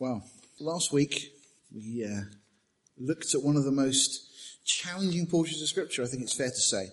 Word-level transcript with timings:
Well, 0.00 0.24
last 0.58 0.94
week 0.94 1.30
we 1.70 2.06
uh, 2.06 2.22
looked 2.96 3.34
at 3.34 3.42
one 3.42 3.56
of 3.56 3.64
the 3.64 3.70
most 3.70 4.64
challenging 4.64 5.26
portions 5.26 5.60
of 5.60 5.68
Scripture, 5.68 6.02
I 6.02 6.06
think 6.06 6.22
it's 6.22 6.34
fair 6.34 6.48
to 6.48 6.54
say. 6.54 6.86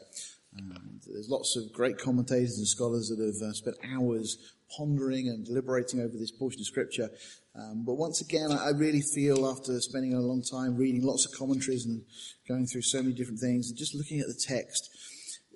Um, 0.60 1.00
there's 1.08 1.30
lots 1.30 1.56
of 1.56 1.72
great 1.72 1.98
commentators 1.98 2.58
and 2.58 2.68
scholars 2.68 3.08
that 3.08 3.24
have 3.24 3.50
uh, 3.50 3.54
spent 3.54 3.78
hours 3.96 4.52
pondering 4.76 5.30
and 5.30 5.46
deliberating 5.46 6.02
over 6.02 6.18
this 6.18 6.32
portion 6.32 6.60
of 6.60 6.66
Scripture. 6.66 7.10
Um, 7.56 7.86
but 7.86 7.94
once 7.94 8.20
again, 8.20 8.52
I, 8.52 8.66
I 8.66 8.70
really 8.72 9.02
feel 9.02 9.48
after 9.48 9.80
spending 9.80 10.14
a 10.14 10.20
long 10.20 10.44
time 10.44 10.76
reading 10.76 11.04
lots 11.04 11.26
of 11.26 11.32
commentaries 11.32 11.86
and 11.86 12.04
going 12.46 12.68
through 12.68 12.82
so 12.82 13.02
many 13.02 13.14
different 13.14 13.40
things 13.40 13.70
and 13.70 13.78
just 13.78 13.96
looking 13.96 14.20
at 14.20 14.28
the 14.28 14.34
text, 14.34 14.90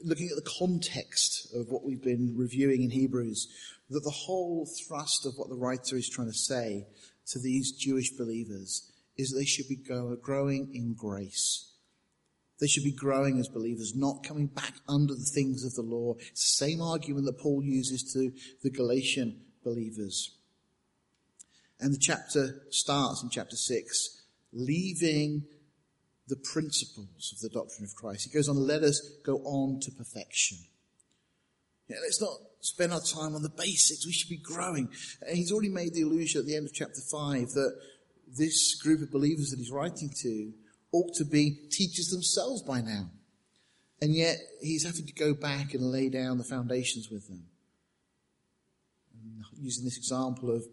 looking 0.02 0.30
at 0.30 0.42
the 0.42 0.50
context 0.58 1.54
of 1.54 1.68
what 1.68 1.84
we've 1.84 2.02
been 2.02 2.34
reviewing 2.38 2.84
in 2.84 2.92
Hebrews, 2.92 3.50
that 3.90 4.06
the 4.06 4.10
whole 4.10 4.70
thrust 4.88 5.26
of 5.26 5.34
what 5.36 5.50
the 5.50 5.58
writer 5.58 5.98
is 5.98 6.08
trying 6.08 6.32
to 6.32 6.34
say 6.34 6.86
to 7.32 7.40
these 7.40 7.72
Jewish 7.72 8.12
believers 8.12 8.92
is 9.18 9.34
they 9.34 9.46
should 9.46 9.68
be 9.68 9.84
growing 10.22 10.70
in 10.74 10.94
grace. 10.94 11.74
They 12.60 12.68
should 12.68 12.84
be 12.84 12.92
growing 12.92 13.40
as 13.40 13.48
believers, 13.48 13.94
not 13.96 14.24
coming 14.24 14.48
back 14.48 14.76
under 14.88 15.16
the 15.16 15.32
things 15.34 15.66
of 15.66 15.74
the 15.74 15.82
law. 15.82 16.16
It's 16.20 16.58
the 16.58 16.66
same 16.66 16.82
argument 16.82 17.26
that 17.26 17.40
Paul 17.40 17.64
uses 17.64 18.14
to 18.14 18.32
the 18.64 18.70
Galatian 18.70 19.42
believers. 19.64 20.38
And 21.80 21.94
the 21.94 22.00
chapter 22.00 22.62
starts 22.70 23.24
in 23.24 23.30
chapter 23.32 23.56
6, 23.56 24.22
leaving 24.54 25.46
the 26.28 26.36
principles 26.36 27.34
of 27.34 27.40
the 27.40 27.50
doctrine 27.50 27.84
of 27.84 27.96
Christ. 27.96 28.30
He 28.30 28.38
goes 28.38 28.48
on, 28.48 28.56
let 28.56 28.84
us 28.84 29.02
go 29.26 29.38
on 29.38 29.80
to 29.82 29.92
perfection. 29.92 30.60
Yeah, 31.88 31.98
let's 32.04 32.22
not 32.22 32.38
spend 32.62 32.94
our 32.94 33.02
time 33.02 33.36
on 33.36 33.42
the 33.42 33.50
basics. 33.50 34.06
We 34.06 34.14
should 34.14 34.30
be 34.30 34.38
growing. 34.38 34.90
And 35.28 35.38
he's 35.38 35.52
already 35.52 35.70
made 35.70 35.94
the 35.94 36.04
allusion 36.04 36.40
at 36.40 36.48
the 36.48 36.56
end 36.56 36.66
of 36.66 36.74
chapter 36.74 37.02
5 37.12 37.50
that 37.50 37.76
this 38.38 38.76
group 38.82 39.02
of 39.02 39.12
believers 39.12 39.50
that 39.50 39.60
he's 39.60 39.72
writing 39.72 40.10
to 40.22 40.54
ought 40.94 41.14
to 41.16 41.26
be 41.26 41.58
teachers 41.70 42.08
themselves 42.08 42.62
by 42.62 42.82
now. 42.82 43.10
And 44.02 44.16
yet 44.16 44.38
he's 44.62 44.86
having 44.86 45.06
to 45.06 45.14
go 45.14 45.34
back 45.34 45.74
and 45.74 45.92
lay 45.92 46.10
down 46.10 46.38
the 46.38 46.44
foundations 46.44 47.10
with 47.12 47.28
them. 47.28 47.46
Using 49.60 49.86
this 49.86 49.98
example 49.98 50.50
of 50.56 50.64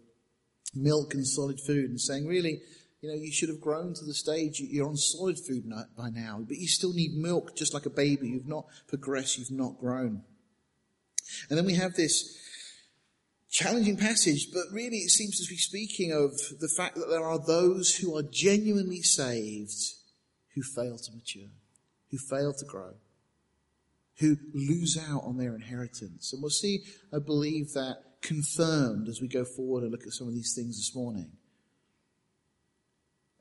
milk 0.73 1.13
and 1.13 1.25
solid 1.27 1.59
food 1.59 1.89
and 1.89 2.01
saying, 2.01 2.25
really, 2.25 2.61
you 3.01 3.09
know, 3.09 3.15
you 3.15 3.31
should 3.31 3.49
have 3.49 3.61
grown 3.61 3.93
to 3.93 4.05
the 4.05 4.13
stage 4.13 4.59
you're 4.59 4.87
on 4.87 4.97
solid 4.97 5.37
food 5.39 5.63
by 5.95 6.09
now, 6.09 6.43
but 6.45 6.57
you 6.57 6.67
still 6.67 6.93
need 6.93 7.13
milk 7.13 7.55
just 7.55 7.73
like 7.73 7.85
a 7.85 7.91
baby. 7.91 8.29
You've 8.29 8.47
not 8.47 8.65
progressed, 8.87 9.37
you've 9.37 9.51
not 9.51 9.79
grown. 9.79 10.23
And 11.49 11.57
then 11.57 11.65
we 11.65 11.75
have 11.75 11.93
this 11.93 12.37
challenging 13.51 13.97
passage, 13.97 14.49
but 14.53 14.63
really 14.71 14.97
it 14.97 15.09
seems 15.09 15.39
to 15.39 15.49
be 15.49 15.57
speaking 15.57 16.11
of 16.11 16.31
the 16.59 16.71
fact 16.77 16.95
that 16.95 17.09
there 17.09 17.25
are 17.25 17.39
those 17.39 17.95
who 17.95 18.15
are 18.15 18.23
genuinely 18.23 19.01
saved 19.01 19.73
who 20.55 20.61
fail 20.61 20.97
to 20.97 21.11
mature, 21.13 21.49
who 22.11 22.17
fail 22.17 22.53
to 22.53 22.65
grow, 22.65 22.93
who 24.19 24.37
lose 24.53 24.97
out 24.97 25.23
on 25.23 25.37
their 25.37 25.55
inheritance. 25.55 26.33
And 26.33 26.41
we'll 26.41 26.49
see, 26.49 26.83
I 27.13 27.19
believe, 27.19 27.73
that 27.73 27.97
confirmed 28.21 29.07
as 29.07 29.21
we 29.21 29.27
go 29.27 29.45
forward 29.45 29.83
and 29.83 29.91
look 29.91 30.05
at 30.05 30.13
some 30.13 30.27
of 30.27 30.33
these 30.33 30.53
things 30.53 30.77
this 30.77 30.95
morning. 30.95 31.31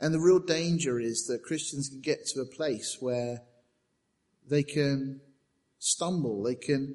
And 0.00 0.14
the 0.14 0.20
real 0.20 0.39
danger 0.39 1.00
is 1.00 1.27
that 1.27 1.42
Christians 1.42 1.89
can 1.89 2.00
get 2.00 2.25
to 2.28 2.41
a 2.41 2.47
place 2.47 2.98
where 3.00 3.42
they 4.48 4.62
can 4.62 5.20
stumble, 5.78 6.42
they 6.45 6.55
can 6.55 6.95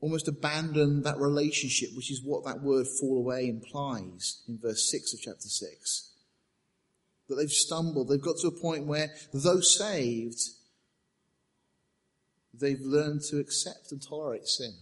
almost 0.00 0.28
abandon 0.28 1.02
that 1.02 1.18
relationship, 1.18 1.90
which 1.94 2.10
is 2.10 2.22
what 2.22 2.44
that 2.44 2.62
word 2.62 2.86
fall 3.00 3.18
away 3.18 3.48
implies 3.48 4.42
in 4.48 4.58
verse 4.58 4.90
6 4.90 5.14
of 5.14 5.20
chapter 5.20 5.48
6. 5.48 6.12
That 7.28 7.36
they've 7.36 7.50
stumbled, 7.50 8.08
they've 8.08 8.20
got 8.20 8.36
to 8.38 8.48
a 8.48 8.60
point 8.60 8.86
where, 8.86 9.10
though 9.32 9.60
saved, 9.60 10.40
they've 12.54 12.80
learned 12.80 13.22
to 13.30 13.38
accept 13.38 13.90
and 13.90 14.00
tolerate 14.00 14.46
sin. 14.46 14.74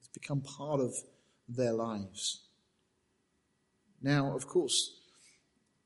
It's 0.00 0.08
become 0.08 0.40
part 0.40 0.80
of 0.80 0.94
their 1.48 1.72
lives. 1.72 2.44
Now, 4.00 4.34
of 4.34 4.46
course, 4.46 5.00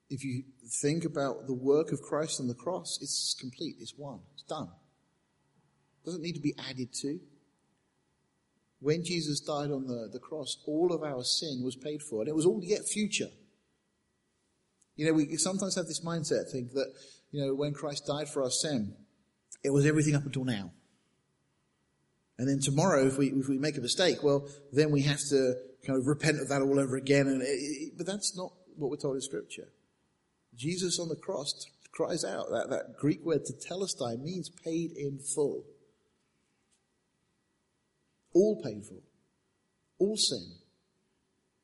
if 0.09 0.25
you 0.25 0.45
think 0.83 1.05
about 1.05 1.47
the 1.47 1.55
work 1.55 1.93
of 1.93 2.01
Christ 2.01 2.41
on 2.41 2.47
the 2.47 2.55
cross, 2.55 2.99
it's 3.03 3.35
complete, 3.39 3.77
it's 3.81 3.95
one, 3.97 4.21
it's 4.35 4.45
done. 4.45 4.69
It 6.03 6.07
doesn't 6.07 6.23
need 6.23 6.35
to 6.35 6.41
be 6.41 6.55
added 6.71 6.93
to. 7.03 7.19
When 8.81 9.03
Jesus 9.05 9.41
died 9.41 9.71
on 9.71 9.87
the, 9.87 10.09
the 10.13 10.19
cross, 10.19 10.59
all 10.67 10.93
of 10.93 11.03
our 11.03 11.25
sin 11.25 11.63
was 11.65 11.77
paid 11.77 12.03
for, 12.03 12.21
and 12.21 12.29
it 12.29 12.35
was 12.35 12.47
all 12.47 12.61
yet 12.63 12.87
future. 12.87 13.31
You 14.97 15.07
know, 15.07 15.13
we 15.13 15.37
sometimes 15.37 15.77
have 15.77 15.87
this 15.87 16.05
mindset, 16.05 16.51
think 16.51 16.73
that, 16.73 16.93
you 17.31 17.45
know, 17.45 17.55
when 17.55 17.73
Christ 17.73 18.07
died 18.07 18.29
for 18.29 18.43
our 18.43 18.51
sin, 18.51 18.95
it 19.63 19.71
was 19.71 19.87
everything 19.87 20.15
up 20.15 20.25
until 20.25 20.45
now. 20.45 20.73
And 22.39 22.49
then 22.49 22.61
tomorrow, 22.61 23.07
if 23.07 23.17
we, 23.17 23.29
if 23.29 23.49
we 23.49 23.59
make 23.59 23.79
a 23.79 23.81
mistake, 23.81 24.23
well, 24.23 24.49
then 24.73 24.91
we 24.91 25.03
have 25.03 25.21
to 25.31 25.55
kind 25.87 25.99
of 25.99 26.07
repent 26.07 26.41
of 26.41 26.49
that 26.49 26.61
all 26.63 26.79
over 26.79 26.97
again. 26.97 27.27
And 27.27 27.43
it, 27.43 27.97
but 27.97 28.07
that's 28.07 28.37
not 28.37 28.53
what 28.77 28.91
we're 28.91 28.97
told 28.97 29.17
in 29.17 29.23
Scripture. 29.23 29.69
Jesus 30.55 30.99
on 30.99 31.09
the 31.09 31.17
cross 31.17 31.67
cries 31.93 32.25
out 32.25 32.51
that, 32.51 32.69
that 32.71 32.97
Greek 32.99 33.25
word 33.25 33.43
tetelestai 33.45 34.21
means 34.21 34.51
paid 34.51 34.93
in 34.93 35.19
full 35.19 35.65
all 38.33 38.63
painful, 38.63 39.03
all 39.99 40.17
sin. 40.17 40.45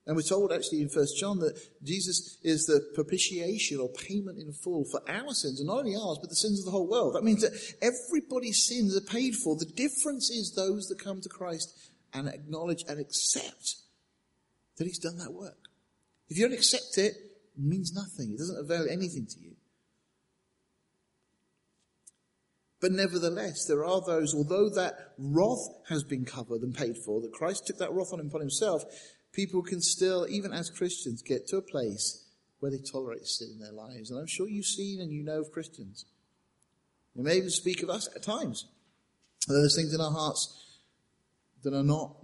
And 0.05 0.17
we're 0.17 0.23
told 0.23 0.53
actually 0.53 0.83
in 0.83 0.89
First 0.89 1.17
John 1.17 1.39
that 1.39 1.56
Jesus 1.84 2.39
is 2.43 2.67
the 2.67 2.81
propitiation 2.95 3.78
or 3.78 3.89
payment 3.89 4.39
in 4.39 4.53
full 4.53 4.84
for 4.91 5.00
our 5.09 5.33
sins, 5.33 5.61
and 5.61 5.69
not 5.69 5.78
only 5.78 5.95
ours, 5.95 6.19
but 6.21 6.28
the 6.28 6.37
sins 6.37 6.59
of 6.59 6.65
the 6.65 6.73
whole 6.73 6.89
world. 6.89 7.15
That 7.15 7.23
means 7.23 7.43
that 7.43 7.53
everybody's 7.81 8.67
sins 8.67 8.97
are 8.97 9.00
paid 9.00 9.37
for. 9.37 9.56
The 9.56 9.65
difference 9.65 10.28
is 10.31 10.55
those 10.55 10.89
that 10.89 10.99
come 10.99 11.21
to 11.21 11.28
Christ 11.28 11.73
and 12.12 12.28
acknowledge 12.28 12.83
and 12.89 12.99
accept 12.99 13.77
that 14.77 14.87
He's 14.87 14.99
done 14.99 15.19
that 15.19 15.33
work. 15.33 15.69
If 16.29 16.37
you 16.37 16.49
don't 16.49 16.56
accept 16.56 16.99
it, 16.99 17.15
it 17.15 17.62
means 17.62 17.93
nothing. 17.94 18.33
It 18.33 18.39
doesn't 18.39 18.59
avail 18.59 18.87
anything 18.91 19.27
to 19.27 19.39
you. 19.39 19.55
But 22.82 22.91
nevertheless, 22.91 23.65
there 23.65 23.84
are 23.84 24.00
those, 24.00 24.34
although 24.34 24.69
that 24.70 25.12
wrath 25.16 25.69
has 25.88 26.03
been 26.03 26.25
covered 26.25 26.62
and 26.62 26.75
paid 26.75 26.98
for, 26.98 27.20
that 27.20 27.32
Christ 27.32 27.69
took 27.69 27.78
that 27.78 27.93
wrath 27.93 28.12
on 28.12 28.19
upon 28.19 28.41
himself, 28.41 28.84
people 29.32 29.62
can 29.62 29.81
still, 29.81 30.26
even 30.28 30.53
as 30.53 30.69
Christians, 30.69 31.22
get 31.22 31.47
to 31.47 31.59
a 31.59 31.62
place 31.62 32.26
where 32.59 32.72
they 32.72 32.78
tolerate 32.78 33.25
sin 33.28 33.50
in 33.53 33.60
their 33.60 33.72
lives. 33.72 34.10
And 34.10 34.19
I'm 34.19 34.26
sure 34.26 34.48
you've 34.48 34.66
seen 34.66 35.00
and 35.00 35.12
you 35.12 35.22
know 35.22 35.41
of 35.41 35.53
Christians. 35.53 36.06
You 37.15 37.22
may 37.22 37.37
even 37.37 37.50
speak 37.50 37.84
of 37.84 37.88
us 37.88 38.09
at 38.16 38.25
times. 38.25 38.66
There's 39.47 39.76
things 39.76 39.94
in 39.94 40.00
our 40.00 40.10
hearts 40.10 40.81
that 41.62 41.75
are 41.75 41.84
not 41.84 42.16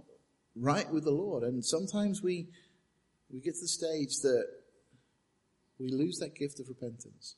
right 0.57 0.91
with 0.91 1.05
the 1.05 1.11
Lord. 1.11 1.43
And 1.43 1.63
sometimes 1.63 2.21
we, 2.21 2.49
we 3.31 3.39
get 3.39 3.55
to 3.55 3.61
the 3.61 3.67
stage 3.69 4.17
that 4.23 4.45
we 5.79 5.89
lose 5.89 6.17
that 6.17 6.35
gift 6.35 6.59
of 6.59 6.67
repentance. 6.67 7.35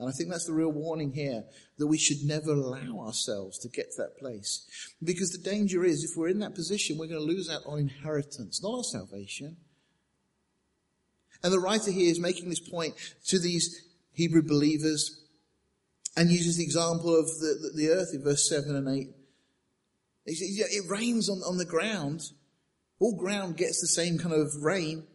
And 0.00 0.08
I 0.08 0.12
think 0.12 0.30
that's 0.30 0.46
the 0.46 0.54
real 0.54 0.72
warning 0.72 1.12
here, 1.12 1.44
that 1.76 1.86
we 1.86 1.98
should 1.98 2.24
never 2.24 2.52
allow 2.52 3.04
ourselves 3.06 3.58
to 3.58 3.68
get 3.68 3.92
to 3.92 4.02
that 4.02 4.18
place. 4.18 4.66
Because 5.04 5.30
the 5.30 5.50
danger 5.50 5.84
is, 5.84 6.02
if 6.02 6.16
we're 6.16 6.28
in 6.28 6.38
that 6.38 6.54
position, 6.54 6.96
we're 6.96 7.06
going 7.06 7.20
to 7.20 7.32
lose 7.32 7.50
out 7.50 7.60
on 7.66 7.78
inheritance, 7.78 8.62
not 8.62 8.78
our 8.78 8.82
salvation. 8.82 9.58
And 11.42 11.52
the 11.52 11.60
writer 11.60 11.90
here 11.90 12.10
is 12.10 12.18
making 12.18 12.48
this 12.48 12.66
point 12.66 12.94
to 13.26 13.38
these 13.38 13.88
Hebrew 14.12 14.42
believers 14.42 15.20
and 16.16 16.30
uses 16.30 16.56
the 16.56 16.64
example 16.64 17.14
of 17.14 17.26
the, 17.26 17.70
the, 17.76 17.90
earth 17.90 18.14
in 18.14 18.24
verse 18.24 18.48
7 18.48 18.74
and 18.74 18.88
8. 18.88 19.06
It 20.24 20.90
rains 20.90 21.28
on, 21.28 21.38
on 21.46 21.58
the 21.58 21.66
ground. 21.66 22.22
All 23.00 23.16
ground 23.16 23.58
gets 23.58 23.82
the 23.82 23.86
same 23.86 24.16
kind 24.16 24.34
of 24.34 24.62
rain. 24.62 25.06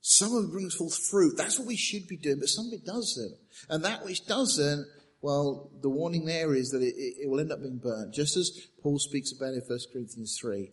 Some 0.00 0.34
of 0.34 0.44
it 0.44 0.52
brings 0.52 0.74
forth 0.74 0.96
fruit. 0.96 1.36
That's 1.36 1.58
what 1.58 1.68
we 1.68 1.76
should 1.76 2.08
be 2.08 2.16
doing, 2.16 2.38
but 2.38 2.48
some 2.48 2.68
of 2.68 2.72
it 2.72 2.86
doesn't. 2.86 3.34
And 3.68 3.84
that 3.84 4.04
which 4.04 4.26
doesn't, 4.26 4.86
well, 5.20 5.70
the 5.82 5.90
warning 5.90 6.24
there 6.24 6.54
is 6.54 6.70
that 6.70 6.82
it, 6.82 6.94
it, 6.96 7.28
will 7.28 7.40
end 7.40 7.52
up 7.52 7.60
being 7.60 7.78
burnt, 7.78 8.14
just 8.14 8.36
as 8.36 8.50
Paul 8.82 8.98
speaks 8.98 9.32
about 9.32 9.52
in 9.52 9.60
1 9.60 9.78
Corinthians 9.92 10.38
3. 10.40 10.72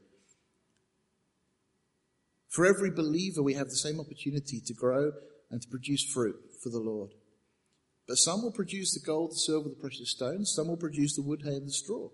For 2.47 2.65
every 2.65 2.89
believer, 2.89 3.43
we 3.43 3.55
have 3.55 3.67
the 3.67 3.75
same 3.75 3.99
opportunity 3.99 4.61
to 4.65 4.73
grow 4.73 5.11
and 5.51 5.61
to 5.61 5.67
produce 5.67 6.03
fruit 6.03 6.37
for 6.63 6.69
the 6.69 6.79
Lord. 6.79 7.11
But 8.07 8.17
some 8.17 8.41
will 8.41 8.53
produce 8.53 8.93
the 8.93 9.05
gold, 9.05 9.31
the 9.31 9.35
silver, 9.35 9.67
the 9.67 9.75
precious 9.75 10.11
stones. 10.11 10.53
Some 10.55 10.69
will 10.69 10.77
produce 10.77 11.15
the 11.15 11.21
wood, 11.21 11.41
hay, 11.43 11.55
and 11.55 11.67
the 11.67 11.71
straw. 11.71 12.09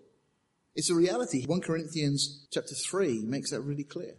It's 0.74 0.90
a 0.90 0.94
reality. 0.94 1.44
1 1.46 1.60
Corinthians 1.60 2.48
chapter 2.52 2.74
3 2.74 3.22
makes 3.24 3.52
that 3.52 3.60
really 3.60 3.84
clear. 3.84 4.16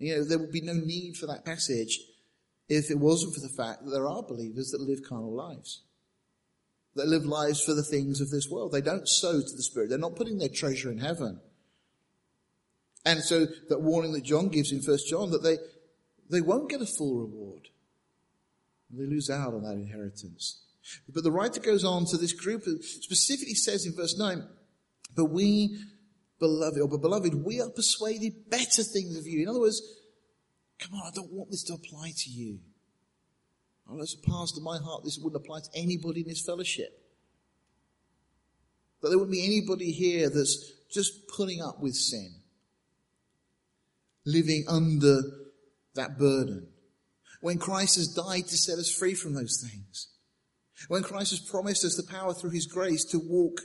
You 0.00 0.16
know, 0.16 0.24
there 0.24 0.38
would 0.38 0.50
be 0.50 0.62
no 0.62 0.72
need 0.72 1.16
for 1.16 1.26
that 1.26 1.44
passage 1.44 2.00
if 2.68 2.90
it 2.90 2.98
wasn't 2.98 3.34
for 3.34 3.40
the 3.40 3.48
fact 3.48 3.84
that 3.84 3.90
there 3.90 4.08
are 4.08 4.22
believers 4.22 4.70
that 4.70 4.80
live 4.80 5.02
carnal 5.06 5.32
lives. 5.32 5.82
That 6.96 7.06
live 7.06 7.26
lives 7.26 7.62
for 7.62 7.74
the 7.74 7.84
things 7.84 8.20
of 8.20 8.30
this 8.30 8.48
world. 8.48 8.72
They 8.72 8.80
don't 8.80 9.06
sow 9.06 9.40
to 9.40 9.56
the 9.56 9.62
Spirit. 9.62 9.90
They're 9.90 9.98
not 9.98 10.16
putting 10.16 10.38
their 10.38 10.48
treasure 10.48 10.90
in 10.90 10.98
heaven. 10.98 11.40
And 13.04 13.22
so 13.22 13.46
that 13.68 13.82
warning 13.82 14.12
that 14.12 14.24
John 14.24 14.48
gives 14.48 14.72
in 14.72 14.82
First 14.82 15.08
John 15.08 15.30
that 15.30 15.42
they, 15.42 15.58
they 16.30 16.40
won't 16.40 16.70
get 16.70 16.82
a 16.82 16.86
full 16.86 17.20
reward. 17.20 17.68
They 18.90 19.04
lose 19.04 19.30
out 19.30 19.54
on 19.54 19.62
that 19.62 19.74
inheritance. 19.74 20.62
But 21.08 21.24
the 21.24 21.30
writer 21.30 21.60
goes 21.60 21.84
on 21.84 22.06
to 22.06 22.16
this 22.16 22.32
group, 22.32 22.64
specifically 22.64 23.54
says 23.54 23.86
in 23.86 23.94
verse 23.94 24.18
9, 24.18 24.44
but 25.14 25.26
we, 25.26 25.78
beloved, 26.40 26.80
or 26.80 26.88
beloved, 26.88 27.34
we 27.34 27.60
are 27.60 27.70
persuaded 27.70 28.50
better 28.50 28.82
things 28.82 29.16
of 29.16 29.26
you. 29.26 29.42
In 29.42 29.48
other 29.48 29.60
words, 29.60 29.80
come 30.78 30.94
on, 30.94 31.06
I 31.06 31.14
don't 31.14 31.32
want 31.32 31.50
this 31.50 31.62
to 31.64 31.74
apply 31.74 32.12
to 32.16 32.30
you. 32.30 32.58
Oh, 33.88 34.00
as 34.00 34.14
a 34.14 34.30
pastor, 34.30 34.60
my 34.60 34.78
heart, 34.78 35.04
this 35.04 35.18
wouldn't 35.22 35.44
apply 35.44 35.60
to 35.60 35.70
anybody 35.74 36.22
in 36.22 36.28
this 36.28 36.44
fellowship. 36.44 36.90
That 39.00 39.08
there 39.08 39.18
wouldn't 39.18 39.32
be 39.32 39.44
anybody 39.44 39.92
here 39.92 40.28
that's 40.30 40.72
just 40.90 41.28
putting 41.28 41.62
up 41.62 41.80
with 41.80 41.94
sin, 41.94 42.34
living 44.24 44.64
under 44.68 45.20
that 45.94 46.18
burden. 46.18 46.68
When 47.40 47.58
Christ 47.58 47.96
has 47.96 48.08
died 48.08 48.46
to 48.48 48.56
set 48.56 48.78
us 48.78 48.92
free 48.92 49.14
from 49.14 49.34
those 49.34 49.66
things. 49.66 50.08
When 50.88 51.02
Christ 51.02 51.30
has 51.30 51.40
promised 51.40 51.84
us 51.84 51.96
the 51.96 52.10
power 52.10 52.32
through 52.32 52.50
his 52.50 52.66
grace 52.66 53.04
to 53.06 53.18
walk 53.18 53.60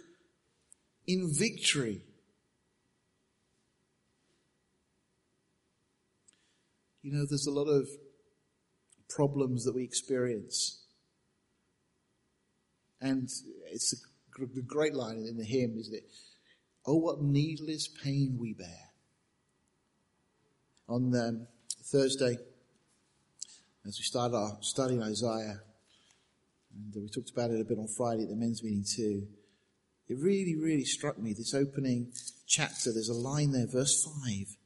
in 1.07 1.31
victory. 1.33 2.01
You 7.05 7.11
know, 7.11 7.25
there's 7.29 7.45
a 7.45 7.51
lot 7.51 7.67
of 7.67 7.87
problems 9.09 9.63
that 9.65 9.75
we 9.75 9.83
experience. 9.83 10.87
And 12.99 13.29
it's 13.71 13.93
a 13.93 14.61
great 14.63 14.95
line 14.95 15.23
in 15.29 15.37
the 15.37 15.43
hymn, 15.43 15.77
is 15.77 15.91
it? 15.93 16.01
Oh, 16.83 16.97
what 16.97 17.21
needless 17.21 17.87
pain 17.87 18.39
we 18.41 18.53
bear. 18.53 18.89
On 20.89 21.13
um, 21.15 21.47
Thursday, 21.83 22.39
as 23.85 23.99
we 23.99 24.03
started 24.03 24.35
our 24.35 24.57
study 24.61 24.95
in 24.95 25.03
Isaiah, 25.03 25.59
and 26.73 26.91
we 26.95 27.07
talked 27.07 27.29
about 27.29 27.51
it 27.51 27.61
a 27.61 27.65
bit 27.65 27.77
on 27.77 27.87
Friday 27.87 28.23
at 28.23 28.29
the 28.29 28.35
men's 28.35 28.63
meeting 28.63 28.83
too, 28.83 29.27
it 30.07 30.17
really, 30.17 30.55
really 30.55 30.85
struck 30.85 31.19
me, 31.19 31.33
this 31.33 31.53
opening 31.53 32.13
chapter, 32.47 32.91
there's 32.91 33.09
a 33.09 33.13
line 33.13 33.51
there, 33.51 33.67
verse 33.67 34.03
5. 34.25 34.57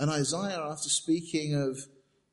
And 0.00 0.10
Isaiah, 0.10 0.60
after 0.60 0.88
speaking 0.88 1.54
of 1.54 1.78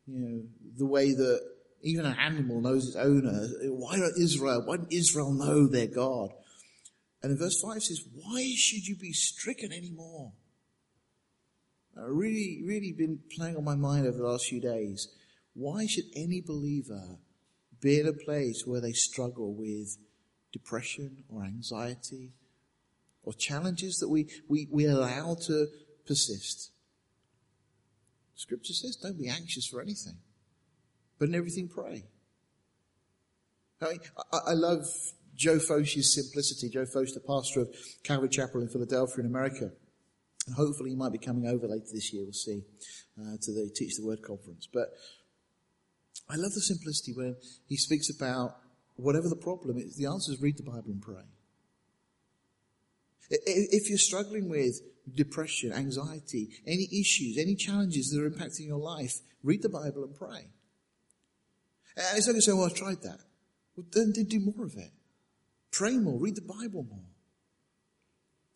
you 0.08 0.20
know, 0.20 0.44
the 0.78 0.86
way 0.86 1.14
that 1.14 1.42
even 1.86 2.06
an 2.06 2.18
animal 2.20 2.62
knows 2.62 2.88
its 2.88 2.96
owner. 2.96 3.48
Why 3.64 3.98
don't 3.98 4.18
Israel, 4.20 4.64
why 4.66 4.78
don't 4.78 4.92
Israel 4.92 5.32
know 5.32 5.68
their 5.68 5.88
God? 5.88 6.32
And 7.22 7.32
in 7.32 7.38
verse 7.38 7.62
5 7.62 7.82
says, 7.84 8.02
why 8.14 8.54
should 8.56 8.88
you 8.88 8.96
be 8.96 9.14
stricken 9.14 9.72
anymore? 9.72 10.34
I've 11.98 12.10
really, 12.10 12.62
really 12.66 12.92
been 12.92 13.20
playing 13.36 13.56
on 13.56 13.64
my 13.64 13.76
mind 13.76 14.08
over 14.08 14.18
the 14.18 14.28
last 14.28 14.48
few 14.48 14.60
days. 14.60 15.08
Why 15.54 15.86
should 15.86 16.06
any 16.16 16.42
believer 16.42 17.18
be 17.82 18.00
in 18.00 18.08
a 18.08 18.14
place 18.14 18.64
where 18.66 18.82
they 18.82 18.92
struggle 18.92 19.54
with 19.54 19.98
depression 20.52 21.24
or 21.30 21.44
anxiety 21.44 22.34
or 23.24 23.34
challenges 23.34 23.98
that 24.00 24.10
we, 24.10 24.28
we, 24.50 24.68
we 24.72 24.86
allow 24.86 25.36
to 25.46 25.68
persist? 26.06 26.72
Scripture 28.36 28.74
says, 28.74 28.98
don't 28.98 29.18
be 29.18 29.30
anxious 29.30 29.66
for 29.66 29.82
anything, 29.82 30.18
but 31.18 31.30
in 31.30 31.36
everything 31.36 31.68
pray. 31.68 32.04
I, 33.82 33.90
mean, 33.90 34.00
I, 34.32 34.38
I 34.48 34.54
love 34.54 34.86
Joe 35.36 35.58
Focht's 35.58 36.14
simplicity. 36.14 36.70
Joe 36.70 36.86
Focht, 36.86 37.14
the 37.14 37.20
pastor 37.20 37.62
of 37.62 37.76
Calvary 38.04 38.30
Chapel 38.30 38.62
in 38.62 38.70
Philadelphia 38.70 39.20
in 39.20 39.26
America. 39.26 39.72
And 40.48 40.56
hopefully 40.56 40.92
he 40.92 40.96
might 40.96 41.12
be 41.12 41.18
coming 41.18 41.48
over 41.48 41.68
later 41.68 41.88
this 41.92 42.14
year, 42.14 42.24
we'll 42.24 42.34
see, 42.34 42.62
uh, 43.20 43.38
to 43.42 43.52
the 43.52 43.72
Teach 43.76 43.98
the 43.98 44.06
Word 44.06 44.22
conference. 44.22 44.68
But 44.72 44.90
I 46.30 46.36
love 46.36 46.54
the 46.54 46.62
simplicity 46.62 47.14
when 47.14 47.36
he 47.68 47.78
speaks 47.78 48.10
about 48.10 48.58
whatever 48.96 49.28
the 49.28 49.36
problem 49.36 49.78
is, 49.78 49.98
the 49.98 50.06
answer 50.06 50.32
is 50.32 50.42
read 50.42 50.58
the 50.58 50.64
Bible 50.64 50.92
and 50.92 51.02
pray. 51.02 51.24
If 53.30 53.90
you're 53.90 53.98
struggling 53.98 54.50
with 54.50 54.82
depression, 55.14 55.72
anxiety, 55.72 56.50
any 56.66 56.88
issues, 56.92 57.38
any 57.38 57.56
challenges 57.56 58.10
that 58.10 58.22
are 58.22 58.30
impacting 58.30 58.68
your 58.68 58.80
life, 58.80 59.20
read 59.44 59.62
the 59.62 59.70
Bible 59.70 60.04
and 60.04 60.16
pray. 60.16 60.50
And 61.98 62.18
it's 62.18 62.28
only 62.28 62.42
say, 62.42 62.52
well, 62.52 62.64
oh, 62.64 62.66
I've 62.66 62.76
tried 62.76 63.02
that. 63.04 63.20
Well, 63.76 63.86
then, 63.92 64.14
then 64.16 64.26
do 64.26 64.40
more 64.40 64.66
of 64.66 64.76
it. 64.76 64.92
Pray 65.72 65.98
more, 65.98 66.20
read 66.20 66.36
the 66.36 66.42
Bible 66.42 66.86
more. 66.90 67.06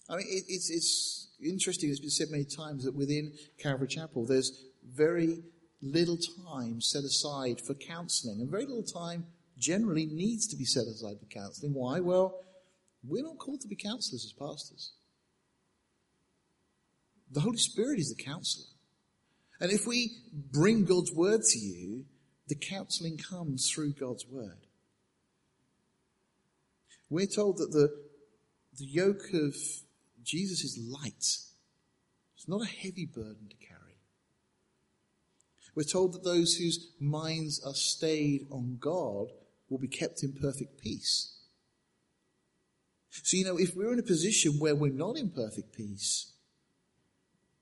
I 0.10 0.18
mean, 0.18 0.26
it, 0.28 0.44
it's, 0.48 0.70
it's 0.70 1.30
interesting, 1.44 1.90
it's 1.90 2.00
been 2.00 2.10
said 2.10 2.30
many 2.32 2.46
times 2.46 2.86
that 2.86 2.96
within 2.96 3.34
Calvary 3.62 3.88
Chapel, 3.88 4.26
there's 4.26 4.64
very 4.84 5.44
little 5.82 6.18
time 6.18 6.82
set 6.82 7.04
aside 7.04 7.62
for 7.62 7.74
counseling, 7.76 8.42
and 8.42 8.50
very 8.50 8.66
little 8.66 8.84
time 8.84 9.26
generally 9.58 10.06
needs 10.06 10.48
to 10.48 10.56
be 10.56 10.66
set 10.66 10.88
aside 10.88 11.20
for 11.20 11.26
counseling. 11.28 11.74
Why? 11.74 12.00
Well, 12.00 12.40
we're 13.04 13.24
not 13.24 13.38
called 13.38 13.62
to 13.62 13.68
be 13.68 13.76
counselors 13.76 14.26
as 14.26 14.34
pastors. 14.34 14.94
The 17.32 17.42
Holy 17.42 17.58
Spirit 17.58 18.00
is 18.00 18.14
the 18.14 18.24
counselor. 18.24 18.66
And 19.60 19.72
if 19.72 19.86
we 19.86 20.12
bring 20.34 20.86
God's 20.86 21.12
word 21.14 21.42
to 21.42 21.60
you, 21.60 22.06
the 22.48 22.56
counseling 22.56 23.18
comes 23.18 23.70
through 23.70 23.94
God's 23.94 24.26
word. 24.26 24.66
We're 27.10 27.28
told 27.28 27.58
that 27.58 27.72
the, 27.72 27.90
the 28.78 28.86
yoke 28.86 29.34
of 29.34 29.56
Jesus 30.24 30.64
is 30.64 30.78
light. 30.78 31.26
It's 32.36 32.48
not 32.48 32.62
a 32.62 32.68
heavy 32.68 33.06
burden 33.06 33.50
to 33.50 33.56
carry. 33.56 33.80
We're 35.76 35.84
told 35.84 36.14
that 36.14 36.24
those 36.24 36.56
whose 36.56 36.92
minds 37.00 37.62
are 37.66 37.74
stayed 37.74 38.48
on 38.52 38.78
God 38.80 39.28
will 39.70 39.78
be 39.78 39.88
kept 39.88 40.24
in 40.24 40.34
perfect 40.34 40.82
peace. 40.82 41.36
So, 43.12 43.38
you 43.38 43.46
know, 43.46 43.58
if 43.58 43.76
we're 43.76 43.94
in 43.94 44.00
a 44.00 44.04
position 44.04 44.60
where 44.60 44.76
we're 44.76 44.92
not 44.92 45.18
in 45.18 45.30
perfect 45.30 45.74
peace, 45.76 46.34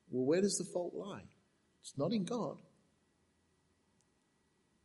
well, 0.09 0.25
where 0.25 0.41
does 0.41 0.57
the 0.57 0.65
fault 0.65 0.93
lie? 0.95 1.23
It's 1.81 1.97
not 1.97 2.11
in 2.11 2.23
God. 2.23 2.57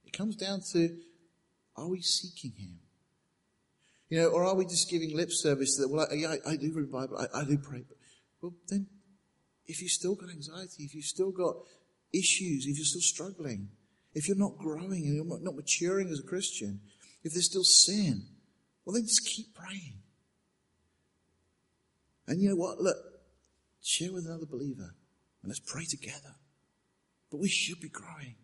It 0.05 0.13
comes 0.13 0.37
down 0.37 0.61
to 0.73 0.97
are 1.77 1.89
we 1.89 2.03
seeking 2.03 2.53
Him? 2.53 2.79
You 4.09 4.21
know, 4.21 4.29
or 4.29 4.45
are 4.45 4.55
we 4.55 4.67
just 4.67 4.91
giving 4.91 5.17
lip 5.17 5.31
service 5.33 5.77
that? 5.79 5.89
Well, 5.89 6.07
I, 6.11 6.15
yeah, 6.15 6.35
I, 6.47 6.51
I 6.53 6.57
do 6.57 6.73
read 6.75 6.89
the 6.89 6.93
Bible, 6.93 7.19
I, 7.19 7.41
I 7.41 7.45
do 7.45 7.57
pray. 7.57 7.83
But, 7.89 7.97
well, 8.41 8.55
then, 8.69 8.87
if 9.67 9.81
you've 9.81 9.91
still 9.91 10.15
got 10.15 10.29
anxiety, 10.29 10.85
if 10.85 10.95
you've 10.95 11.05
still 11.05 11.31
got 11.31 11.57
issues, 12.13 12.67
if 12.67 12.77
you're 12.77 12.85
still 12.85 13.01
struggling, 13.01 13.69
if 14.15 14.29
you're 14.29 14.37
not 14.37 14.59
growing 14.59 15.07
and 15.07 15.17
you're 15.17 15.41
not 15.41 15.57
maturing 15.57 16.11
as 16.11 16.21
a 16.21 16.29
Christian, 16.29 16.81
if 17.23 17.33
there's 17.33 17.47
still 17.47 17.65
sin, 17.65 18.27
well, 18.85 18.95
then 18.95 19.05
just 19.05 19.25
keep 19.25 19.55
praying. 19.55 20.03
And 22.27 22.41
you 22.41 22.51
know 22.51 22.57
what? 22.57 22.81
Look, 22.81 22.97
share 23.83 24.13
with 24.13 24.27
another 24.27 24.47
believer 24.47 24.95
and 25.43 25.51
let's 25.51 25.61
pray 25.61 25.85
together. 25.85 26.37
But 27.31 27.41
we 27.41 27.49
should 27.49 27.81
be 27.81 27.89
growing. 27.89 28.37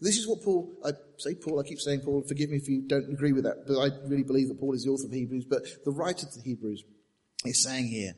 This 0.00 0.18
is 0.18 0.26
what 0.26 0.42
Paul, 0.42 0.72
I 0.84 0.90
say 1.18 1.36
Paul, 1.36 1.60
I 1.60 1.68
keep 1.68 1.78
saying 1.78 2.00
Paul, 2.00 2.24
forgive 2.26 2.50
me 2.50 2.56
if 2.56 2.68
you 2.68 2.82
don't 2.82 3.08
agree 3.12 3.32
with 3.32 3.44
that, 3.44 3.64
but 3.68 3.78
I 3.78 3.90
really 4.08 4.24
believe 4.24 4.48
that 4.48 4.58
Paul 4.58 4.74
is 4.74 4.84
the 4.84 4.90
author 4.90 5.06
of 5.06 5.12
Hebrews, 5.12 5.44
but 5.44 5.62
the 5.84 5.92
writer 5.92 6.26
to 6.26 6.38
the 6.38 6.42
Hebrews 6.42 6.82
is 7.44 7.62
saying 7.62 7.86
here 7.86 8.14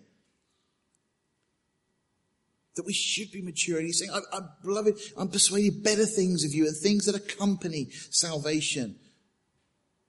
that 2.76 2.86
we 2.86 2.92
should 2.92 3.30
be 3.30 3.42
mature. 3.42 3.76
And 3.76 3.86
he's 3.86 3.98
saying, 3.98 4.10
I, 4.12 4.36
am 4.36 4.48
beloved, 4.64 4.98
I'm 5.16 5.28
persuaded 5.28 5.84
better 5.84 6.06
things 6.06 6.44
of 6.44 6.52
you 6.52 6.66
and 6.66 6.76
things 6.76 7.04
that 7.06 7.14
accompany 7.14 7.90
salvation. 8.10 8.96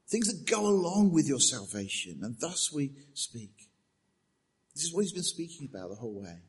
Things 0.07 0.27
that 0.27 0.49
go 0.49 0.67
along 0.67 1.11
with 1.11 1.27
your 1.27 1.39
salvation. 1.39 2.19
And 2.23 2.37
thus 2.39 2.71
we 2.71 2.91
speak. 3.13 3.69
This 4.73 4.83
is 4.83 4.93
what 4.93 5.01
he's 5.01 5.13
been 5.13 5.23
speaking 5.23 5.67
about 5.69 5.89
the 5.89 5.95
whole 5.95 6.21
way. 6.21 6.39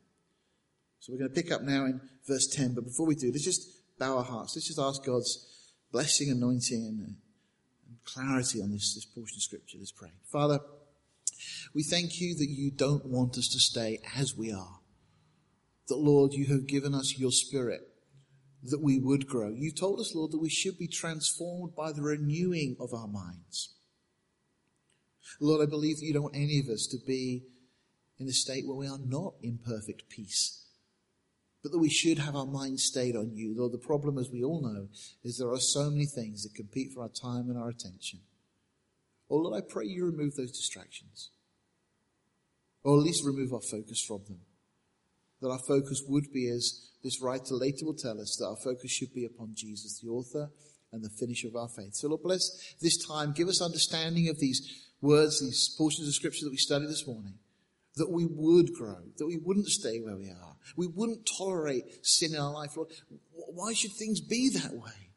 So 1.00 1.12
we're 1.12 1.18
going 1.18 1.30
to 1.30 1.42
pick 1.42 1.52
up 1.52 1.62
now 1.62 1.84
in 1.84 2.00
verse 2.26 2.46
10. 2.48 2.74
But 2.74 2.84
before 2.84 3.06
we 3.06 3.14
do, 3.14 3.30
let's 3.30 3.44
just 3.44 3.68
bow 3.98 4.18
our 4.18 4.24
hearts. 4.24 4.56
Let's 4.56 4.66
just 4.66 4.78
ask 4.78 5.04
God's 5.04 5.72
blessing, 5.92 6.30
anointing, 6.30 6.84
and, 6.86 7.00
and 7.00 7.16
clarity 8.04 8.60
on 8.60 8.70
this, 8.70 8.94
this 8.94 9.04
portion 9.04 9.36
of 9.36 9.42
scripture. 9.42 9.78
Let's 9.78 9.92
pray. 9.92 10.10
Father, 10.30 10.60
we 11.74 11.82
thank 11.82 12.20
you 12.20 12.34
that 12.36 12.48
you 12.48 12.70
don't 12.70 13.06
want 13.06 13.38
us 13.38 13.48
to 13.48 13.60
stay 13.60 14.00
as 14.16 14.36
we 14.36 14.52
are. 14.52 14.80
That, 15.88 15.98
Lord, 15.98 16.32
you 16.32 16.46
have 16.46 16.66
given 16.66 16.94
us 16.94 17.18
your 17.18 17.30
spirit 17.30 17.80
that 18.64 18.82
we 18.82 18.98
would 18.98 19.28
grow. 19.28 19.50
You 19.50 19.70
told 19.70 20.00
us, 20.00 20.14
Lord, 20.14 20.32
that 20.32 20.40
we 20.40 20.48
should 20.48 20.78
be 20.78 20.88
transformed 20.88 21.76
by 21.76 21.92
the 21.92 22.02
renewing 22.02 22.76
of 22.80 22.92
our 22.92 23.06
minds. 23.06 23.74
Lord, 25.40 25.62
I 25.62 25.70
believe 25.70 25.98
that 25.98 26.06
you 26.06 26.12
don't 26.12 26.24
want 26.24 26.36
any 26.36 26.58
of 26.58 26.68
us 26.68 26.86
to 26.90 26.98
be 27.06 27.44
in 28.18 28.26
a 28.26 28.32
state 28.32 28.66
where 28.66 28.76
we 28.76 28.88
are 28.88 28.98
not 28.98 29.34
in 29.42 29.58
perfect 29.58 30.08
peace 30.08 30.65
but 31.66 31.72
that 31.72 31.80
we 31.80 31.90
should 31.90 32.20
have 32.20 32.36
our 32.36 32.46
minds 32.46 32.84
stayed 32.84 33.16
on 33.16 33.34
you. 33.34 33.52
Though 33.52 33.68
the 33.68 33.76
problem, 33.76 34.18
as 34.18 34.30
we 34.30 34.44
all 34.44 34.62
know, 34.62 34.86
is 35.24 35.36
there 35.36 35.50
are 35.50 35.58
so 35.58 35.90
many 35.90 36.06
things 36.06 36.44
that 36.44 36.54
compete 36.54 36.92
for 36.94 37.02
our 37.02 37.08
time 37.08 37.50
and 37.50 37.58
our 37.58 37.70
attention. 37.70 38.20
Oh 39.28 39.38
Lord, 39.38 39.60
I 39.60 39.66
pray 39.68 39.86
you 39.86 40.04
remove 40.04 40.36
those 40.36 40.52
distractions. 40.52 41.30
Or 42.84 42.96
at 42.96 43.02
least 43.02 43.24
remove 43.26 43.52
our 43.52 43.60
focus 43.68 44.00
from 44.06 44.20
them. 44.28 44.42
that 45.40 45.48
our 45.48 45.58
focus 45.66 46.02
would 46.08 46.32
be, 46.32 46.48
as 46.48 46.90
this 47.02 47.20
writer 47.20 47.54
later 47.54 47.84
will 47.84 47.94
tell 47.94 48.20
us, 48.20 48.36
that 48.38 48.46
our 48.46 48.56
focus 48.56 48.90
should 48.90 49.12
be 49.14 49.24
upon 49.24 49.52
Jesus, 49.54 50.00
the 50.00 50.08
author 50.08 50.50
and 50.92 51.04
the 51.04 51.10
finisher 51.10 51.48
of 51.48 51.56
our 51.56 51.68
faith. 51.68 51.94
So 51.94 52.08
Lord 52.08 52.22
bless 52.22 52.48
this 52.80 52.96
time. 53.06 53.32
Give 53.32 53.48
us 53.48 53.60
understanding 53.60 54.28
of 54.28 54.38
these 54.38 54.86
words, 55.00 55.40
these 55.40 55.74
portions 55.76 56.08
of 56.08 56.14
scripture 56.14 56.44
that 56.44 56.50
we 56.50 56.56
studied 56.56 56.88
this 56.88 57.06
morning. 57.06 57.34
That 57.96 58.10
we 58.10 58.26
would 58.26 58.74
grow, 58.74 58.98
that 59.16 59.26
we 59.26 59.38
wouldn't 59.38 59.68
stay 59.68 60.00
where 60.00 60.16
we 60.16 60.28
are. 60.28 60.56
We 60.76 60.86
wouldn't 60.86 61.28
tolerate 61.38 61.84
sin 62.02 62.34
in 62.34 62.40
our 62.40 62.52
life, 62.52 62.76
Lord. 62.76 62.90
Why 63.32 63.72
should 63.72 63.92
things 63.92 64.20
be 64.20 64.50
that 64.50 64.74
way? 64.74 65.12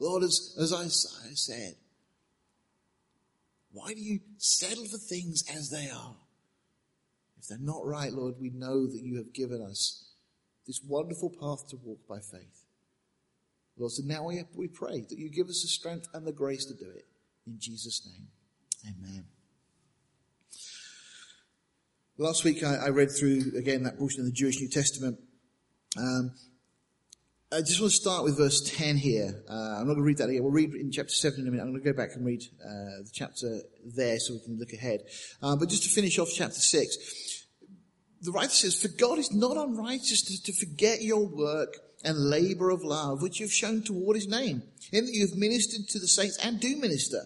Lord, 0.00 0.24
as, 0.24 0.56
as 0.60 0.72
I 0.72 0.86
said, 0.86 1.74
why 3.72 3.94
do 3.94 4.00
you 4.00 4.20
settle 4.38 4.86
for 4.86 4.98
things 4.98 5.44
as 5.54 5.70
they 5.70 5.88
are? 5.90 6.16
If 7.38 7.48
they're 7.48 7.58
not 7.60 7.86
right, 7.86 8.12
Lord, 8.12 8.34
we 8.40 8.50
know 8.50 8.86
that 8.86 9.00
you 9.00 9.16
have 9.18 9.32
given 9.32 9.62
us 9.62 10.08
this 10.66 10.80
wonderful 10.86 11.30
path 11.30 11.68
to 11.70 11.76
walk 11.76 12.00
by 12.08 12.18
faith. 12.18 12.64
Lord, 13.76 13.92
so 13.92 14.02
now 14.04 14.24
we, 14.24 14.42
we 14.54 14.66
pray 14.66 15.02
that 15.08 15.18
you 15.18 15.30
give 15.30 15.48
us 15.48 15.62
the 15.62 15.68
strength 15.68 16.08
and 16.12 16.26
the 16.26 16.32
grace 16.32 16.64
to 16.66 16.74
do 16.74 16.90
it. 16.90 17.06
In 17.46 17.58
Jesus' 17.58 18.06
name, 18.06 18.28
amen. 18.84 19.24
Last 22.20 22.42
week 22.42 22.64
I, 22.64 22.86
I 22.86 22.88
read 22.88 23.12
through 23.12 23.52
again 23.56 23.84
that 23.84 23.96
portion 23.96 24.22
of 24.22 24.26
the 24.26 24.32
Jewish 24.32 24.60
New 24.60 24.68
Testament. 24.68 25.20
Um, 25.96 26.32
I 27.52 27.60
just 27.60 27.80
want 27.80 27.92
to 27.92 27.96
start 27.96 28.24
with 28.24 28.36
verse 28.36 28.60
10 28.76 28.96
here. 28.96 29.40
Uh, 29.48 29.52
I'm 29.52 29.86
not 29.86 29.94
going 29.94 29.98
to 29.98 30.02
read 30.02 30.18
that 30.18 30.28
again. 30.28 30.42
We'll 30.42 30.50
read 30.50 30.74
in 30.74 30.90
chapter 30.90 31.14
7 31.14 31.40
in 31.40 31.46
a 31.46 31.50
minute. 31.52 31.62
I'm 31.62 31.70
going 31.70 31.80
to 31.80 31.92
go 31.92 31.96
back 31.96 32.16
and 32.16 32.26
read 32.26 32.42
uh, 32.60 33.04
the 33.04 33.10
chapter 33.12 33.60
there 33.84 34.18
so 34.18 34.34
we 34.34 34.40
can 34.40 34.58
look 34.58 34.72
ahead. 34.72 35.02
Uh, 35.40 35.54
but 35.54 35.68
just 35.68 35.84
to 35.84 35.90
finish 35.90 36.18
off 36.18 36.28
chapter 36.34 36.58
6, 36.58 37.46
the 38.22 38.32
writer 38.32 38.50
says, 38.50 38.82
For 38.82 38.88
God 38.88 39.20
is 39.20 39.32
not 39.32 39.56
unrighteous 39.56 40.22
to, 40.22 40.42
to 40.42 40.58
forget 40.58 41.02
your 41.02 41.24
work 41.24 41.72
and 42.02 42.18
labor 42.18 42.70
of 42.70 42.82
love 42.82 43.22
which 43.22 43.38
you've 43.38 43.52
shown 43.52 43.82
toward 43.82 44.16
his 44.16 44.26
name, 44.26 44.64
in 44.90 45.06
that 45.06 45.14
you've 45.14 45.36
ministered 45.36 45.86
to 45.90 46.00
the 46.00 46.08
saints 46.08 46.36
and 46.44 46.58
do 46.58 46.76
minister. 46.78 47.22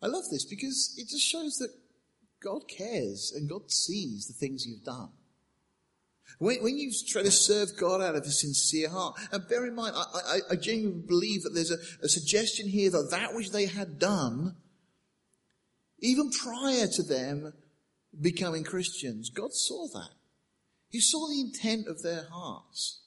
I 0.00 0.06
love 0.06 0.24
this 0.30 0.46
because 0.46 0.94
it 0.96 1.08
just 1.10 1.26
shows 1.26 1.58
that 1.58 1.70
God 2.46 2.68
cares 2.68 3.32
and 3.34 3.50
God 3.50 3.70
sees 3.72 4.28
the 4.28 4.32
things 4.32 4.64
you've 4.64 4.84
done. 4.84 5.08
When, 6.38 6.62
when 6.62 6.78
you 6.78 6.92
try 7.08 7.22
to 7.22 7.30
serve 7.30 7.76
God 7.76 8.00
out 8.00 8.14
of 8.14 8.22
a 8.22 8.30
sincere 8.30 8.88
heart, 8.88 9.18
and 9.32 9.48
bear 9.48 9.66
in 9.66 9.74
mind, 9.74 9.94
I, 9.96 10.04
I, 10.14 10.38
I 10.52 10.56
genuinely 10.56 11.02
believe 11.06 11.42
that 11.42 11.54
there's 11.54 11.72
a, 11.72 11.78
a 12.02 12.08
suggestion 12.08 12.68
here 12.68 12.90
that 12.90 13.10
that 13.10 13.34
which 13.34 13.50
they 13.50 13.66
had 13.66 13.98
done, 13.98 14.54
even 15.98 16.30
prior 16.30 16.86
to 16.86 17.02
them 17.02 17.52
becoming 18.20 18.62
Christians, 18.62 19.28
God 19.28 19.52
saw 19.52 19.88
that. 19.94 20.10
He 20.88 21.00
saw 21.00 21.26
the 21.26 21.40
intent 21.40 21.88
of 21.88 22.02
their 22.02 22.26
hearts. 22.30 23.02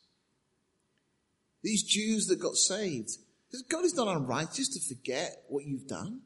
These 1.64 1.84
Jews 1.84 2.28
that 2.28 2.42
got 2.42 2.56
saved. 2.56 3.12
God 3.70 3.86
is 3.86 3.96
not 3.96 4.08
unrighteous 4.08 4.68
to 4.70 4.96
forget 4.96 5.44
what 5.48 5.66
you've 5.66 5.88
done. 5.88 6.22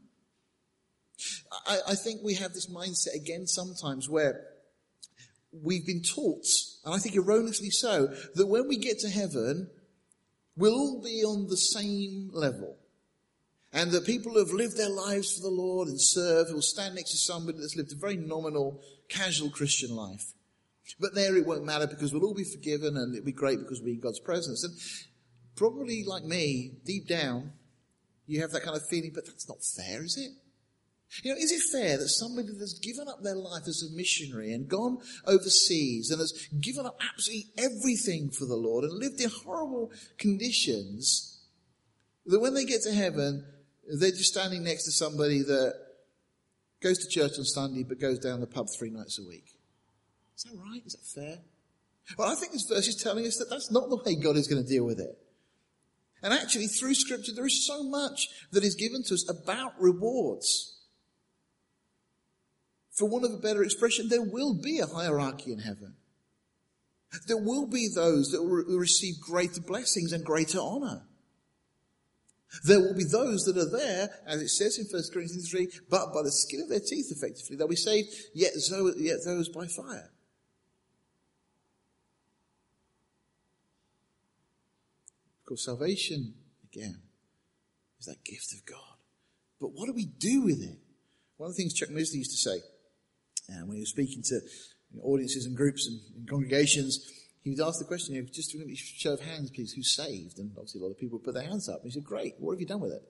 I, 1.67 1.79
I 1.89 1.95
think 1.95 2.21
we 2.23 2.35
have 2.35 2.53
this 2.53 2.69
mindset 2.69 3.15
again 3.15 3.47
sometimes 3.47 4.09
where 4.09 4.45
we've 5.51 5.85
been 5.85 6.01
taught, 6.01 6.45
and 6.83 6.93
I 6.93 6.97
think 6.97 7.15
erroneously 7.15 7.69
so, 7.69 8.07
that 8.35 8.47
when 8.47 8.67
we 8.67 8.77
get 8.77 8.99
to 8.99 9.09
heaven, 9.09 9.69
we'll 10.55 10.73
all 10.73 11.01
be 11.01 11.23
on 11.23 11.47
the 11.47 11.57
same 11.57 12.29
level. 12.33 12.77
And 13.71 13.91
that 13.91 14.05
people 14.05 14.33
who 14.33 14.39
have 14.39 14.51
lived 14.51 14.77
their 14.77 14.89
lives 14.89 15.35
for 15.35 15.41
the 15.41 15.49
Lord 15.49 15.87
and 15.87 15.99
served 15.99 16.53
will 16.53 16.61
stand 16.61 16.93
next 16.93 17.11
to 17.11 17.17
somebody 17.17 17.57
that's 17.57 17.75
lived 17.75 17.91
a 17.91 17.95
very 17.95 18.17
nominal, 18.17 18.79
casual 19.09 19.49
Christian 19.49 19.95
life. 19.95 20.33
But 20.99 21.15
there 21.15 21.35
it 21.35 21.45
won't 21.47 21.65
matter 21.65 21.87
because 21.87 22.13
we'll 22.13 22.23
all 22.23 22.35
be 22.35 22.43
forgiven 22.43 22.97
and 22.97 23.15
it'll 23.15 23.25
be 23.25 23.31
great 23.31 23.59
because 23.59 23.81
we're 23.81 23.95
in 23.95 23.99
God's 23.99 24.19
presence. 24.19 24.63
And 24.63 24.73
probably 25.55 26.03
like 26.03 26.23
me, 26.23 26.73
deep 26.85 27.07
down, 27.07 27.53
you 28.27 28.41
have 28.41 28.51
that 28.51 28.63
kind 28.63 28.77
of 28.77 28.87
feeling, 28.87 29.11
but 29.13 29.25
that's 29.25 29.49
not 29.49 29.63
fair, 29.63 30.03
is 30.03 30.17
it? 30.17 30.31
You 31.21 31.31
know, 31.31 31.37
is 31.37 31.51
it 31.51 31.61
fair 31.71 31.97
that 31.97 32.09
somebody 32.09 32.47
that's 32.57 32.79
given 32.79 33.07
up 33.07 33.21
their 33.21 33.35
life 33.35 33.67
as 33.67 33.83
a 33.83 33.95
missionary 33.95 34.51
and 34.51 34.67
gone 34.67 34.97
overseas 35.25 36.09
and 36.09 36.19
has 36.19 36.47
given 36.59 36.85
up 36.85 36.99
absolutely 37.13 37.51
everything 37.57 38.31
for 38.31 38.45
the 38.45 38.55
Lord 38.55 38.83
and 38.83 38.93
lived 38.93 39.21
in 39.21 39.29
horrible 39.29 39.91
conditions, 40.17 41.41
that 42.25 42.39
when 42.39 42.55
they 42.55 42.65
get 42.65 42.81
to 42.83 42.93
heaven, 42.93 43.45
they're 43.99 44.11
just 44.11 44.33
standing 44.33 44.63
next 44.63 44.85
to 44.85 44.91
somebody 44.91 45.43
that 45.43 45.73
goes 46.81 46.97
to 46.97 47.09
church 47.09 47.37
on 47.37 47.45
Sunday 47.45 47.83
but 47.83 47.99
goes 47.99 48.19
down 48.19 48.39
the 48.39 48.47
pub 48.47 48.67
three 48.77 48.89
nights 48.89 49.19
a 49.19 49.27
week? 49.27 49.57
Is 50.35 50.43
that 50.43 50.57
right? 50.57 50.81
Is 50.85 50.93
that 50.93 51.21
fair? 51.21 51.37
Well, 52.17 52.31
I 52.31 52.35
think 52.35 52.51
this 52.51 52.67
verse 52.67 52.87
is 52.87 53.01
telling 53.01 53.25
us 53.25 53.37
that 53.37 53.49
that's 53.49 53.71
not 53.71 53.89
the 53.89 53.97
way 53.97 54.15
God 54.15 54.35
is 54.35 54.47
going 54.47 54.61
to 54.61 54.67
deal 54.67 54.83
with 54.83 54.99
it. 54.99 55.17
And 56.21 56.33
actually, 56.33 56.67
through 56.67 56.95
scripture, 56.95 57.33
there 57.33 57.45
is 57.45 57.67
so 57.67 57.83
much 57.83 58.29
that 58.51 58.63
is 58.63 58.75
given 58.75 59.03
to 59.03 59.13
us 59.13 59.29
about 59.29 59.73
rewards. 59.79 60.79
For 62.93 63.09
want 63.09 63.25
of 63.25 63.33
a 63.33 63.37
better 63.37 63.63
expression, 63.63 64.07
there 64.07 64.21
will 64.21 64.53
be 64.53 64.79
a 64.79 64.85
hierarchy 64.85 65.51
in 65.51 65.59
heaven. 65.59 65.95
There 67.27 67.41
will 67.41 67.67
be 67.67 67.89
those 67.93 68.31
that 68.31 68.43
will 68.43 68.77
receive 68.77 69.19
greater 69.19 69.61
blessings 69.61 70.13
and 70.13 70.23
greater 70.23 70.59
honor. 70.59 71.03
There 72.63 72.79
will 72.79 72.93
be 72.93 73.03
those 73.03 73.45
that 73.45 73.57
are 73.57 73.69
there, 73.69 74.09
as 74.27 74.41
it 74.41 74.49
says 74.49 74.77
in 74.77 74.85
1 74.85 75.03
Corinthians 75.11 75.49
3, 75.49 75.69
but 75.89 76.13
by 76.13 76.21
the 76.21 76.31
skin 76.31 76.61
of 76.61 76.69
their 76.69 76.79
teeth, 76.79 77.11
effectively. 77.11 77.55
They'll 77.55 77.67
be 77.67 77.75
saved, 77.75 78.13
yet, 78.35 78.53
yet 78.97 79.17
those 79.25 79.49
by 79.49 79.65
fire. 79.65 80.11
Of 85.39 85.45
course, 85.47 85.65
salvation, 85.65 86.35
again, 86.71 87.01
is 87.99 88.05
that 88.05 88.23
gift 88.23 88.53
of 88.53 88.65
God. 88.65 88.97
But 89.59 89.71
what 89.73 89.87
do 89.87 89.93
we 89.93 90.05
do 90.05 90.43
with 90.43 90.61
it? 90.61 90.77
One 91.37 91.49
of 91.49 91.55
the 91.55 91.61
things 91.61 91.73
Chuck 91.73 91.89
Missler 91.89 92.15
used 92.15 92.31
to 92.31 92.37
say, 92.37 92.61
and 93.49 93.67
when 93.67 93.77
he 93.77 93.81
was 93.81 93.89
speaking 93.89 94.23
to 94.23 94.35
you 94.35 94.99
know, 94.99 95.03
audiences 95.03 95.45
and 95.45 95.55
groups 95.55 95.87
and, 95.87 95.99
and, 96.15 96.29
congregations, 96.29 96.99
he 97.43 97.49
would 97.49 97.59
ask 97.59 97.79
the 97.79 97.85
question, 97.85 98.15
you 98.15 98.21
know, 98.21 98.27
just 98.31 98.55
a 98.55 98.75
show 98.75 99.13
of 99.13 99.21
hands, 99.21 99.51
please, 99.51 99.73
who's 99.73 99.95
saved? 99.95 100.39
And 100.39 100.51
obviously 100.55 100.79
a 100.79 100.83
lot 100.83 100.91
of 100.91 100.97
people 100.97 101.19
put 101.19 101.33
their 101.33 101.43
hands 101.43 101.67
up. 101.67 101.81
And 101.81 101.91
he 101.91 101.91
said, 101.91 102.03
great, 102.03 102.35
what 102.39 102.53
have 102.53 102.61
you 102.61 102.67
done 102.67 102.79
with 102.79 102.93
it? 102.93 103.03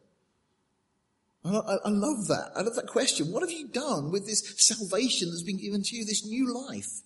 I, 1.46 1.50
I, 1.50 1.75
I 1.86 1.90
love 1.90 2.28
that. 2.28 2.52
I 2.56 2.62
love 2.62 2.75
that 2.75 2.88
question. 2.88 3.32
What 3.32 3.44
have 3.44 3.52
you 3.52 3.68
done 3.68 4.12
with 4.12 4.25
this 4.25 4.56
salvation 4.58 5.30
that's 5.30 5.44
been 5.44 5.62
given 5.62 5.84
to 5.84 5.96
you, 5.96 6.06
this 6.06 6.25
new 6.25 6.52
life? 6.68 7.02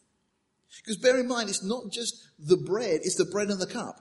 Because 0.78 0.98
bear 0.98 1.20
in 1.20 1.28
mind, 1.28 1.50
it's 1.50 1.64
not 1.64 1.92
just 1.92 2.16
the 2.40 2.58
bread, 2.58 3.02
it's 3.04 3.16
the 3.16 3.26
bread 3.26 3.50
and 3.50 3.60
the 3.60 3.68
cup. 3.68 3.96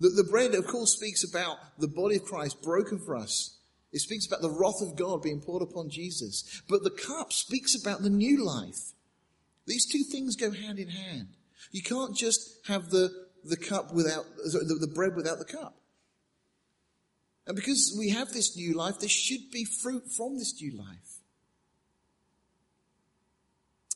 The, 0.00 0.10
the 0.10 0.28
bread, 0.30 0.54
of 0.54 0.66
course, 0.66 0.92
speaks 0.92 1.24
about 1.24 1.56
the 1.78 1.88
body 1.88 2.16
of 2.16 2.24
Christ 2.24 2.62
broken 2.62 2.98
for 2.98 3.16
us. 3.16 3.57
It 3.92 4.00
speaks 4.00 4.26
about 4.26 4.42
the 4.42 4.50
wrath 4.50 4.82
of 4.82 4.96
God 4.96 5.22
being 5.22 5.40
poured 5.40 5.62
upon 5.62 5.88
Jesus. 5.88 6.62
But 6.68 6.82
the 6.82 6.90
cup 6.90 7.32
speaks 7.32 7.74
about 7.74 8.02
the 8.02 8.10
new 8.10 8.44
life. 8.44 8.92
These 9.66 9.86
two 9.86 10.02
things 10.02 10.36
go 10.36 10.50
hand 10.50 10.78
in 10.78 10.88
hand. 10.88 11.28
You 11.70 11.82
can't 11.82 12.16
just 12.16 12.66
have 12.66 12.90
the, 12.90 13.10
the 13.44 13.56
cup 13.56 13.92
without, 13.92 14.24
the, 14.36 14.76
the 14.80 14.92
bread 14.92 15.16
without 15.16 15.38
the 15.38 15.44
cup. 15.44 15.76
And 17.46 17.56
because 17.56 17.96
we 17.98 18.10
have 18.10 18.32
this 18.32 18.56
new 18.56 18.74
life, 18.74 18.98
there 18.98 19.08
should 19.08 19.50
be 19.50 19.64
fruit 19.64 20.04
from 20.14 20.38
this 20.38 20.60
new 20.60 20.76
life. 20.76 21.20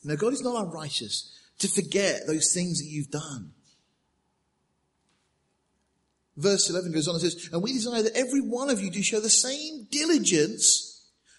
Now, 0.03 0.15
God 0.15 0.33
is 0.33 0.41
not 0.41 0.65
unrighteous 0.65 1.31
to 1.59 1.67
forget 1.67 2.21
those 2.27 2.51
things 2.51 2.79
that 2.79 2.89
you've 2.89 3.11
done. 3.11 3.51
Verse 6.35 6.69
11 6.69 6.91
goes 6.91 7.07
on 7.07 7.15
and 7.15 7.21
says, 7.21 7.49
And 7.51 7.61
we 7.61 7.73
desire 7.73 8.01
that 8.01 8.15
every 8.15 8.41
one 8.41 8.69
of 8.69 8.81
you 8.81 8.89
do 8.89 9.03
show 9.03 9.19
the 9.19 9.29
same 9.29 9.87
diligence 9.91 10.93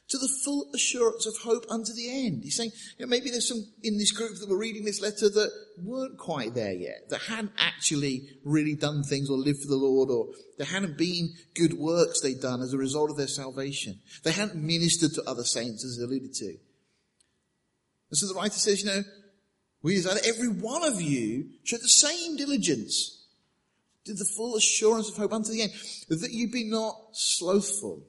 to 0.09 0.19
the 0.19 0.29
full 0.45 0.71
assurance 0.75 1.27
of 1.27 1.35
hope 1.43 1.65
unto 1.71 1.93
the 1.95 2.27
end. 2.27 2.43
He's 2.43 2.57
saying, 2.57 2.73
you 2.99 3.07
know, 3.07 3.11
maybe 3.11 3.31
there's 3.31 3.49
some 3.49 3.65
in 3.83 3.99
this 3.99 4.13
group 4.13 4.39
that 4.39 4.49
were 4.49 4.59
reading 4.59 4.85
this 4.85 5.01
letter 5.01 5.29
that 5.31 5.51
weren't 5.79 6.19
quite 6.19 6.55
there 6.55 6.75
yet, 6.75 7.09
that 7.09 7.23
hadn't 7.23 7.53
actually 7.59 8.29
really 8.45 8.75
done 8.75 9.03
things 9.03 9.31
or 9.31 9.39
lived 9.39 9.63
for 9.63 9.69
the 9.69 9.77
Lord, 9.77 10.11
or 10.11 10.29
there 10.59 10.67
hadn't 10.67 10.99
been 10.99 11.33
good 11.57 11.75
works 11.75 12.21
they'd 12.21 12.41
done 12.41 12.61
as 12.61 12.75
a 12.75 12.79
result 12.79 13.11
of 13.11 13.17
their 13.17 13.27
salvation. 13.27 13.99
They 14.23 14.33
hadn't 14.33 14.57
ministered 14.57 15.13
to 15.15 15.29
other 15.29 15.45
saints, 15.45 15.85
as 15.85 15.99
alluded 15.99 16.35
to. 16.35 16.47
And 18.11 18.19
so 18.19 18.29
the 18.29 18.39
writer 18.39 18.59
says, 18.59 18.83
you 18.83 18.87
know, 18.87 19.03
we 19.83 19.95
desire 19.95 20.15
that 20.15 20.27
every 20.27 20.49
one 20.49 20.85
of 20.85 21.01
you 21.01 21.47
show 21.65 21.79
the 21.79 21.89
same 21.89 22.37
diligence 22.37 23.13
to 24.04 24.14
the 24.14 24.25
full 24.25 24.56
assurance 24.56 25.08
of 25.08 25.16
hope 25.16 25.32
unto 25.32 25.50
the 25.50 25.62
end, 25.62 25.73
that 26.08 26.32
you 26.32 26.50
be 26.50 26.64
not 26.64 26.94
slothful. 27.12 28.02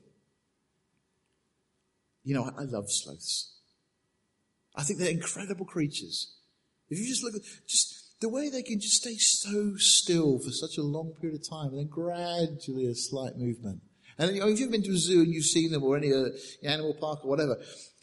You 2.24 2.36
know, 2.36 2.52
I, 2.58 2.64
love 2.64 2.90
sloths. 2.90 3.54
I 4.76 4.84
think 4.84 5.00
they're 5.00 5.10
incredible 5.10 5.66
creatures. 5.66 6.36
If 6.90 7.00
you 7.00 7.08
just 7.08 7.24
look 7.24 7.36
at 7.36 7.42
just 7.68 8.20
the 8.20 8.30
way 8.30 8.50
they 8.50 8.64
can 8.64 8.80
just 8.80 9.02
stay 9.02 9.16
so 9.16 9.74
still 9.78 10.40
for 10.40 10.52
such 10.52 10.78
a 10.78 10.84
long 10.84 11.14
period 11.20 11.40
of 11.40 11.50
time 11.50 11.70
and 11.70 11.80
then 11.80 11.88
gradually 11.88 12.88
a 12.88 12.96
slight 12.96 13.38
movement. 13.38 13.82
And 14.18 14.34
you 14.34 14.42
know, 14.42 14.48
if 14.48 14.60
you've 14.60 14.72
been 14.72 14.84
to 14.84 14.92
a 14.92 14.98
zoo 14.98 15.22
and 15.22 15.34
you've 15.34 15.46
seen 15.46 15.72
them 15.72 15.84
or 15.84 15.98
any 15.98 16.12
animal 16.64 16.94
park 16.94 17.24
or 17.24 17.30
whatever, 17.30 17.58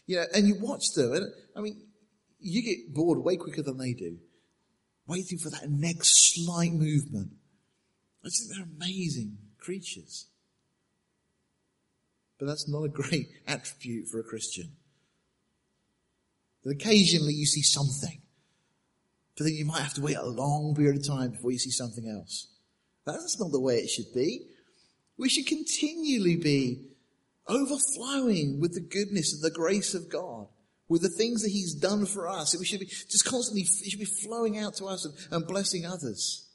you 0.07 0.17
know, 0.17 0.25
and 0.35 0.47
you 0.47 0.57
watch 0.61 0.93
them, 0.95 1.13
and 1.13 1.27
I 1.57 1.61
mean, 1.61 1.87
you 2.39 2.63
get 2.63 2.95
bored 2.95 3.19
way 3.19 3.37
quicker 3.37 3.63
than 3.63 3.79
they 3.79 3.95
do, 3.95 4.19
waiting 5.07 5.39
for 5.39 5.51
that 5.51 5.71
next 5.71 6.35
slight 6.35 6.73
movement. 6.73 7.33
I 8.25 8.29
think 8.29 8.51
they're 8.51 8.67
amazing 8.77 9.39
creatures. 9.59 10.27
But 12.39 12.47
that's 12.47 12.69
not 12.69 12.85
a 12.85 12.89
great 12.89 13.29
attribute 13.47 14.09
for 14.09 14.21
a 14.21 14.25
Christian. 14.25 14.73
That 16.65 16.77
occasionally 16.77 17.35
you 17.35 17.47
see 17.47 17.63
something, 17.63 18.23
but 19.37 19.45
then 19.45 19.55
you 19.55 19.65
might 19.65 19.83
have 19.83 19.95
to 19.95 20.03
wait 20.03 20.17
a 20.17 20.25
long 20.25 20.75
period 20.77 20.97
of 20.97 21.07
time 21.07 21.33
before 21.33 21.51
you 21.51 21.59
see 21.59 21.71
something 21.71 22.09
else. 22.09 22.49
That's 23.05 23.39
not 23.41 23.51
the 23.51 23.61
way 23.61 23.77
it 23.79 23.89
should 23.89 24.13
be. 24.15 24.47
We 25.19 25.29
should 25.29 25.47
continually 25.47 26.37
be 26.37 26.87
overflowing 27.49 28.61
with 28.61 28.75
the 28.75 28.81
goodness 28.81 29.33
and 29.33 29.43
the 29.43 29.55
grace 29.55 29.95
of 29.95 30.09
God, 30.09 30.47
with 30.89 31.03
the 31.03 31.09
things 31.09 31.43
that 31.43 31.51
He's 31.51 31.75
done 31.75 32.07
for 32.07 32.29
us. 32.29 32.57
We 32.57 32.65
should 32.65 32.81
be 32.81 32.87
just 32.87 33.25
constantly, 33.25 33.63
it 33.63 33.91
should 33.91 33.99
be 33.99 34.05
flowing 34.05 34.59
out 34.59 34.75
to 34.77 34.87
us 34.87 35.05
and, 35.05 35.15
and 35.33 35.47
blessing 35.49 35.85
others. 35.85 36.49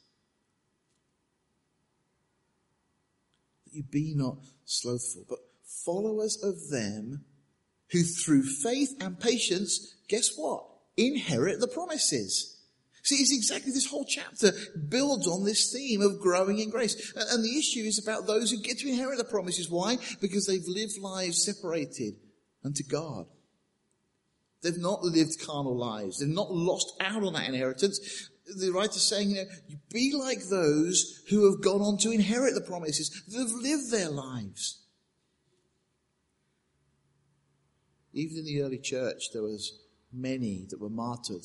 That 3.68 3.76
you 3.76 3.82
be 3.82 4.14
not 4.14 4.38
slothful, 4.64 5.24
but 5.28 5.38
followers 5.84 6.42
of 6.42 6.70
them 6.70 7.24
who 7.90 8.02
through 8.02 8.44
faith 8.44 8.94
and 9.00 9.20
patience, 9.20 9.94
guess 10.08 10.36
what? 10.36 10.64
Inherit 10.96 11.60
the 11.60 11.68
promises. 11.68 12.56
See, 13.02 13.16
it's 13.16 13.32
exactly 13.32 13.72
this 13.72 13.86
whole 13.86 14.04
chapter 14.04 14.52
builds 14.88 15.26
on 15.26 15.44
this 15.44 15.72
theme 15.72 16.00
of 16.00 16.20
growing 16.20 16.58
in 16.58 16.70
grace. 16.70 17.12
And 17.14 17.44
the 17.44 17.58
issue 17.58 17.80
is 17.80 17.98
about 18.02 18.26
those 18.26 18.50
who 18.50 18.60
get 18.60 18.78
to 18.78 18.88
inherit 18.88 19.18
the 19.18 19.24
promises. 19.24 19.70
Why? 19.70 19.98
Because 20.20 20.46
they've 20.46 20.66
lived 20.66 20.98
lives 20.98 21.44
separated 21.44 22.14
unto 22.64 22.82
God. 22.84 23.26
They've 24.62 24.76
not 24.76 25.02
lived 25.02 25.40
carnal 25.46 25.76
lives. 25.76 26.18
They've 26.18 26.28
not 26.28 26.50
lost 26.50 26.94
out 27.00 27.22
on 27.22 27.34
that 27.34 27.48
inheritance. 27.48 28.30
The 28.56 28.70
writer's 28.70 29.02
saying, 29.02 29.30
you 29.30 29.36
know, 29.36 29.50
be 29.92 30.14
like 30.16 30.48
those 30.48 31.22
who 31.28 31.50
have 31.50 31.62
gone 31.62 31.82
on 31.82 31.98
to 31.98 32.10
inherit 32.10 32.54
the 32.54 32.60
promises, 32.60 33.10
that 33.28 33.38
have 33.38 33.52
lived 33.52 33.90
their 33.90 34.08
lives. 34.08 34.82
Even 38.12 38.38
in 38.38 38.44
the 38.44 38.62
early 38.62 38.78
church, 38.78 39.30
there 39.32 39.42
was 39.42 39.80
many 40.12 40.66
that 40.70 40.80
were 40.80 40.88
martyred 40.88 41.44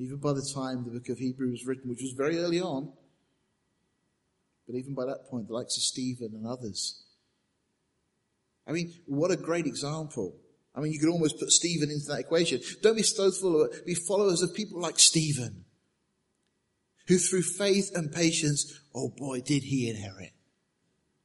even 0.00 0.16
by 0.16 0.32
the 0.32 0.50
time 0.54 0.82
the 0.82 0.98
book 0.98 1.10
of 1.10 1.18
Hebrews 1.18 1.60
was 1.60 1.66
written, 1.66 1.90
which 1.90 2.00
was 2.00 2.14
very 2.16 2.38
early 2.38 2.58
on. 2.58 2.90
But 4.66 4.76
even 4.76 4.94
by 4.94 5.04
that 5.04 5.26
point, 5.28 5.48
the 5.48 5.52
likes 5.52 5.76
of 5.76 5.82
Stephen 5.82 6.30
and 6.32 6.46
others. 6.46 7.04
I 8.66 8.72
mean, 8.72 8.94
what 9.04 9.30
a 9.30 9.36
great 9.36 9.66
example. 9.66 10.36
I 10.74 10.80
mean, 10.80 10.92
you 10.92 10.98
could 10.98 11.10
almost 11.10 11.38
put 11.38 11.50
Stephen 11.50 11.90
into 11.90 12.06
that 12.06 12.20
equation. 12.20 12.60
Don't 12.80 12.96
be 12.96 13.02
slothful 13.02 13.68
be 13.84 13.94
followers 13.94 14.40
of 14.40 14.54
people 14.54 14.80
like 14.80 14.98
Stephen, 14.98 15.66
who 17.10 17.18
through 17.18 17.42
faith 17.42 17.90
and 17.96 18.12
patience, 18.12 18.80
oh 18.94 19.12
boy, 19.16 19.40
did 19.40 19.64
he 19.64 19.90
inherit. 19.90 20.30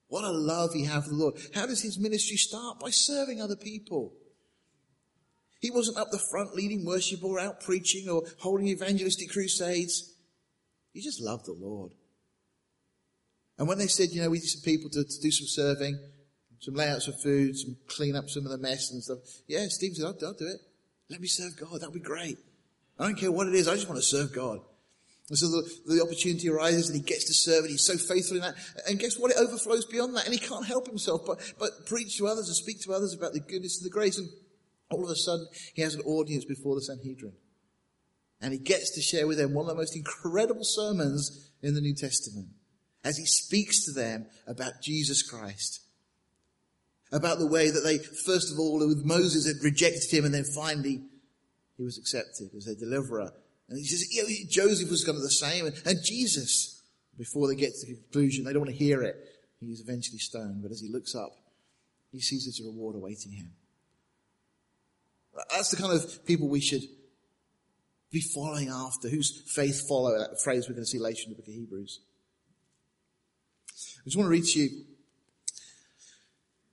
What 0.07 0.23
a 0.23 0.31
love 0.31 0.73
he 0.73 0.85
had 0.85 1.03
for 1.03 1.09
the 1.11 1.15
Lord. 1.15 1.35
How 1.53 1.67
does 1.67 1.83
his 1.83 1.99
ministry 1.99 2.37
start? 2.37 2.79
By 2.79 2.89
serving 2.89 3.39
other 3.39 3.55
people. 3.55 4.13
He 5.61 5.69
wasn't 5.69 5.97
up 5.97 6.07
the 6.11 6.17
front 6.31 6.55
leading 6.55 6.85
worship 6.85 7.23
or 7.23 7.39
out 7.39 7.61
preaching 7.61 8.09
or 8.09 8.23
holding 8.39 8.67
evangelistic 8.67 9.29
crusades. 9.29 10.11
He 10.91 11.01
just 11.01 11.21
loved 11.21 11.45
the 11.45 11.53
Lord. 11.53 11.91
And 13.59 13.67
when 13.67 13.77
they 13.77 13.87
said, 13.87 14.09
you 14.09 14.23
know, 14.23 14.31
we 14.31 14.39
need 14.39 14.47
some 14.47 14.63
people 14.63 14.89
to, 14.89 15.03
to 15.03 15.21
do 15.21 15.29
some 15.29 15.47
serving, 15.47 15.99
some 16.61 16.73
layouts 16.73 17.07
of 17.07 17.21
food, 17.21 17.57
some 17.57 17.77
clean 17.87 18.15
up 18.15 18.27
some 18.29 18.45
of 18.45 18.51
the 18.51 18.57
mess 18.57 18.91
and 18.91 19.03
stuff. 19.03 19.19
Yeah, 19.47 19.67
Steve 19.69 19.93
said, 19.93 20.05
I'll, 20.05 20.17
I'll 20.25 20.33
do 20.33 20.47
it. 20.47 20.61
Let 21.11 21.21
me 21.21 21.27
serve 21.27 21.55
God. 21.59 21.79
That'll 21.79 21.93
be 21.93 21.99
great. 21.99 22.39
I 22.97 23.05
don't 23.05 23.19
care 23.19 23.31
what 23.31 23.47
it 23.47 23.53
is. 23.53 23.67
I 23.67 23.75
just 23.75 23.87
want 23.87 23.99
to 23.99 24.05
serve 24.05 24.33
God. 24.33 24.61
And 25.29 25.37
so 25.37 25.47
the, 25.47 25.67
the 25.87 26.03
opportunity 26.03 26.49
arises 26.49 26.89
and 26.89 26.95
he 26.97 27.03
gets 27.03 27.25
to 27.25 27.33
serve 27.33 27.63
and 27.63 27.71
he's 27.71 27.85
so 27.85 27.97
faithful 27.97 28.37
in 28.37 28.43
that. 28.43 28.55
And 28.87 28.99
guess 28.99 29.17
what? 29.17 29.31
It 29.31 29.37
overflows 29.37 29.85
beyond 29.85 30.15
that 30.15 30.25
and 30.25 30.33
he 30.33 30.39
can't 30.39 30.65
help 30.65 30.87
himself 30.87 31.21
but, 31.25 31.39
but 31.57 31.87
preach 31.87 32.17
to 32.17 32.27
others 32.27 32.47
and 32.47 32.55
speak 32.55 32.81
to 32.81 32.93
others 32.93 33.13
about 33.13 33.33
the 33.33 33.39
goodness 33.39 33.81
and 33.81 33.85
the 33.85 33.93
grace. 33.93 34.19
And 34.19 34.29
all 34.91 35.03
of 35.03 35.09
a 35.09 35.15
sudden, 35.15 35.47
he 35.73 35.81
has 35.81 35.95
an 35.95 36.01
audience 36.01 36.45
before 36.45 36.75
the 36.75 36.81
Sanhedrin. 36.81 37.33
And 38.39 38.53
he 38.53 38.59
gets 38.59 38.93
to 38.93 39.01
share 39.01 39.25
with 39.25 39.37
them 39.37 39.53
one 39.53 39.65
of 39.65 39.69
the 39.69 39.81
most 39.81 39.95
incredible 39.95 40.63
sermons 40.63 41.51
in 41.63 41.73
the 41.73 41.81
New 41.81 41.95
Testament 41.95 42.49
as 43.03 43.17
he 43.17 43.25
speaks 43.25 43.85
to 43.85 43.91
them 43.93 44.27
about 44.45 44.81
Jesus 44.81 45.23
Christ. 45.23 45.81
About 47.11 47.39
the 47.39 47.47
way 47.47 47.71
that 47.71 47.81
they, 47.81 47.97
first 47.97 48.51
of 48.51 48.59
all, 48.59 48.79
with 48.79 49.05
Moses 49.05 49.47
had 49.47 49.63
rejected 49.63 50.11
him 50.11 50.25
and 50.25 50.33
then 50.33 50.45
finally 50.55 51.03
he 51.77 51.83
was 51.83 51.97
accepted 51.97 52.49
as 52.55 52.65
their 52.65 52.75
deliverer. 52.75 53.31
And 53.69 53.77
he 53.77 53.85
says, 53.85 54.13
you 54.13 54.23
know, 54.23 54.29
Joseph 54.49 54.89
was 54.89 55.03
kind 55.03 55.17
of 55.17 55.23
the 55.23 55.29
same. 55.29 55.65
And, 55.65 55.75
and 55.85 55.99
Jesus, 56.03 56.83
before 57.17 57.47
they 57.47 57.55
get 57.55 57.73
to 57.73 57.87
the 57.87 57.95
conclusion, 57.95 58.45
they 58.45 58.53
don't 58.53 58.61
want 58.61 58.71
to 58.71 58.77
hear 58.77 59.01
it. 59.01 59.15
He's 59.59 59.81
eventually 59.81 60.19
stoned. 60.19 60.61
But 60.61 60.71
as 60.71 60.81
he 60.81 60.89
looks 60.89 61.15
up, 61.15 61.31
he 62.11 62.21
sees 62.21 62.45
there's 62.45 62.59
a 62.59 62.69
reward 62.69 62.95
awaiting 62.95 63.31
him. 63.31 63.51
That's 65.51 65.71
the 65.71 65.77
kind 65.77 65.93
of 65.93 66.25
people 66.25 66.47
we 66.47 66.61
should 66.61 66.83
be 68.11 68.21
following 68.21 68.69
after, 68.69 69.09
whose 69.09 69.43
faith 69.53 69.87
follow, 69.89 70.17
that 70.17 70.41
phrase 70.41 70.69
we're 70.69 70.75
going 70.75 70.85
to 70.85 70.89
see 70.89 70.99
later 70.99 71.23
in 71.25 71.31
the 71.31 71.35
book 71.35 71.47
of 71.47 71.53
Hebrews. 71.53 71.99
I 73.73 74.05
just 74.05 74.15
want 74.15 74.27
to 74.27 74.31
read 74.31 74.45
to 74.45 74.59
you 74.59 74.69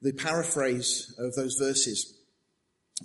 the 0.02 0.12
paraphrase 0.12 1.14
of 1.18 1.34
those 1.34 1.56
verses 1.56 2.21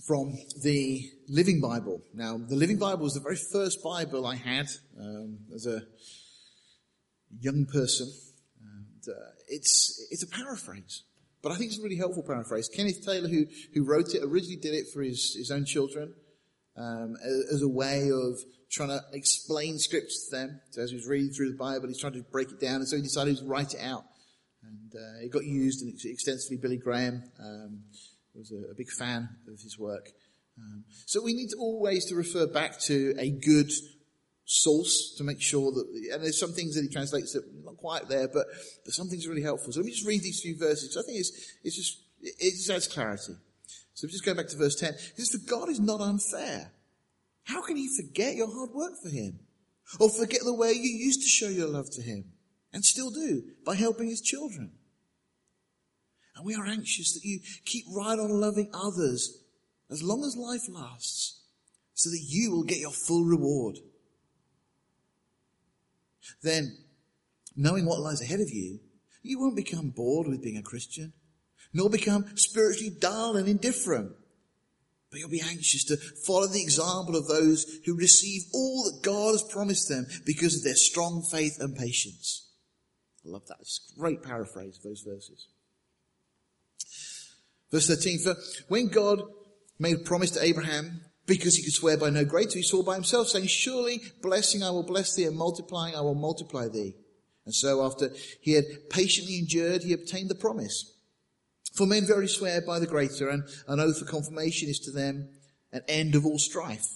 from 0.05 0.37
the 0.61 1.09
Living 1.27 1.61
Bible. 1.61 2.01
Now, 2.13 2.37
the 2.37 2.55
Living 2.55 2.77
Bible 2.77 3.03
was 3.03 3.13
the 3.13 3.19
very 3.19 3.35
first 3.35 3.83
Bible 3.83 4.25
I 4.25 4.35
had 4.35 4.67
um, 4.99 5.39
as 5.53 5.65
a 5.65 5.81
young 7.39 7.65
person. 7.65 8.11
And, 8.61 9.15
uh, 9.15 9.31
it's, 9.47 10.07
it's 10.11 10.23
a 10.23 10.27
paraphrase. 10.27 11.03
But 11.41 11.51
I 11.51 11.55
think 11.55 11.71
it's 11.71 11.79
a 11.79 11.83
really 11.83 11.97
helpful 11.97 12.23
paraphrase. 12.23 12.67
Kenneth 12.67 13.05
Taylor, 13.05 13.29
who, 13.29 13.45
who 13.73 13.83
wrote 13.83 14.13
it, 14.13 14.23
originally 14.23 14.57
did 14.57 14.73
it 14.73 14.87
for 14.93 15.01
his, 15.01 15.35
his 15.35 15.51
own 15.51 15.65
children 15.65 16.13
um, 16.75 17.15
as, 17.51 17.61
a 17.61 17.67
way 17.67 18.09
of 18.11 18.39
trying 18.69 18.89
to 18.89 19.01
explain 19.13 19.79
scripts 19.79 20.29
to 20.29 20.35
them. 20.35 20.61
So 20.71 20.81
as 20.81 20.89
he 20.91 20.95
was 20.95 21.07
reading 21.07 21.31
through 21.31 21.51
the 21.51 21.57
Bible, 21.57 21.87
he's 21.87 21.99
trying 21.99 22.13
to 22.13 22.23
break 22.23 22.51
it 22.51 22.59
down, 22.59 22.75
and 22.75 22.87
so 22.87 22.97
he 22.97 23.01
decided 23.01 23.37
to 23.37 23.45
write 23.45 23.73
it 23.73 23.81
out. 23.81 24.03
And 24.63 24.93
uh, 24.93 25.23
it 25.23 25.31
got 25.31 25.45
used 25.45 25.83
extensively. 26.05 26.57
Billy 26.57 26.77
Graham 26.77 27.23
um, 27.39 27.83
was 28.37 28.51
a, 28.51 28.71
a, 28.71 28.75
big 28.75 28.89
fan 28.89 29.29
of 29.47 29.59
his 29.59 29.77
work. 29.79 30.11
Um, 30.57 30.83
so 31.05 31.23
we 31.23 31.33
need 31.33 31.49
to 31.49 31.57
always 31.57 32.05
to 32.05 32.15
refer 32.15 32.47
back 32.47 32.79
to 32.81 33.15
a 33.17 33.29
good 33.29 33.71
source 34.45 35.15
to 35.17 35.23
make 35.23 35.41
sure 35.41 35.71
that, 35.71 35.85
and 36.13 36.23
there's 36.23 36.39
some 36.39 36.53
things 36.53 36.75
that 36.75 36.81
he 36.81 36.89
translates 36.89 37.33
that 37.33 37.43
not 37.65 37.77
quite 37.77 38.07
there, 38.07 38.27
but, 38.27 38.45
but 38.85 38.93
some 38.93 39.07
things 39.07 39.25
are 39.25 39.29
really 39.29 39.43
helpful. 39.43 39.73
So 39.73 39.79
let 39.79 39.85
me 39.85 39.91
just 39.91 40.07
read 40.07 40.21
these 40.21 40.41
few 40.41 40.57
verses. 40.57 40.95
I 40.97 41.03
think 41.05 41.19
it's, 41.19 41.31
it's 41.63 41.75
just, 41.75 42.01
it 42.21 42.51
just 42.51 42.69
adds 42.69 42.87
clarity. 42.87 43.33
So 43.93 44.07
just 44.07 44.25
go 44.25 44.33
back 44.33 44.47
to 44.47 44.57
verse 44.57 44.75
10. 44.75 44.93
It 44.93 44.99
says, 45.17 45.31
for 45.31 45.49
God 45.49 45.69
is 45.69 45.79
not 45.79 46.01
unfair. 46.01 46.71
How 47.43 47.61
can 47.61 47.77
he 47.77 47.89
forget 47.95 48.35
your 48.35 48.51
hard 48.51 48.71
work 48.71 48.93
for 49.01 49.09
him? 49.09 49.39
Or 49.99 50.09
forget 50.09 50.41
the 50.43 50.53
way 50.53 50.73
you 50.73 50.89
used 50.97 51.21
to 51.21 51.27
show 51.27 51.47
your 51.47 51.67
love 51.67 51.89
to 51.91 52.01
him 52.01 52.25
and 52.73 52.83
still 52.83 53.09
do 53.09 53.43
by 53.65 53.75
helping 53.75 54.09
his 54.09 54.21
children? 54.21 54.71
And 56.37 56.45
we 56.45 56.55
are 56.55 56.65
anxious 56.65 57.13
that 57.13 57.25
you 57.25 57.39
keep 57.65 57.85
right 57.93 58.17
on 58.17 58.39
loving 58.39 58.69
others 58.73 59.43
as 59.89 60.03
long 60.03 60.23
as 60.23 60.37
life 60.37 60.69
lasts 60.69 61.41
so 61.93 62.09
that 62.09 62.23
you 62.23 62.51
will 62.51 62.63
get 62.63 62.77
your 62.77 62.91
full 62.91 63.25
reward 63.25 63.77
then 66.41 66.77
knowing 67.55 67.85
what 67.85 67.99
lies 67.99 68.21
ahead 68.21 68.39
of 68.39 68.49
you, 68.49 68.79
you 69.23 69.39
won't 69.39 69.55
become 69.55 69.89
bored 69.89 70.27
with 70.27 70.43
being 70.43 70.57
a 70.57 70.63
Christian, 70.63 71.13
nor 71.73 71.89
become 71.89 72.25
spiritually 72.35 72.95
dull 72.99 73.35
and 73.35 73.47
indifferent. 73.47 74.11
But 75.09 75.19
you'll 75.19 75.29
be 75.29 75.41
anxious 75.41 75.85
to 75.85 75.97
follow 76.25 76.47
the 76.47 76.61
example 76.61 77.15
of 77.15 77.27
those 77.27 77.65
who 77.85 77.95
receive 77.95 78.43
all 78.53 78.83
that 78.83 79.03
God 79.03 79.31
has 79.31 79.43
promised 79.43 79.87
them 79.89 80.05
because 80.25 80.57
of 80.57 80.63
their 80.63 80.75
strong 80.75 81.23
faith 81.31 81.57
and 81.59 81.75
patience. 81.75 82.49
I 83.25 83.29
love 83.29 83.47
that. 83.47 83.57
It's 83.61 83.93
a 83.95 83.99
great 83.99 84.21
paraphrase 84.21 84.77
of 84.77 84.83
those 84.83 85.03
verses. 85.07 85.47
Verse 87.71 87.87
13, 87.87 88.19
for 88.19 88.35
when 88.67 88.87
God 88.87 89.21
made 89.79 89.97
a 89.97 89.99
promise 89.99 90.31
to 90.31 90.43
Abraham 90.43 91.01
because 91.25 91.57
he 91.57 91.63
could 91.63 91.73
swear 91.73 91.97
by 91.97 92.09
no 92.09 92.23
greater, 92.23 92.57
he 92.57 92.63
swore 92.63 92.83
by 92.83 92.95
himself, 92.95 93.27
saying, 93.27 93.47
Surely 93.47 94.01
blessing 94.21 94.63
I 94.63 94.71
will 94.71 94.83
bless 94.83 95.13
thee, 95.13 95.25
and 95.25 95.37
multiplying 95.37 95.95
I 95.95 96.01
will 96.01 96.15
multiply 96.15 96.69
thee. 96.69 96.95
And 97.45 97.53
so 97.53 97.85
after 97.85 98.11
he 98.41 98.53
had 98.53 98.89
patiently 98.89 99.39
endured, 99.39 99.83
he 99.83 99.93
obtained 99.93 100.29
the 100.29 100.35
promise. 100.35 100.93
For 101.73 101.85
men 101.85 102.07
verily 102.07 102.27
swear 102.27 102.61
by 102.61 102.79
the 102.79 102.87
greater, 102.87 103.29
and 103.29 103.43
an 103.67 103.79
oath 103.79 104.01
of 104.01 104.07
confirmation 104.07 104.69
is 104.69 104.79
to 104.79 104.91
them 104.91 105.29
an 105.71 105.81
end 105.87 106.15
of 106.15 106.25
all 106.25 106.39
strife, 106.39 106.87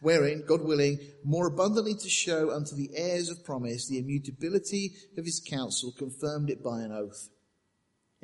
wherein, 0.00 0.44
God 0.46 0.62
willing, 0.62 0.98
more 1.22 1.46
abundantly 1.46 1.94
to 1.94 2.08
show 2.08 2.50
unto 2.50 2.74
the 2.74 2.90
heirs 2.94 3.28
of 3.28 3.44
promise 3.44 3.86
the 3.86 3.98
immutability 3.98 4.94
of 5.16 5.24
his 5.24 5.40
counsel, 5.46 5.92
confirmed 5.96 6.50
it 6.50 6.64
by 6.64 6.80
an 6.80 6.92
oath. 6.92 7.28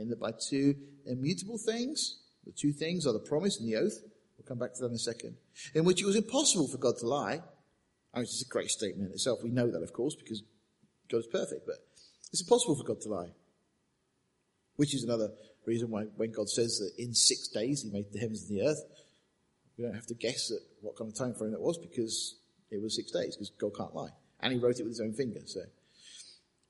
In 0.01 0.09
that 0.09 0.21
by 0.21 0.33
two 0.33 0.75
immutable 1.07 1.59
things, 1.59 2.21
the 2.45 2.53
two 2.53 2.73
things 2.73 3.07
are 3.07 3.13
the 3.13 3.19
promise 3.19 3.59
and 3.59 3.69
the 3.69 3.77
oath, 3.77 4.03
We'll 4.41 4.49
come 4.49 4.59
back 4.59 4.73
to 4.75 4.81
that 4.81 4.89
in 4.89 4.95
a 4.95 4.99
second. 4.99 5.37
In 5.75 5.85
which 5.85 6.01
it 6.01 6.07
was 6.07 6.17
impossible 6.17 6.67
for 6.67 6.79
God 6.79 6.97
to 7.01 7.07
lie. 7.07 7.43
I 8.15 8.19
mean, 8.19 8.23
it's 8.23 8.43
a 8.43 8.49
great 8.49 8.71
statement 8.71 9.09
in 9.09 9.13
itself. 9.13 9.41
We 9.45 9.51
know 9.51 9.71
that, 9.71 9.83
of 9.83 9.93
course, 9.93 10.15
because 10.15 10.43
God 11.11 11.19
is 11.19 11.27
perfect, 11.27 11.67
but 11.67 11.77
it's 12.33 12.41
impossible 12.41 12.77
for 12.77 12.85
God 12.85 13.03
to 13.03 13.09
lie. 13.11 13.33
Which 14.77 14.95
is 14.95 15.05
another 15.05 15.33
reason 15.67 15.91
why 15.91 16.05
when 16.17 16.33
God 16.33 16.49
says 16.49 16.79
that 16.79 17.03
in 17.03 17.13
six 17.13 17.49
days 17.49 17.83
he 17.83 17.91
made 17.91 18.07
the 18.13 18.19
heavens 18.19 18.49
and 18.49 18.59
the 18.59 18.67
earth, 18.67 18.83
we 19.77 19.85
don't 19.85 19.95
have 19.95 20.07
to 20.07 20.15
guess 20.15 20.51
at 20.51 20.61
what 20.81 20.97
kind 20.97 21.11
of 21.11 21.19
time 21.19 21.35
frame 21.35 21.51
that 21.51 21.61
was 21.61 21.77
because 21.77 22.37
it 22.71 22.81
was 22.81 22.97
six 22.97 23.11
days, 23.11 23.37
because 23.37 23.51
God 23.61 23.77
can't 23.77 23.95
lie. 23.95 24.11
And 24.41 24.55
he 24.55 24.59
wrote 24.59 24.81
it 24.81 24.85
with 24.85 24.93
his 24.93 25.01
own 25.03 25.13
finger, 25.13 25.41
so. 25.45 25.61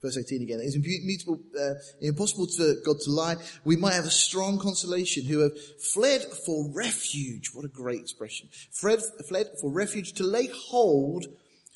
Verse 0.02 0.16
18 0.16 0.42
again. 0.42 0.60
It's 0.62 0.76
immutable, 0.76 1.40
uh, 1.58 1.74
impossible 2.00 2.46
for 2.56 2.74
God 2.84 2.96
to 3.00 3.10
lie. 3.10 3.36
We 3.64 3.76
might 3.76 3.94
have 3.94 4.06
a 4.06 4.10
strong 4.10 4.58
consolation 4.58 5.26
who 5.26 5.40
have 5.40 5.52
fled 5.92 6.22
for 6.46 6.70
refuge. 6.72 7.50
What 7.52 7.66
a 7.66 7.68
great 7.68 8.00
expression. 8.00 8.48
Fled, 8.72 9.00
fled 9.28 9.48
for 9.60 9.70
refuge 9.70 10.14
to 10.14 10.24
lay 10.24 10.48
hold 10.70 11.26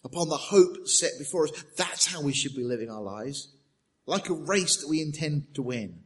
upon 0.04 0.28
the 0.28 0.36
hope 0.36 0.88
set 0.88 1.12
before 1.18 1.44
us. 1.44 1.64
That's 1.76 2.06
how 2.06 2.22
we 2.22 2.32
should 2.32 2.54
be 2.54 2.64
living 2.64 2.90
our 2.90 3.02
lives. 3.02 3.48
Like 4.06 4.30
a 4.30 4.34
race 4.34 4.78
that 4.78 4.88
we 4.88 5.02
intend 5.02 5.54
to 5.54 5.62
win. 5.62 6.00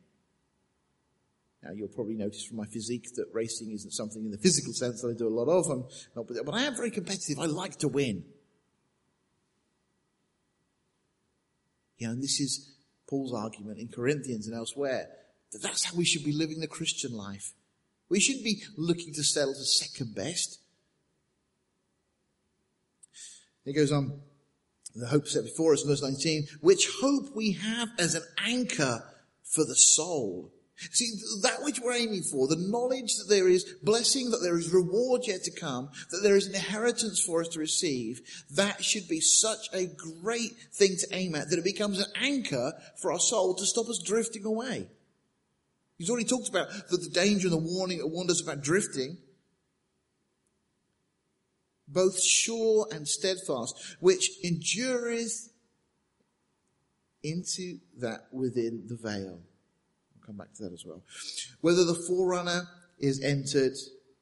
Now 1.63 1.71
you'll 1.73 1.89
probably 1.89 2.15
notice 2.15 2.45
from 2.45 2.57
my 2.57 2.67
physique 2.67 3.15
that 3.15 3.27
racing 3.33 3.73
isn't 3.73 3.93
something 3.93 4.25
in 4.25 4.31
the 4.31 4.39
physical 4.39 4.73
sense 4.73 5.03
that 5.03 5.09
I 5.09 5.19
do 5.19 5.29
a 5.29 5.31
lot 5.31 5.49
of. 5.49 5.67
I'm 5.71 5.85
not, 6.17 6.27
but 6.45 6.55
I 6.55 6.63
am 6.63 6.77
very 6.77 6.91
competitive. 6.91 7.39
I 7.39 7.47
like 7.47 7.77
to 7.79 7.89
win. 7.89 8.25
You 11.99 12.07
know, 12.07 12.13
and 12.15 12.23
this 12.23 12.41
is 12.41 12.75
Paul's 13.09 13.35
argument 13.35 13.79
in 13.79 13.89
Corinthians 13.89 14.47
and 14.47 14.57
elsewhere 14.57 15.09
that 15.53 15.63
that's 15.63 15.85
how 15.85 15.97
we 15.97 16.05
should 16.05 16.25
be 16.25 16.33
living 16.33 16.61
the 16.61 16.67
Christian 16.67 17.13
life. 17.13 17.53
We 18.09 18.21
shouldn't 18.21 18.45
be 18.45 18.63
looking 18.77 19.13
to 19.15 19.23
settle 19.23 19.55
for 19.55 19.65
second 19.65 20.15
best. 20.15 20.61
He 23.65 23.73
goes 23.75 23.93
on, 23.93 24.21
the 24.95 25.09
hope 25.09 25.27
set 25.27 25.45
before 25.45 25.75
us, 25.75 25.83
in 25.83 25.89
verse 25.89 26.03
19, 26.03 26.47
which 26.61 26.89
hope 27.01 27.35
we 27.35 27.53
have 27.53 27.89
as 27.99 28.15
an 28.15 28.23
anchor 28.39 29.03
for 29.43 29.65
the 29.65 29.75
soul. 29.75 30.53
See, 30.93 31.11
that 31.43 31.65
which 31.65 31.81
we're 31.81 31.95
aiming 31.95 32.23
for, 32.23 32.47
the 32.47 32.55
knowledge 32.57 33.17
that 33.17 33.29
there 33.29 33.49
is 33.49 33.65
blessing, 33.83 34.31
that 34.31 34.39
there 34.39 34.57
is 34.57 34.73
reward 34.73 35.23
yet 35.27 35.43
to 35.45 35.51
come, 35.51 35.91
that 36.11 36.21
there 36.23 36.37
is 36.37 36.47
an 36.47 36.55
inheritance 36.55 37.21
for 37.21 37.41
us 37.41 37.49
to 37.49 37.59
receive, 37.59 38.21
that 38.55 38.85
should 38.85 39.09
be 39.09 39.21
such 39.21 39.69
a 39.73 39.87
great 40.23 40.53
thing 40.73 40.97
to 40.97 41.09
aim 41.11 41.35
at 41.35 41.51
that 41.51 41.59
it 41.59 41.65
becomes 41.65 41.99
an 41.99 42.13
anchor 42.15 42.73
for 43.03 43.13
our 43.13 43.19
soul 43.19 43.57
to 43.57 43.67
stop 43.67 43.89
us 43.89 44.01
drifting 44.05 44.45
away. 44.45 44.87
He's 45.99 46.11
already 46.11 46.29
talked 46.29 46.49
about 46.49 46.69
the, 46.91 46.97
the 46.97 47.11
danger 47.11 47.49
and 47.49 47.55
the 47.55 47.75
warning, 47.75 47.99
that 47.99 48.07
warned 48.07 48.31
us 48.31 48.41
about 48.41 48.63
drifting. 48.63 49.19
Both 51.89 52.23
sure 52.23 52.87
and 52.93 53.09
steadfast, 53.09 53.97
which 53.99 54.31
endureth 54.45 55.49
into 57.25 57.79
that 57.97 58.29
within 58.31 58.85
the 58.87 58.95
veil 58.95 59.41
come 60.29 60.37
back 60.37 60.53
to 60.55 60.65
that 60.65 60.73
as 60.73 60.85
well. 60.85 61.03
Whether 61.63 61.85
the 61.85 61.95
forerunner 61.95 62.69
is 62.99 63.23
entered, 63.23 63.73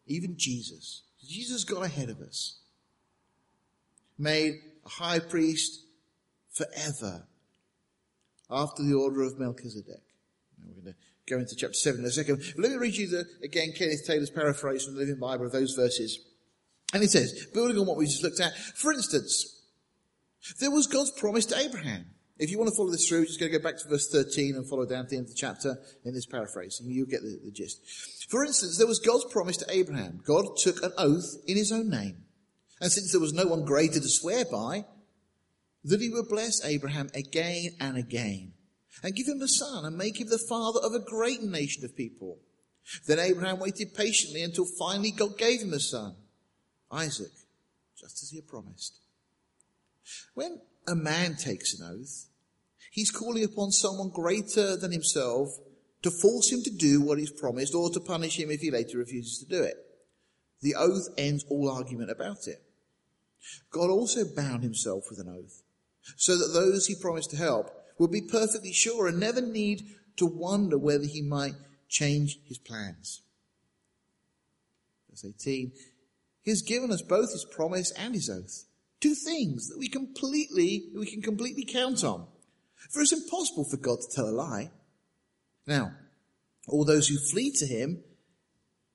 even 0.07 0.37
Jesus. 0.37 1.03
Jesus 1.27 1.65
got 1.65 1.85
ahead 1.85 2.09
of 2.09 2.21
us. 2.21 2.61
Made 4.19 4.55
a 4.85 4.89
high 4.89 5.19
priest 5.19 5.83
forever 6.53 7.27
after 8.49 8.85
the 8.85 8.95
order 8.95 9.23
of 9.23 9.39
Melchizedek. 9.39 10.03
Now 10.59 10.69
we're 10.69 10.83
going 10.83 10.95
to 10.95 10.99
go 11.29 11.39
into 11.39 11.57
chapter 11.57 11.75
7 11.75 12.01
in 12.01 12.07
a 12.07 12.11
second. 12.11 12.43
But 12.55 12.63
let 12.63 12.71
me 12.71 12.79
read 12.79 12.95
you 12.95 13.09
the, 13.09 13.25
again, 13.43 13.73
Kenneth 13.77 14.07
Taylor's 14.07 14.31
paraphrase 14.31 14.85
from 14.85 14.95
the 14.95 15.01
Living 15.01 15.19
Bible 15.19 15.47
of 15.47 15.53
those 15.53 15.75
verses. 15.75 16.21
And 16.95 17.03
it 17.03 17.11
says, 17.11 17.47
building 17.53 17.79
on 17.79 17.87
what 17.87 17.97
we 17.97 18.07
just 18.07 18.23
looked 18.23 18.41
at, 18.41 18.57
for 18.57 18.93
instance, 18.93 19.61
there 20.61 20.71
was 20.71 20.87
God's 20.87 21.11
promise 21.11 21.47
to 21.47 21.59
Abraham. 21.59 22.07
If 22.39 22.51
you 22.51 22.59
want 22.59 22.69
to 22.69 22.77
follow 22.77 22.91
this 22.91 23.09
through, 23.09 23.27
just 23.27 23.41
going 23.41 23.51
to 23.51 23.59
go 23.59 23.63
back 23.63 23.79
to 23.79 23.89
verse 23.89 24.11
13 24.11 24.57
and 24.57 24.69
follow 24.69 24.85
down 24.85 25.05
to 25.05 25.11
the 25.11 25.17
end 25.17 25.27
of 25.27 25.31
the 25.31 25.37
chapter 25.37 25.79
in 26.05 26.13
this 26.13 26.27
paraphrase, 26.27 26.81
and 26.81 26.91
you'll 26.91 27.07
get 27.07 27.23
the, 27.23 27.41
the 27.43 27.51
gist. 27.51 27.81
For 28.29 28.45
instance, 28.45 28.77
there 28.77 28.87
was 28.87 28.99
God's 28.99 29.25
promise 29.33 29.57
to 29.59 29.71
Abraham. 29.71 30.21
God 30.25 30.45
took 30.59 30.83
an 30.83 30.93
oath 30.99 31.37
in 31.47 31.57
his 31.57 31.73
own 31.73 31.89
name. 31.89 32.25
And 32.81 32.93
since 32.93 33.11
there 33.11 33.21
was 33.21 33.33
no 33.33 33.47
one 33.47 33.65
greater 33.65 34.01
to 34.01 34.09
swear 34.09 34.45
by, 34.45 34.85
that 35.85 36.01
he 36.01 36.11
would 36.11 36.29
bless 36.29 36.63
Abraham 36.65 37.09
again 37.15 37.71
and 37.81 37.97
again, 37.97 38.53
and 39.03 39.15
give 39.15 39.29
him 39.29 39.41
a 39.41 39.49
son, 39.49 39.87
and 39.87 39.97
make 39.97 40.21
him 40.21 40.29
the 40.29 40.39
father 40.39 40.81
of 40.81 40.93
a 40.93 41.01
great 41.01 41.43
nation 41.43 41.85
of 41.85 41.97
people. 41.97 42.39
Then 43.07 43.19
Abraham 43.19 43.61
waited 43.61 43.95
patiently 43.95 44.43
until 44.43 44.67
finally 44.79 45.11
God 45.11 45.39
gave 45.39 45.63
him 45.63 45.73
a 45.73 45.81
son, 45.81 46.17
Isaac, 46.91 47.33
just 47.99 48.23
as 48.23 48.31
he 48.31 48.37
had 48.37 48.47
promised. 48.47 49.01
When 50.35 50.61
a 50.87 50.95
man 50.95 51.37
takes 51.37 51.79
an 51.79 51.87
oath, 51.87 52.27
he's 52.91 53.11
calling 53.11 53.45
upon 53.45 53.71
someone 53.73 54.11
greater 54.11 54.77
than 54.77 54.93
himself 54.93 55.51
to 56.03 56.11
force 56.11 56.53
him 56.53 56.63
to 56.63 56.71
do 56.71 57.01
what 57.01 57.19
he's 57.19 57.31
promised 57.31 57.75
or 57.75 57.91
to 57.91 58.01
punish 58.01 58.39
him 58.39 58.51
if 58.51 58.61
he 58.61 58.71
later 58.71 58.99
refuses 58.99 59.39
to 59.39 59.47
do 59.47 59.63
it. 59.63 59.77
The 60.63 60.75
oath 60.75 61.09
ends 61.19 61.45
all 61.49 61.71
argument 61.71 62.11
about 62.11 62.47
it. 62.47 62.63
God 63.71 63.91
also 63.91 64.25
bound 64.25 64.63
himself 64.63 65.05
with 65.11 65.19
an 65.19 65.29
oath 65.29 65.63
so 66.17 66.37
that 66.37 66.53
those 66.53 66.87
he 66.87 66.95
promised 66.95 67.31
to 67.31 67.37
help 67.37 67.71
would 67.99 68.11
be 68.11 68.23
perfectly 68.23 68.73
sure 68.73 69.07
and 69.09 69.19
never 69.19 69.41
need 69.41 69.83
to 70.17 70.27
wonder 70.27 70.79
whether 70.79 71.05
he 71.05 71.23
might 71.23 71.55
change 71.89 72.39
his 72.47 72.59
plans. 72.59 73.23
Verse 75.11 75.25
18, 75.25 75.73
he 76.43 76.51
has 76.51 76.63
given 76.63 76.93
us 76.93 77.03
both 77.03 77.33
his 77.33 77.47
promise 77.51 77.91
and 77.93 78.15
his 78.15 78.31
oath. 78.31 78.65
Two 79.01 79.15
things 79.15 79.69
that 79.69 79.79
we 79.79 79.89
completely, 79.89 80.89
we 80.95 81.07
can 81.07 81.23
completely 81.23 81.65
count 81.65 82.03
on. 82.03 82.27
For 82.91 83.03
it's 83.03 83.13
impossible 83.13 83.65
for 83.65 83.77
God 83.77 83.99
to 84.01 84.17
tell 84.17 84.29
a 84.29 84.31
lie. 84.31 84.71
Now, 85.67 85.93
all 86.69 86.85
those 86.85 87.09
who 87.09 87.19
flee 87.19 87.53
to 87.57 87.67
him 87.67 88.03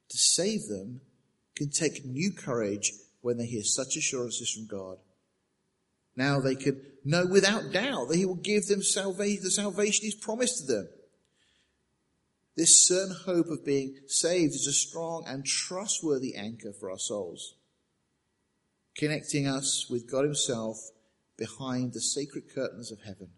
to 0.10 0.18
save 0.18 0.68
them 0.68 1.02
can 1.56 1.70
take 1.70 2.06
new 2.06 2.32
courage 2.32 2.92
when 3.22 3.38
they 3.38 3.46
hear 3.46 3.64
such 3.64 3.96
assurances 3.96 4.52
from 4.52 4.68
God. 4.68 4.98
Now 6.16 6.40
they 6.40 6.56
can 6.56 6.82
know 7.06 7.26
without 7.26 7.72
doubt 7.72 8.10
that 8.10 8.18
he 8.18 8.26
will 8.26 8.36
give 8.36 8.66
them 8.68 8.82
salvation, 8.82 9.44
the 9.44 9.52
salvation 9.52 10.06
he's 10.06 10.16
promised 10.16 10.60
to 10.60 10.74
them. 10.74 10.90
This 12.58 12.88
certain 12.88 13.16
hope 13.16 13.48
of 13.48 13.66
being 13.66 13.96
saved 14.08 14.54
is 14.54 14.68
a 14.68 14.74
strong 14.74 15.24
and 15.26 15.46
trustworthy 15.46 16.36
anchor 16.36 16.74
for 16.74 16.92
our 16.92 17.00
souls 17.00 17.56
connecting 18.96 19.48
us 19.48 19.88
with 19.90 20.10
God 20.10 20.24
Himself 20.24 20.78
behind 21.38 21.94
the 21.94 22.02
sacred 22.02 22.44
curtains 22.54 22.92
of 22.92 23.02
heaven, 23.02 23.30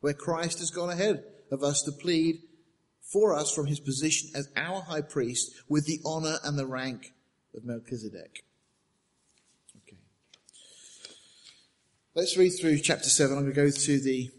where 0.00 0.14
Christ 0.14 0.58
has 0.58 0.70
gone 0.70 0.90
ahead 0.90 1.24
of 1.50 1.62
us 1.62 1.82
to 1.82 1.92
plead 1.92 2.36
for 3.00 3.34
us 3.34 3.52
from 3.52 3.66
His 3.66 3.80
position 3.80 4.30
as 4.34 4.48
our 4.56 4.82
high 4.82 5.00
priest 5.00 5.52
with 5.68 5.86
the 5.86 6.00
honor 6.04 6.36
and 6.44 6.58
the 6.58 6.66
rank 6.66 7.12
of 7.54 7.64
Melchizedek. 7.64 8.44
Okay. 9.86 9.98
Let's 12.14 12.36
read 12.36 12.52
through 12.60 12.78
chapter 12.78 13.08
7. 13.08 13.36
I'm 13.36 13.42
going 13.44 13.54
to 13.54 13.60
go 13.60 13.70
to 13.70 14.00
the 14.00 14.30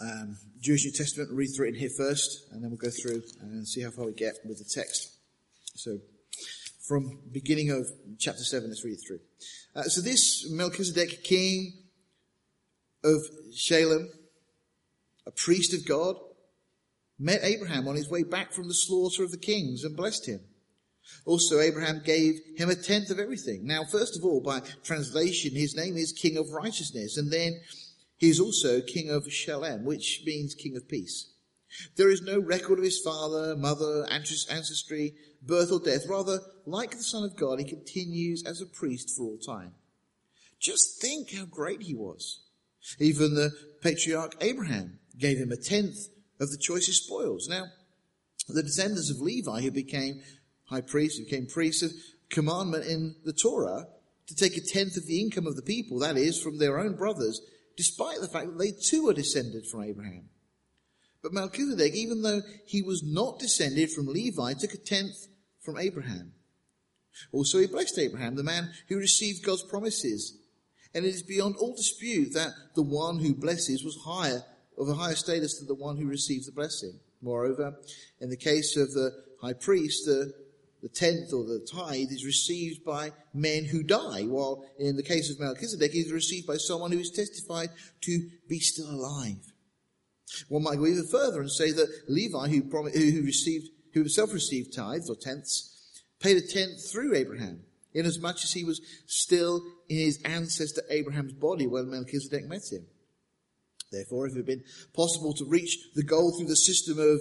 um, 0.00 0.36
Jewish 0.60 0.84
New 0.84 0.92
Testament 0.92 1.30
read 1.32 1.48
through 1.54 1.66
it 1.66 1.74
in 1.74 1.80
here 1.80 1.90
first, 1.96 2.46
and 2.52 2.62
then 2.62 2.70
we'll 2.70 2.78
go 2.78 2.90
through 2.90 3.22
and 3.40 3.66
see 3.66 3.82
how 3.82 3.90
far 3.90 4.06
we 4.06 4.12
get 4.12 4.34
with 4.44 4.58
the 4.58 4.64
text. 4.64 5.12
So, 5.74 5.98
from 6.90 7.20
beginning 7.30 7.70
of 7.70 7.88
chapter 8.18 8.42
7, 8.42 8.68
let's 8.68 8.84
read 8.84 8.98
through. 9.06 9.20
Uh, 9.76 9.84
so 9.84 10.00
this 10.00 10.50
Melchizedek, 10.50 11.22
king 11.22 11.72
of 13.04 13.20
Shalem, 13.54 14.10
a 15.24 15.30
priest 15.30 15.72
of 15.72 15.86
God, 15.86 16.16
met 17.16 17.44
Abraham 17.44 17.86
on 17.86 17.94
his 17.94 18.10
way 18.10 18.24
back 18.24 18.52
from 18.52 18.66
the 18.66 18.74
slaughter 18.74 19.22
of 19.22 19.30
the 19.30 19.38
kings 19.38 19.84
and 19.84 19.96
blessed 19.96 20.26
him. 20.26 20.40
Also, 21.26 21.60
Abraham 21.60 22.02
gave 22.04 22.40
him 22.56 22.70
a 22.70 22.74
tenth 22.74 23.10
of 23.10 23.20
everything. 23.20 23.64
Now, 23.64 23.84
first 23.84 24.16
of 24.16 24.24
all, 24.24 24.40
by 24.40 24.60
translation, 24.82 25.54
his 25.54 25.76
name 25.76 25.96
is 25.96 26.10
King 26.10 26.36
of 26.38 26.50
Righteousness, 26.50 27.16
and 27.16 27.32
then 27.32 27.60
he 28.16 28.30
is 28.30 28.40
also 28.40 28.80
King 28.80 29.10
of 29.10 29.32
Shalem, 29.32 29.84
which 29.84 30.22
means 30.26 30.56
King 30.56 30.76
of 30.76 30.88
Peace. 30.88 31.30
There 31.96 32.10
is 32.10 32.22
no 32.22 32.40
record 32.40 32.78
of 32.78 32.84
his 32.84 32.98
father, 32.98 33.54
mother, 33.54 34.08
ancestry, 34.10 35.14
birth, 35.42 35.72
or 35.72 35.80
death. 35.80 36.06
Rather, 36.08 36.40
like 36.66 36.92
the 36.92 37.02
Son 37.02 37.24
of 37.24 37.36
God, 37.36 37.58
he 37.58 37.64
continues 37.64 38.44
as 38.46 38.60
a 38.60 38.66
priest 38.66 39.16
for 39.16 39.24
all 39.24 39.38
time. 39.38 39.72
Just 40.58 41.00
think 41.00 41.32
how 41.32 41.46
great 41.46 41.82
he 41.82 41.94
was. 41.94 42.42
Even 42.98 43.34
the 43.34 43.50
patriarch 43.82 44.34
Abraham 44.40 44.98
gave 45.18 45.38
him 45.38 45.52
a 45.52 45.56
tenth 45.56 45.96
of 46.38 46.50
the 46.50 46.58
choicest 46.58 47.04
spoils. 47.04 47.48
Now, 47.48 47.64
the 48.48 48.62
descendants 48.62 49.10
of 49.10 49.20
Levi 49.20 49.60
who 49.60 49.70
became 49.70 50.20
high 50.64 50.80
priests, 50.80 51.18
who 51.18 51.24
became 51.24 51.46
priests, 51.46 51.82
of 51.82 51.92
commandment 52.28 52.86
in 52.86 53.16
the 53.24 53.32
Torah 53.32 53.86
to 54.26 54.34
take 54.34 54.56
a 54.56 54.60
tenth 54.60 54.96
of 54.96 55.06
the 55.06 55.20
income 55.20 55.46
of 55.46 55.56
the 55.56 55.62
people, 55.62 55.98
that 55.98 56.16
is, 56.16 56.40
from 56.40 56.58
their 56.58 56.78
own 56.78 56.94
brothers, 56.94 57.40
despite 57.76 58.20
the 58.20 58.28
fact 58.28 58.46
that 58.46 58.58
they 58.58 58.70
too 58.70 59.08
are 59.08 59.14
descended 59.14 59.66
from 59.66 59.82
Abraham. 59.82 60.28
But 61.22 61.32
Melchizedek, 61.32 61.94
even 61.94 62.22
though 62.22 62.42
he 62.64 62.82
was 62.82 63.02
not 63.02 63.38
descended 63.38 63.90
from 63.90 64.06
Levi, 64.06 64.54
took 64.54 64.72
a 64.72 64.78
tenth 64.78 65.26
from 65.60 65.78
Abraham. 65.78 66.32
Also, 67.32 67.58
he 67.58 67.66
blessed 67.66 67.98
Abraham, 67.98 68.36
the 68.36 68.42
man 68.42 68.70
who 68.88 68.96
received 68.96 69.44
God's 69.44 69.62
promises. 69.62 70.38
And 70.94 71.04
it 71.04 71.14
is 71.14 71.22
beyond 71.22 71.56
all 71.56 71.74
dispute 71.74 72.32
that 72.34 72.52
the 72.74 72.82
one 72.82 73.18
who 73.18 73.34
blesses 73.34 73.84
was 73.84 73.98
higher, 74.04 74.42
of 74.78 74.88
a 74.88 74.94
higher 74.94 75.14
status 75.14 75.58
than 75.58 75.68
the 75.68 75.74
one 75.74 75.96
who 75.96 76.06
receives 76.06 76.46
the 76.46 76.52
blessing. 76.52 76.98
Moreover, 77.22 77.76
in 78.20 78.30
the 78.30 78.36
case 78.36 78.76
of 78.76 78.92
the 78.92 79.10
high 79.40 79.52
priest, 79.52 80.06
the, 80.06 80.32
the 80.82 80.88
tenth 80.88 81.32
or 81.32 81.44
the 81.44 81.66
tithe 81.70 82.10
is 82.10 82.24
received 82.24 82.84
by 82.84 83.12
men 83.34 83.66
who 83.66 83.82
die, 83.82 84.22
while 84.22 84.64
in 84.78 84.96
the 84.96 85.02
case 85.02 85.30
of 85.30 85.38
Melchizedek, 85.38 85.94
it 85.94 86.06
is 86.06 86.12
received 86.12 86.46
by 86.46 86.56
someone 86.56 86.92
who 86.92 86.98
is 86.98 87.10
testified 87.10 87.68
to 88.02 88.28
be 88.48 88.58
still 88.58 88.90
alive. 88.90 89.52
One 90.48 90.62
might 90.62 90.76
go 90.76 90.86
even 90.86 91.06
further 91.06 91.40
and 91.40 91.50
say 91.50 91.72
that 91.72 92.04
Levi, 92.08 92.48
who, 92.48 92.62
prom- 92.62 92.90
who 92.90 93.22
received, 93.22 93.68
who 93.92 94.00
himself 94.00 94.32
received 94.32 94.74
tithes 94.74 95.10
or 95.10 95.16
tenths, 95.16 96.02
paid 96.20 96.36
a 96.36 96.46
tenth 96.46 96.90
through 96.90 97.14
Abraham, 97.14 97.60
inasmuch 97.94 98.36
as 98.36 98.52
he 98.52 98.64
was 98.64 98.80
still 99.06 99.62
in 99.88 99.98
his 99.98 100.20
ancestor 100.24 100.82
Abraham's 100.90 101.32
body 101.32 101.66
when 101.66 101.90
Melchizedek 101.90 102.46
met 102.46 102.70
him. 102.70 102.86
Therefore, 103.90 104.26
if 104.26 104.34
it 104.34 104.38
had 104.38 104.46
been 104.46 104.64
possible 104.94 105.34
to 105.34 105.44
reach 105.44 105.76
the 105.94 106.04
goal 106.04 106.32
through 106.32 106.46
the 106.46 106.56
system 106.56 106.98
of 106.98 107.20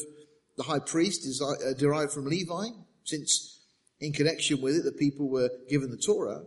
the 0.58 0.64
high 0.64 0.80
priest 0.80 1.42
uh, 1.42 1.74
derived 1.78 2.12
from 2.12 2.26
Levi, 2.26 2.68
since 3.04 3.62
in 4.00 4.14
connection 4.14 4.62
with 4.62 4.76
it 4.76 4.84
the 4.84 4.92
people 4.92 5.30
were 5.30 5.50
given 5.68 5.90
the 5.90 5.98
Torah, 5.98 6.44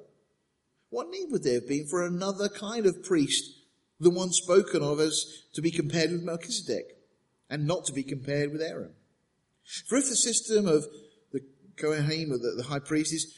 what 0.91 1.09
need 1.09 1.31
would 1.31 1.43
there 1.43 1.55
have 1.55 1.69
been 1.69 1.87
for 1.87 2.07
another 2.07 2.49
kind 2.49 2.87
of 2.87 3.03
priest, 3.03 3.51
the 3.99 4.11
one 4.11 4.31
spoken 4.31 4.83
of 4.83 5.01
as 5.01 5.45
to 5.55 5.63
be 5.63 5.71
compared 5.71 6.13
with 6.13 6.23
Melchizedek, 6.23 6.99
and 7.49 7.67
not 7.67 7.87
to 7.87 7.93
be 7.93 8.03
compared 8.03 8.53
with 8.53 8.61
Aaron? 8.61 8.93
For 9.87 9.97
if 9.97 10.09
the 10.09 10.17
system 10.17 10.67
of 10.67 10.87
the 11.33 11.41
Kohanim, 11.77 12.31
the, 12.31 12.55
the 12.57 12.65
high 12.65 12.79
priest, 12.79 13.13
is 13.13 13.35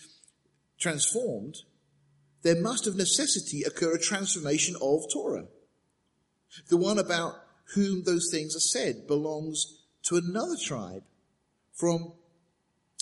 transformed, 0.78 1.56
there 2.42 2.60
must 2.60 2.86
of 2.86 2.96
necessity 2.96 3.62
occur 3.62 3.94
a 3.94 4.00
transformation 4.00 4.74
of 4.82 5.04
Torah. 5.12 5.46
The 6.68 6.76
one 6.76 6.98
about 6.98 7.34
whom 7.74 8.04
those 8.04 8.28
things 8.30 8.54
are 8.54 8.60
said 8.60 9.06
belongs 9.06 9.84
to 10.04 10.16
another 10.16 10.56
tribe 10.62 11.02
from 11.72 12.12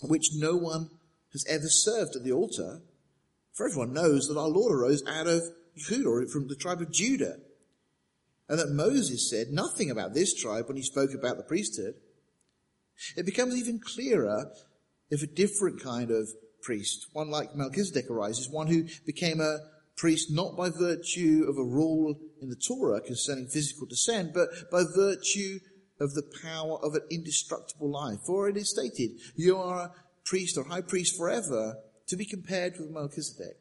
which 0.03 0.31
no 0.35 0.57
one 0.57 0.91
has 1.33 1.45
ever 1.49 1.69
served 1.69 2.17
at 2.17 2.25
the 2.25 2.33
altar. 2.33 2.81
For 3.53 3.67
everyone 3.67 3.93
knows 3.93 4.29
that 4.29 4.39
our 4.39 4.49
Lord 4.49 4.73
arose 4.73 5.03
out 5.07 5.27
of 5.27 5.43
Judah, 5.77 6.27
from 6.31 6.49
the 6.49 6.55
tribe 6.55 6.81
of 6.81 6.93
Judah. 6.93 7.37
And 8.49 8.59
that 8.59 8.71
Moses 8.71 9.31
said 9.31 9.49
nothing 9.51 9.91
about 9.91 10.15
this 10.15 10.35
tribe 10.35 10.69
when 10.69 10.77
he 10.77 10.83
spoke 10.83 11.15
about 11.15 11.37
the 11.39 11.43
priesthood. 11.43 11.95
It 13.17 13.27
becomes 13.27 13.57
even 13.57 13.81
clearer 13.81 14.53
if 15.11 15.23
a 15.23 15.27
different 15.27 15.83
kind 15.83 16.11
of 16.11 16.29
priest, 16.63 17.09
one 17.13 17.31
like 17.31 17.55
Melchizedek 17.55 18.11
arises, 18.11 18.49
one 18.49 18.69
who 18.69 18.87
became 19.05 19.41
a 19.41 19.59
priest 19.97 20.31
not 20.31 20.57
by 20.57 20.71
virtue 20.71 21.45
of 21.49 21.59
a 21.59 21.65
rule 21.65 22.19
in 22.41 22.49
the 22.49 22.57
Torah 22.57 23.01
concerning 23.01 23.47
physical 23.47 23.87
descent, 23.87 24.33
but 24.33 24.49
by 24.71 24.85
virtue 24.95 25.59
of 26.01 26.15
the 26.15 26.23
power 26.43 26.79
of 26.83 26.95
an 26.95 27.03
indestructible 27.11 27.91
life. 27.91 28.21
For 28.27 28.49
it 28.49 28.57
is 28.57 28.71
stated, 28.71 29.13
you 29.37 29.57
are 29.57 29.81
a 29.81 29.93
priest 30.25 30.57
or 30.57 30.65
high 30.65 30.81
priest 30.81 31.17
forever 31.17 31.77
to 32.07 32.17
be 32.17 32.25
compared 32.25 32.79
with 32.79 32.91
Melchizedek. 32.91 33.59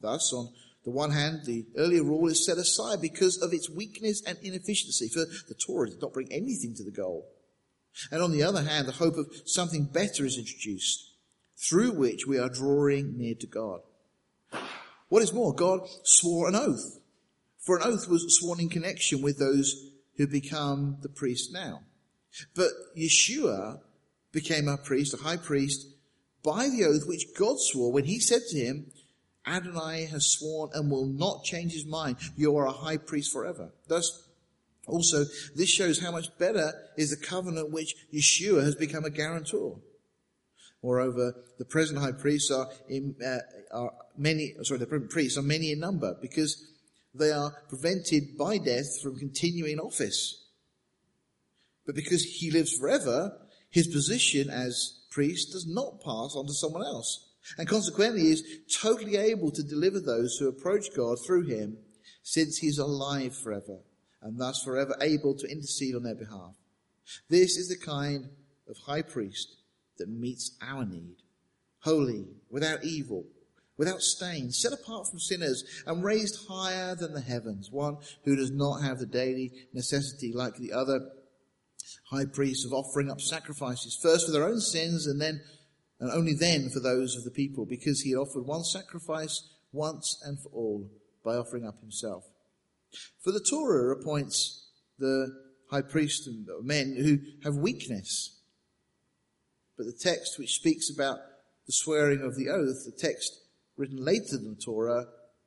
Thus, 0.00 0.32
on 0.32 0.52
the 0.84 0.90
one 0.90 1.10
hand, 1.10 1.46
the 1.46 1.66
earlier 1.76 2.02
rule 2.02 2.26
is 2.28 2.44
set 2.44 2.58
aside 2.58 3.00
because 3.00 3.40
of 3.40 3.52
its 3.52 3.70
weakness 3.70 4.22
and 4.26 4.38
inefficiency, 4.42 5.08
for 5.08 5.24
the 5.48 5.54
Torah 5.54 5.90
did 5.90 6.02
not 6.02 6.12
bring 6.12 6.32
anything 6.32 6.74
to 6.76 6.84
the 6.84 6.90
goal. 6.90 7.26
And 8.10 8.22
on 8.22 8.32
the 8.32 8.42
other 8.42 8.62
hand, 8.62 8.86
the 8.86 8.92
hope 8.92 9.16
of 9.16 9.26
something 9.44 9.84
better 9.84 10.24
is 10.24 10.38
introduced, 10.38 11.12
through 11.56 11.92
which 11.92 12.26
we 12.26 12.38
are 12.38 12.48
drawing 12.48 13.16
near 13.16 13.34
to 13.34 13.46
God. 13.46 13.80
What 15.08 15.22
is 15.22 15.32
more, 15.32 15.54
God 15.54 15.80
swore 16.02 16.48
an 16.48 16.56
oath, 16.56 16.98
for 17.58 17.76
an 17.76 17.82
oath 17.84 18.08
was 18.08 18.38
sworn 18.38 18.60
in 18.60 18.68
connection 18.68 19.22
with 19.22 19.38
those 19.38 19.90
who 20.16 20.26
become 20.26 20.98
the 21.02 21.08
priest 21.08 21.52
now. 21.52 21.82
But 22.54 22.70
Yeshua 22.96 23.80
became 24.32 24.68
a 24.68 24.76
priest, 24.76 25.14
a 25.14 25.18
high 25.18 25.36
priest, 25.36 25.86
by 26.42 26.68
the 26.68 26.84
oath 26.84 27.06
which 27.06 27.34
God 27.36 27.56
swore 27.58 27.92
when 27.92 28.04
he 28.04 28.20
said 28.20 28.42
to 28.50 28.58
him, 28.58 28.92
Adonai 29.46 30.06
has 30.06 30.32
sworn 30.32 30.70
and 30.74 30.90
will 30.90 31.06
not 31.06 31.44
change 31.44 31.72
his 31.72 31.86
mind. 31.86 32.16
You 32.36 32.56
are 32.56 32.66
a 32.66 32.72
high 32.72 32.96
priest 32.96 33.32
forever. 33.32 33.72
Thus, 33.88 34.25
also, 34.86 35.24
this 35.56 35.68
shows 35.68 36.00
how 36.00 36.12
much 36.12 36.26
better 36.38 36.72
is 36.96 37.10
the 37.10 37.26
covenant 37.26 37.72
which 37.72 37.94
Yeshua 38.14 38.62
has 38.62 38.76
become 38.76 39.04
a 39.04 39.10
guarantor. 39.10 39.80
Moreover, 40.82 41.34
the 41.58 41.64
present 41.64 41.98
high 41.98 42.12
priests 42.12 42.52
are, 42.52 42.68
in, 42.88 43.16
uh, 43.24 43.38
are 43.72 43.92
many, 44.16 44.54
sorry, 44.62 44.78
the 44.78 44.86
present 44.86 45.10
priests 45.10 45.36
are 45.36 45.42
many 45.42 45.72
in 45.72 45.80
number 45.80 46.16
because 46.22 46.64
they 47.12 47.32
are 47.32 47.52
prevented 47.68 48.38
by 48.38 48.58
death 48.58 49.02
from 49.02 49.18
continuing 49.18 49.80
office. 49.80 50.44
But 51.84 51.96
because 51.96 52.22
he 52.22 52.52
lives 52.52 52.72
forever, 52.72 53.36
his 53.70 53.88
position 53.88 54.50
as 54.50 55.00
priest 55.10 55.52
does 55.52 55.66
not 55.66 56.00
pass 56.04 56.36
on 56.36 56.46
to 56.46 56.52
someone 56.52 56.82
else. 56.82 57.32
And 57.58 57.68
consequently 57.68 58.30
is 58.30 58.44
totally 58.80 59.16
able 59.16 59.50
to 59.50 59.62
deliver 59.62 59.98
those 59.98 60.36
who 60.36 60.48
approach 60.48 60.94
God 60.94 61.18
through 61.24 61.46
him 61.46 61.78
since 62.22 62.58
he 62.58 62.68
is 62.68 62.78
alive 62.78 63.36
forever 63.36 63.80
and 64.22 64.38
thus 64.38 64.62
forever 64.62 64.96
able 65.00 65.34
to 65.34 65.50
intercede 65.50 65.94
on 65.94 66.02
their 66.02 66.14
behalf. 66.14 66.54
This 67.28 67.56
is 67.56 67.68
the 67.68 67.76
kind 67.76 68.28
of 68.68 68.76
high 68.78 69.02
priest 69.02 69.56
that 69.98 70.08
meets 70.08 70.56
our 70.60 70.84
need. 70.84 71.16
Holy, 71.80 72.26
without 72.50 72.84
evil, 72.84 73.26
without 73.76 74.00
stain, 74.00 74.50
set 74.50 74.72
apart 74.72 75.08
from 75.08 75.20
sinners, 75.20 75.64
and 75.86 76.02
raised 76.02 76.48
higher 76.48 76.94
than 76.94 77.12
the 77.12 77.20
heavens, 77.20 77.70
one 77.70 77.96
who 78.24 78.34
does 78.34 78.50
not 78.50 78.82
have 78.82 78.98
the 78.98 79.06
daily 79.06 79.52
necessity 79.72 80.32
like 80.32 80.56
the 80.56 80.72
other 80.72 81.10
high 82.10 82.24
priests 82.24 82.64
of 82.64 82.72
offering 82.72 83.10
up 83.10 83.20
sacrifices, 83.20 83.98
first 84.02 84.26
for 84.26 84.32
their 84.32 84.48
own 84.48 84.60
sins 84.60 85.06
and 85.06 85.20
then, 85.20 85.40
and 86.00 86.10
only 86.10 86.34
then 86.34 86.68
for 86.70 86.80
those 86.80 87.16
of 87.16 87.24
the 87.24 87.30
people, 87.30 87.64
because 87.64 88.00
he 88.00 88.14
offered 88.14 88.46
one 88.46 88.64
sacrifice 88.64 89.48
once 89.72 90.20
and 90.24 90.40
for 90.40 90.48
all 90.50 90.90
by 91.24 91.34
offering 91.34 91.66
up 91.66 91.78
himself. 91.80 92.24
For 93.22 93.32
the 93.32 93.40
Torah 93.40 93.96
appoints 93.96 94.68
the 94.98 95.28
high 95.70 95.82
priest 95.82 96.26
and 96.26 96.46
men 96.62 96.96
who 96.96 97.18
have 97.44 97.56
weakness. 97.56 98.40
But 99.76 99.86
the 99.86 99.92
text 99.92 100.38
which 100.38 100.54
speaks 100.54 100.90
about 100.90 101.18
the 101.66 101.72
swearing 101.72 102.22
of 102.22 102.36
the 102.36 102.48
oath, 102.48 102.84
the 102.84 102.92
text 102.96 103.40
written 103.76 104.02
later 104.02 104.38
than 104.38 104.54
the 104.54 104.60
Torah, 104.60 105.06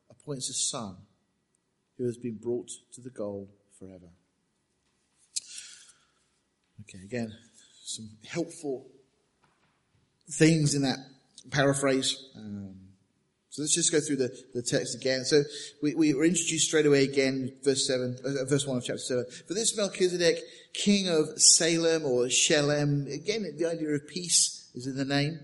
appoints 0.09 0.49
a 0.49 0.53
son 0.53 0.97
who 1.97 2.05
has 2.05 2.17
been 2.17 2.35
brought 2.35 2.69
to 2.93 3.01
the 3.01 3.09
goal 3.09 3.49
forever. 3.77 4.09
Okay, 6.81 7.03
again, 7.03 7.33
some 7.83 8.09
helpful 8.27 8.87
things 10.29 10.75
in 10.75 10.83
that 10.83 10.99
paraphrase. 11.49 12.29
Um, 12.35 12.75
so 13.49 13.63
let's 13.63 13.73
just 13.73 13.91
go 13.91 13.99
through 13.99 14.17
the, 14.17 14.31
the 14.53 14.61
text 14.61 14.95
again. 14.95 15.25
So 15.25 15.41
we, 15.81 15.95
we 15.95 16.13
were 16.13 16.23
introduced 16.23 16.67
straight 16.67 16.85
away 16.85 17.03
again, 17.03 17.51
verse 17.63 17.87
7, 17.87 18.17
uh, 18.23 18.45
verse 18.45 18.67
1 18.67 18.77
of 18.77 18.83
chapter 18.83 18.99
7. 18.99 19.25
For 19.47 19.55
this 19.55 19.75
Melchizedek, 19.75 20.37
king 20.73 21.09
of 21.09 21.41
Salem 21.41 22.05
or 22.05 22.29
Shalem, 22.29 23.07
again, 23.07 23.51
the 23.57 23.65
idea 23.65 23.89
of 23.89 24.07
peace 24.07 24.69
is 24.75 24.85
in 24.85 24.95
the 24.95 25.05
name. 25.05 25.39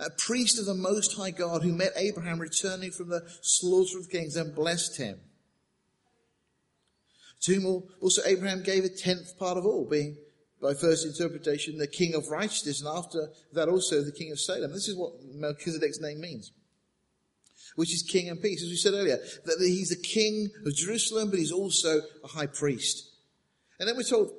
A 0.00 0.10
priest 0.10 0.58
of 0.58 0.66
the 0.66 0.74
Most 0.74 1.16
High 1.16 1.30
God 1.30 1.62
who 1.62 1.72
met 1.72 1.92
Abraham 1.94 2.40
returning 2.40 2.90
from 2.90 3.10
the 3.10 3.22
slaughter 3.42 3.98
of 3.98 4.10
kings 4.10 4.34
and 4.34 4.52
blessed 4.52 4.98
him. 4.98 5.20
To 7.42 7.54
whom 7.54 7.84
also 8.00 8.22
Abraham 8.26 8.64
gave 8.64 8.82
a 8.82 8.88
tenth 8.88 9.38
part 9.38 9.56
of 9.56 9.64
all, 9.64 9.86
being 9.88 10.16
by 10.60 10.74
first 10.74 11.06
interpretation 11.06 11.78
the 11.78 11.86
king 11.86 12.14
of 12.14 12.28
righteousness 12.28 12.80
and 12.80 12.88
after 12.88 13.28
that 13.52 13.68
also 13.68 14.02
the 14.02 14.10
king 14.10 14.32
of 14.32 14.40
Salem. 14.40 14.72
This 14.72 14.88
is 14.88 14.96
what 14.96 15.12
Melchizedek's 15.34 16.00
name 16.00 16.20
means 16.20 16.50
which 17.76 17.92
is 17.92 18.02
king 18.02 18.28
and 18.28 18.40
peace. 18.40 18.62
As 18.62 18.68
we 18.68 18.76
said 18.76 18.94
earlier, 18.94 19.18
that 19.44 19.56
he's 19.60 19.90
the 19.90 19.96
king 19.96 20.50
of 20.64 20.74
Jerusalem, 20.74 21.30
but 21.30 21.38
he's 21.38 21.52
also 21.52 22.00
a 22.22 22.28
high 22.28 22.46
priest. 22.46 23.10
And 23.78 23.88
then 23.88 23.96
we're 23.96 24.02
told 24.02 24.30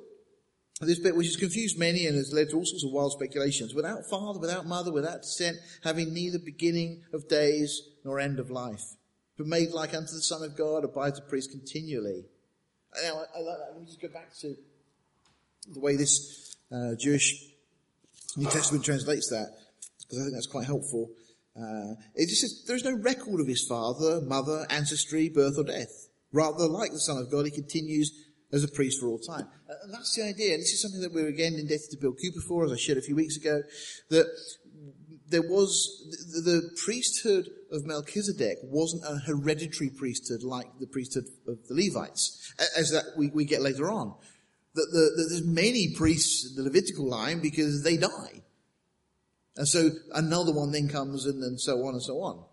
this 0.80 0.98
bit 0.98 1.16
which 1.16 1.26
has 1.26 1.36
confused 1.36 1.78
many 1.78 2.06
and 2.06 2.16
has 2.16 2.32
led 2.32 2.50
to 2.50 2.56
all 2.56 2.64
sorts 2.66 2.84
of 2.84 2.92
wild 2.92 3.12
speculations. 3.12 3.74
Without 3.74 4.04
father, 4.10 4.38
without 4.38 4.66
mother, 4.66 4.92
without 4.92 5.22
descent, 5.22 5.56
having 5.82 6.12
neither 6.12 6.38
beginning 6.38 7.02
of 7.12 7.28
days 7.28 7.82
nor 8.04 8.20
end 8.20 8.38
of 8.38 8.50
life, 8.50 8.82
but 9.38 9.46
made 9.46 9.70
like 9.70 9.94
unto 9.94 10.12
the 10.12 10.22
Son 10.22 10.42
of 10.42 10.56
God, 10.56 10.84
abides 10.84 11.18
a 11.18 11.22
priest 11.22 11.50
continually. 11.50 12.24
Now, 13.02 13.24
I, 13.34 13.38
I 13.38 13.40
like 13.40 13.58
that. 13.58 13.72
Let 13.72 13.80
me 13.80 13.86
just 13.86 14.00
go 14.00 14.08
back 14.08 14.34
to 14.40 14.56
the 15.72 15.80
way 15.80 15.96
this 15.96 16.56
uh, 16.72 16.94
Jewish 16.98 17.44
New 18.36 18.48
Testament 18.48 18.84
translates 18.84 19.30
that, 19.30 19.48
because 20.00 20.18
I 20.18 20.22
think 20.22 20.34
that's 20.34 20.46
quite 20.46 20.66
helpful. 20.66 21.10
Uh, 21.56 21.94
it 22.14 22.28
just 22.28 22.42
says 22.42 22.64
there's 22.66 22.84
no 22.84 22.96
record 22.96 23.40
of 23.40 23.46
his 23.46 23.66
father, 23.66 24.20
mother, 24.20 24.66
ancestry, 24.68 25.28
birth 25.28 25.54
or 25.56 25.64
death. 25.64 26.08
Rather, 26.32 26.66
like 26.66 26.92
the 26.92 27.00
Son 27.00 27.18
of 27.18 27.30
God, 27.30 27.46
he 27.46 27.50
continues 27.50 28.12
as 28.52 28.62
a 28.62 28.68
priest 28.68 29.00
for 29.00 29.06
all 29.06 29.18
time. 29.18 29.48
Uh, 29.68 29.74
and 29.84 29.94
that's 29.94 30.14
the 30.14 30.22
idea. 30.22 30.54
And 30.54 30.60
this 30.60 30.72
is 30.72 30.82
something 30.82 31.00
that 31.00 31.14
we 31.14 31.22
are 31.22 31.28
again 31.28 31.54
indebted 31.54 31.90
to 31.90 31.96
Bill 31.96 32.12
Cooper 32.12 32.40
for, 32.46 32.64
as 32.64 32.72
I 32.72 32.76
shared 32.76 32.98
a 32.98 33.02
few 33.02 33.16
weeks 33.16 33.36
ago, 33.36 33.62
that 34.10 34.26
there 35.28 35.42
was 35.42 36.06
the, 36.34 36.50
the, 36.50 36.70
priesthood 36.84 37.48
of 37.72 37.84
Melchizedek 37.84 38.58
wasn't 38.62 39.02
a 39.04 39.18
hereditary 39.26 39.90
priesthood 39.90 40.42
like 40.42 40.66
the 40.78 40.86
priesthood 40.86 41.24
of 41.48 41.58
the 41.68 41.74
Levites, 41.74 42.54
as 42.76 42.90
that 42.90 43.04
we, 43.16 43.28
we 43.28 43.44
get 43.44 43.62
later 43.62 43.90
on. 43.90 44.14
That 44.74 44.88
the, 44.92 45.26
there's 45.28 45.44
many 45.44 45.94
priests 45.96 46.50
in 46.50 46.56
the 46.56 46.68
Levitical 46.68 47.08
line 47.08 47.40
because 47.40 47.82
they 47.82 47.96
die. 47.96 48.42
And 49.56 49.66
so 49.66 49.90
another 50.14 50.52
one 50.52 50.70
then 50.70 50.88
comes 50.88 51.24
and 51.24 51.42
then 51.42 51.58
so 51.58 51.84
on 51.86 51.94
and 51.94 52.02
so 52.02 52.20
on. 52.20 52.44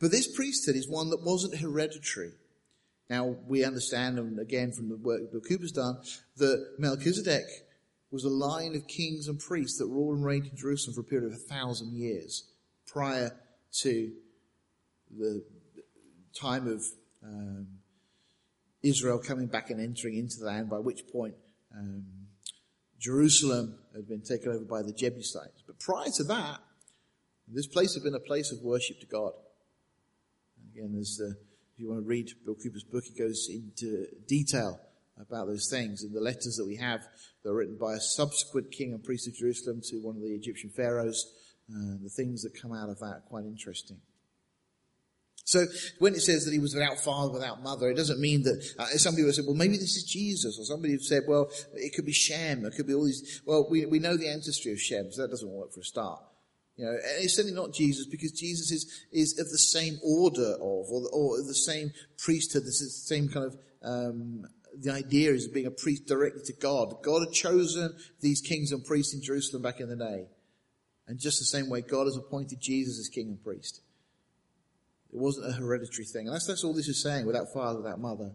But 0.00 0.10
this 0.10 0.26
priesthood 0.34 0.76
is 0.76 0.88
one 0.88 1.10
that 1.10 1.22
wasn't 1.22 1.60
hereditary. 1.60 2.32
Now 3.08 3.36
we 3.46 3.64
understand, 3.64 4.18
and 4.18 4.38
again 4.38 4.72
from 4.72 4.88
the 4.88 4.96
work 4.96 5.30
Bill 5.30 5.40
Cooper's 5.40 5.72
done, 5.72 5.98
that 6.36 6.74
Melchizedek 6.78 7.44
was 8.10 8.24
a 8.24 8.28
line 8.28 8.74
of 8.74 8.88
kings 8.88 9.28
and 9.28 9.38
priests 9.38 9.78
that 9.78 9.86
ruled 9.86 10.16
and 10.16 10.24
reigned 10.24 10.46
in 10.46 10.56
Jerusalem 10.56 10.94
for 10.94 11.00
a 11.02 11.04
period 11.04 11.26
of 11.26 11.32
a 11.32 11.54
thousand 11.54 11.92
years 11.92 12.44
prior 12.86 13.30
to 13.82 14.12
the 15.16 15.44
time 16.40 16.66
of 16.66 16.84
um, 17.22 17.66
Israel 18.82 19.18
coming 19.18 19.46
back 19.46 19.70
and 19.70 19.80
entering 19.80 20.16
into 20.16 20.38
the 20.38 20.46
land, 20.46 20.70
by 20.70 20.78
which 20.78 21.06
point 21.12 21.34
um, 21.76 22.04
Jerusalem 22.98 23.78
had 23.94 24.08
been 24.08 24.22
taken 24.22 24.52
over 24.52 24.64
by 24.64 24.82
the 24.82 24.92
Jebusites. 24.92 25.62
But 25.66 25.78
prior 25.78 26.10
to 26.16 26.24
that, 26.24 26.60
this 27.48 27.66
place 27.66 27.94
had 27.94 28.04
been 28.04 28.14
a 28.14 28.20
place 28.20 28.52
of 28.52 28.60
worship 28.62 29.00
to 29.00 29.06
God. 29.06 29.32
And 30.56 30.72
again, 30.72 30.92
there's 30.94 31.16
the, 31.16 31.36
if 31.74 31.78
you 31.78 31.88
want 31.88 32.02
to 32.02 32.08
read 32.08 32.30
Bill 32.44 32.54
Cooper's 32.54 32.84
book, 32.84 33.04
he 33.04 33.18
goes 33.18 33.48
into 33.50 34.06
detail 34.28 34.80
about 35.18 35.46
those 35.46 35.68
things. 35.68 36.02
And 36.02 36.14
the 36.14 36.20
letters 36.20 36.56
that 36.56 36.66
we 36.66 36.76
have, 36.76 37.00
that 37.42 37.50
are 37.50 37.54
written 37.54 37.76
by 37.76 37.94
a 37.94 38.00
subsequent 38.00 38.70
king 38.70 38.92
and 38.92 39.02
priest 39.02 39.26
of 39.26 39.34
Jerusalem 39.34 39.80
to 39.90 39.96
one 39.96 40.16
of 40.16 40.22
the 40.22 40.34
Egyptian 40.34 40.70
pharaohs, 40.70 41.26
uh, 41.70 41.96
the 42.02 42.08
things 42.08 42.42
that 42.42 42.60
come 42.60 42.72
out 42.72 42.88
of 42.88 42.98
that 43.00 43.06
are 43.06 43.24
quite 43.28 43.44
interesting. 43.44 43.98
So 45.44 45.66
when 45.98 46.14
it 46.14 46.20
says 46.20 46.44
that 46.44 46.52
he 46.52 46.58
was 46.58 46.74
without 46.74 46.98
father, 46.98 47.32
without 47.32 47.62
mother, 47.62 47.90
it 47.90 47.96
doesn't 47.96 48.20
mean 48.20 48.42
that 48.42 48.64
uh, 48.78 48.86
some 48.96 49.14
people 49.14 49.28
have 49.28 49.34
said, 49.34 49.46
well, 49.46 49.56
maybe 49.56 49.76
this 49.76 49.96
is 49.96 50.04
Jesus, 50.04 50.58
or 50.58 50.64
somebody 50.64 50.92
have 50.92 51.02
said, 51.02 51.22
well, 51.26 51.50
it 51.74 51.92
could 51.94 52.06
be 52.06 52.12
Shem, 52.12 52.64
it 52.64 52.74
could 52.76 52.86
be 52.86 52.94
all 52.94 53.04
these. 53.04 53.42
Well, 53.44 53.66
we, 53.68 53.84
we 53.86 53.98
know 53.98 54.16
the 54.16 54.28
ancestry 54.28 54.72
of 54.72 54.80
Shem, 54.80 55.10
so 55.10 55.22
that 55.22 55.30
doesn't 55.30 55.50
work 55.50 55.72
for 55.72 55.80
a 55.80 55.84
start. 55.84 56.22
You 56.76 56.86
know, 56.86 56.92
and 56.92 57.24
it's 57.24 57.36
certainly 57.36 57.56
not 57.56 57.74
Jesus 57.74 58.06
because 58.06 58.32
Jesus 58.32 58.70
is, 58.70 59.04
is 59.12 59.38
of 59.38 59.50
the 59.50 59.58
same 59.58 59.98
order 60.02 60.54
of, 60.54 60.86
or, 60.88 61.08
or 61.12 61.36
the 61.42 61.54
same 61.54 61.90
priesthood, 62.16 62.62
this 62.62 62.80
is 62.80 63.02
the 63.02 63.14
same 63.14 63.28
kind 63.28 63.46
of, 63.46 63.58
um, 63.82 64.46
the 64.78 64.92
idea 64.92 65.32
is 65.32 65.48
being 65.48 65.66
a 65.66 65.70
priest 65.70 66.06
directly 66.06 66.42
to 66.44 66.52
God. 66.54 67.02
God 67.02 67.20
had 67.26 67.34
chosen 67.34 67.94
these 68.20 68.40
kings 68.40 68.72
and 68.72 68.84
priests 68.84 69.14
in 69.14 69.22
Jerusalem 69.22 69.62
back 69.62 69.80
in 69.80 69.88
the 69.88 69.96
day. 69.96 70.28
And 71.06 71.18
just 71.18 71.38
the 71.38 71.44
same 71.44 71.68
way, 71.68 71.80
God 71.80 72.04
has 72.04 72.16
appointed 72.16 72.60
Jesus 72.60 72.98
as 72.98 73.08
king 73.08 73.28
and 73.28 73.42
priest. 73.42 73.82
It 75.12 75.18
wasn't 75.18 75.48
a 75.48 75.52
hereditary 75.52 76.04
thing. 76.04 76.26
And 76.26 76.34
that's, 76.34 76.46
that's 76.46 76.64
all 76.64 76.74
this 76.74 76.88
is 76.88 77.02
saying, 77.02 77.26
without 77.26 77.52
father, 77.52 77.80
without 77.80 78.00
mother. 78.00 78.32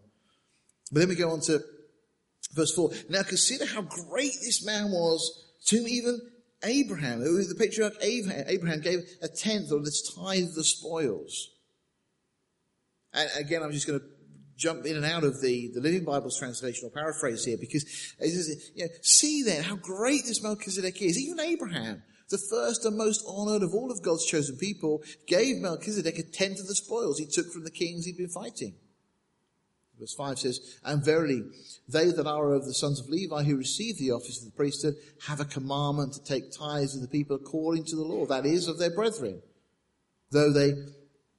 But 0.91 0.99
then 0.99 1.09
we 1.09 1.15
go 1.15 1.31
on 1.31 1.41
to 1.41 1.61
verse 2.53 2.73
4. 2.73 2.91
Now 3.09 3.23
consider 3.23 3.65
how 3.65 3.81
great 3.81 4.33
this 4.43 4.65
man 4.65 4.91
was 4.91 5.53
to 5.67 5.77
even 5.77 6.19
Abraham. 6.63 7.21
Who 7.21 7.43
the 7.43 7.55
patriarch 7.55 7.93
Abraham 8.01 8.81
gave 8.81 8.99
a 9.21 9.27
tenth 9.27 9.71
of 9.71 9.85
the 9.85 9.91
tithe 10.15 10.49
of 10.49 10.55
the 10.55 10.63
spoils. 10.63 11.49
And 13.13 13.29
again, 13.37 13.63
I'm 13.63 13.71
just 13.71 13.87
going 13.87 13.99
to 13.99 14.05
jump 14.57 14.85
in 14.85 14.95
and 14.95 15.05
out 15.05 15.23
of 15.23 15.41
the, 15.41 15.71
the 15.73 15.81
Living 15.81 16.03
Bible's 16.03 16.37
translation 16.37 16.87
or 16.87 16.91
paraphrase 16.91 17.45
here 17.45 17.57
because 17.57 17.83
it 17.83 18.29
says, 18.29 18.71
you 18.73 18.85
know, 18.85 18.91
see 19.01 19.43
then 19.43 19.63
how 19.63 19.75
great 19.75 20.25
this 20.25 20.43
Melchizedek 20.43 21.01
is. 21.01 21.17
Even 21.17 21.39
Abraham, 21.39 22.03
the 22.29 22.37
first 22.37 22.85
and 22.85 22.97
most 22.97 23.23
honored 23.27 23.63
of 23.63 23.73
all 23.73 23.91
of 23.91 24.01
God's 24.01 24.25
chosen 24.25 24.57
people, 24.57 25.03
gave 25.27 25.57
Melchizedek 25.57 26.17
a 26.17 26.23
tenth 26.23 26.59
of 26.59 26.67
the 26.67 26.75
spoils 26.75 27.19
he 27.19 27.25
took 27.25 27.51
from 27.51 27.63
the 27.63 27.71
kings 27.71 28.05
he'd 28.05 28.17
been 28.17 28.29
fighting. 28.29 28.75
Verse 29.99 30.13
5 30.13 30.39
says, 30.39 30.77
And 30.83 31.03
verily, 31.03 31.43
they 31.87 32.11
that 32.11 32.27
are 32.27 32.53
of 32.53 32.65
the 32.65 32.73
sons 32.73 32.99
of 32.99 33.09
Levi 33.09 33.43
who 33.43 33.55
receive 33.55 33.97
the 33.97 34.11
office 34.11 34.39
of 34.39 34.45
the 34.45 34.57
priesthood 34.57 34.95
have 35.27 35.39
a 35.39 35.45
commandment 35.45 36.13
to 36.13 36.23
take 36.23 36.51
tithes 36.51 36.95
of 36.95 37.01
the 37.01 37.07
people 37.07 37.35
according 37.35 37.85
to 37.85 37.95
the 37.95 38.03
law, 38.03 38.25
that 38.25 38.45
is, 38.45 38.67
of 38.67 38.77
their 38.77 38.93
brethren, 38.93 39.41
though 40.31 40.51
they 40.51 40.73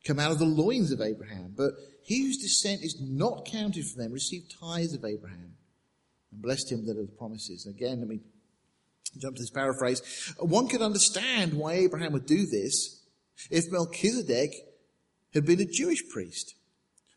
come 0.04 0.18
out 0.18 0.32
of 0.32 0.38
the 0.38 0.46
loins 0.46 0.90
of 0.90 1.00
Abraham. 1.00 1.52
But 1.56 1.72
he 2.02 2.22
whose 2.22 2.38
descent 2.38 2.82
is 2.82 3.00
not 3.00 3.44
counted 3.44 3.84
for 3.84 3.98
them 3.98 4.12
received 4.12 4.54
tithes 4.58 4.94
of 4.94 5.04
Abraham 5.04 5.56
and 6.32 6.40
blessed 6.40 6.72
him 6.72 6.86
that 6.86 6.96
are 6.96 7.04
the 7.04 7.12
promises. 7.12 7.66
Again, 7.66 7.98
let 7.98 8.08
me 8.08 8.20
jump 9.18 9.36
to 9.36 9.42
this 9.42 9.50
paraphrase. 9.50 10.34
One 10.38 10.68
could 10.68 10.82
understand 10.82 11.54
why 11.54 11.74
Abraham 11.74 12.12
would 12.12 12.26
do 12.26 12.46
this 12.46 13.02
if 13.50 13.70
Melchizedek 13.70 14.50
had 15.34 15.46
been 15.46 15.60
a 15.60 15.64
Jewish 15.64 16.08
priest. 16.08 16.54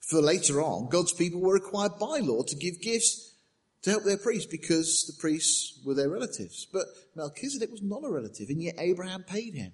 For 0.02 0.22
later 0.22 0.62
on, 0.62 0.90
God's 0.90 1.14
people 1.14 1.40
were 1.40 1.54
required 1.54 2.00
by 2.00 2.20
law 2.20 2.42
to 2.44 2.56
give 2.56 2.82
gifts 2.82 3.36
to 3.84 3.92
help 3.92 4.04
their 4.04 4.18
priests 4.18 4.48
because 4.50 5.06
the 5.08 5.20
priests 5.22 5.80
were 5.86 5.94
their 5.94 6.10
relatives. 6.10 6.68
But 6.72 6.86
Melchizedek 7.16 7.72
was 7.72 7.82
not 7.82 8.04
a 8.04 8.10
relative, 8.10 8.50
and 8.50 8.62
yet 8.62 8.76
Abraham 8.78 9.24
paid 9.24 9.54
him. 9.54 9.72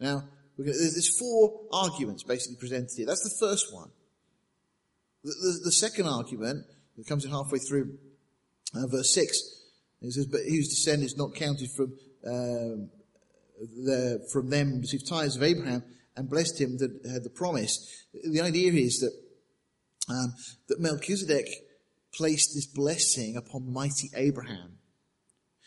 Now, 0.00 0.28
there's 0.56 1.18
four 1.18 1.62
arguments 1.72 2.22
basically 2.22 2.56
presented 2.56 2.90
here. 2.96 3.06
That's 3.06 3.24
the 3.24 3.46
first 3.46 3.74
one. 3.74 3.90
The, 5.24 5.30
the, 5.30 5.60
the 5.64 5.72
second 5.72 6.06
argument 6.06 6.64
that 6.96 7.06
comes 7.06 7.24
in 7.24 7.30
halfway 7.30 7.58
through 7.58 7.98
uh, 8.74 8.86
verse 8.86 9.12
6, 9.14 9.57
it 10.02 10.12
says, 10.12 10.26
But 10.26 10.42
whose 10.42 10.68
descent 10.68 11.02
is 11.02 11.16
not 11.16 11.34
counted 11.34 11.70
from, 11.70 11.92
um, 12.26 12.90
the, 13.58 14.26
from 14.32 14.50
them 14.50 14.80
received 14.80 15.08
tithes 15.08 15.36
of 15.36 15.42
Abraham 15.42 15.82
and 16.16 16.28
blessed 16.28 16.60
him 16.60 16.78
that 16.78 17.00
had 17.10 17.24
the 17.24 17.30
promise. 17.30 18.06
The 18.12 18.40
idea 18.40 18.72
is 18.72 19.00
that, 19.00 19.12
um, 20.12 20.34
that 20.68 20.80
Melchizedek 20.80 21.46
placed 22.12 22.54
this 22.54 22.66
blessing 22.66 23.36
upon 23.36 23.72
mighty 23.72 24.10
Abraham. 24.14 24.78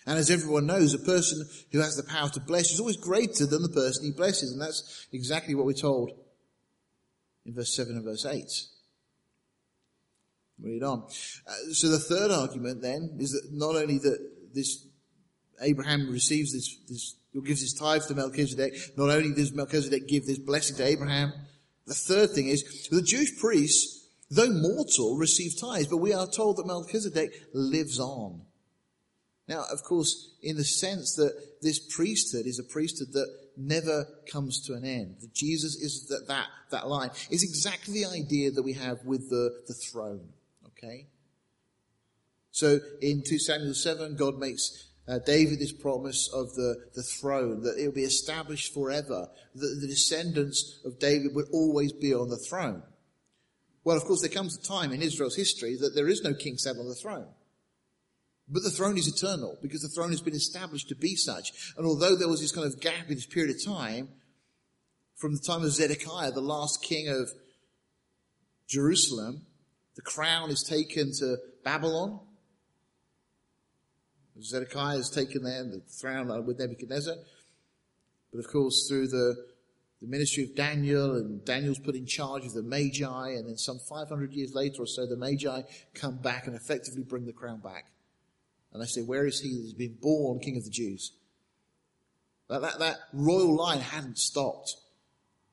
And 0.08 0.17
as 0.17 0.32
everyone 0.32 0.65
knows, 0.65 0.94
a 0.94 1.00
person 1.00 1.48
who 1.72 1.80
has 1.80 1.96
the 1.96 2.04
power 2.04 2.30
to 2.30 2.39
bless 2.39 2.72
is 2.72 2.80
always 2.80 2.98
greater 2.98 3.46
than 3.46 3.62
the 3.62 3.70
person 3.70 4.06
he 4.06 4.12
blesses. 4.12 4.52
And 4.52 4.62
that's 4.62 5.08
exactly 5.12 5.54
what 5.54 5.65
we're 5.65 5.74
told 5.74 6.12
in 7.46 7.54
verse 7.54 7.76
7 7.76 7.96
and 7.96 8.04
verse 8.04 8.26
8. 8.26 8.50
Read 10.62 10.84
on. 10.84 11.04
Uh, 11.47 11.74
so 11.74 11.89
the 11.89 12.00
third 12.00 12.32
argument 12.32 12.82
then 12.82 13.17
is 13.19 13.32
that 13.32 13.52
not 13.52 13.76
only 13.76 13.97
that 13.97 14.19
this 14.54 14.86
Abraham 15.62 16.10
receives 16.10 16.54
this, 16.54 16.78
this, 16.88 17.15
gives 17.43 17.62
his 17.62 17.74
tithe 17.74 18.04
to 18.04 18.15
Melchizedek, 18.15 18.74
not 18.97 19.10
only 19.10 19.34
does 19.34 19.54
Melchizedek 19.54 20.08
give 20.08 20.26
this 20.26 20.39
blessing 20.39 20.76
to 20.78 20.86
Abraham, 20.86 21.34
the 21.88 21.93
third 21.93 22.32
thing 22.32 22.47
is 22.47 22.88
the 22.91 23.02
Jewish 23.02 23.38
priests, 23.39 24.08
though 24.30 24.50
mortal, 24.50 25.17
receive 25.17 25.60
tithes, 25.60 25.88
but 25.88 25.97
we 25.97 26.13
are 26.13 26.28
told 26.28 26.58
that 26.58 26.67
Melchizedek 26.67 27.32
lives 27.54 28.00
on. 28.00 28.41
Now, 29.47 29.65
of 29.71 29.84
course, 29.84 30.36
in 30.41 30.58
the 30.58 30.63
sense 30.63 31.15
that 31.15 31.62
this 31.62 31.80
priesthood 31.80 32.45
is 32.45 32.60
a 32.60 32.63
priesthood 32.63 33.13
that 33.13 33.28
never 33.58 34.06
comes 34.32 34.62
to 34.67 34.74
an 34.74 34.86
end. 34.86 35.17
That 35.21 35.34
Jesus 35.34 35.76
is 35.76 36.08
that, 36.08 36.28
that, 36.28 36.47
that 36.71 36.88
line. 36.88 37.10
Is 37.30 37.43
exactly 37.43 37.93
the 37.95 38.06
idea 38.06 38.52
that 38.52 38.63
we 38.63 38.74
have 38.74 39.04
with 39.04 39.30
the, 39.30 39.62
the 39.67 39.74
throne. 39.74 40.30
Okay? 40.84 41.08
So 42.52 42.80
in 43.02 43.24
2 43.26 43.39
Samuel 43.39 43.74
7, 43.74 44.15
God 44.15 44.38
makes 44.38 44.89
uh, 45.08 45.20
David 45.26 45.60
this 45.60 45.72
promise 45.72 46.30
of 46.34 46.54
the, 46.54 46.76
the 46.96 47.04
throne, 47.04 47.63
that 47.63 47.78
it 47.78 47.86
will 47.86 47.94
be 47.94 48.04
established 48.04 48.74
forever, 48.74 49.28
that 49.56 49.78
the 49.82 49.88
descendants 49.88 50.80
of 50.86 51.00
David 51.00 51.34
would 51.34 51.48
always 51.52 51.94
be 51.94 52.13
on 52.13 52.30
the 52.30 52.38
throne. 52.38 52.84
Well, 53.84 53.98
of 53.98 54.04
course, 54.04 54.22
there 54.22 54.30
comes 54.30 54.58
a 54.58 54.62
time 54.62 54.91
in 54.91 55.02
Israel's 55.02 55.36
history 55.36 55.76
that 55.80 55.96
there 55.96 56.08
is 56.08 56.22
no 56.22 56.34
king 56.34 56.58
sat 56.58 56.78
on 56.78 56.88
the 56.88 56.96
throne. 56.96 57.28
But 58.48 58.63
the 58.63 58.70
throne 58.70 58.98
is 58.98 59.08
eternal 59.08 59.58
because 59.62 59.82
the 59.82 59.89
throne 59.89 60.12
has 60.12 60.22
been 60.22 60.36
established 60.36 60.89
to 60.89 60.96
be 60.96 61.15
such. 61.15 61.52
And 61.78 61.86
although 61.86 62.15
there 62.15 62.28
was 62.28 62.41
this 62.41 62.52
kind 62.52 62.67
of 62.67 62.80
gap 62.82 63.08
in 63.08 63.15
this 63.15 63.26
period 63.26 63.56
of 63.56 63.63
time, 63.63 64.10
from 65.15 65.34
the 65.34 65.40
time 65.40 65.63
of 65.63 65.71
Zedekiah, 65.71 66.32
the 66.32 66.42
last 66.42 66.84
king 66.84 67.08
of 67.08 67.32
Jerusalem, 68.67 69.46
the 69.96 70.02
crown 70.02 70.50
is 70.50 70.63
taken 70.63 71.12
to 71.19 71.37
Babylon. 71.63 72.19
Zedekiah 74.42 74.98
is 74.98 75.10
taken 75.10 75.44
there, 75.44 75.63
the 75.63 75.81
throne 75.87 76.46
with 76.46 76.60
Nebuchadnezzar. 76.60 77.15
But 78.31 78.39
of 78.39 78.48
course, 78.48 78.87
through 78.87 79.08
the, 79.08 79.35
the 80.02 80.08
ministry 80.08 80.44
of 80.44 80.56
Daniel, 80.56 81.15
and 81.15 81.44
Daniel's 81.46 81.79
put 81.79 81.96
in 81.96 82.06
charge 82.06 82.46
of 82.46 82.54
the 82.54 82.63
Magi, 82.63 83.29
and 83.31 83.48
then 83.48 83.58
some 83.58 83.77
500 83.77 84.33
years 84.33 84.54
later 84.56 84.83
or 84.83 84.87
so, 84.87 85.06
the 85.06 85.17
Magi 85.17 85.62
come 85.94 86.17
back 86.17 86.48
and 86.48 86.56
effectively 86.56 87.04
bring 87.04 87.25
the 87.25 87.33
crown 87.33 87.60
back. 87.60 87.92
And 88.73 88.81
they 88.81 88.87
say, 88.87 89.02
where 89.02 89.25
is 89.25 89.42
he 89.42 89.54
that 89.56 89.63
has 89.63 89.73
been 89.73 89.98
born 90.02 90.39
king 90.39 90.58
of 90.58 90.63
the 90.63 90.69
Jews? 90.69 91.12
That, 92.48 92.62
that, 92.62 92.79
that 92.79 92.98
royal 93.13 93.56
line 93.56 93.79
hadn't 93.79 94.17
stopped. 94.17 94.75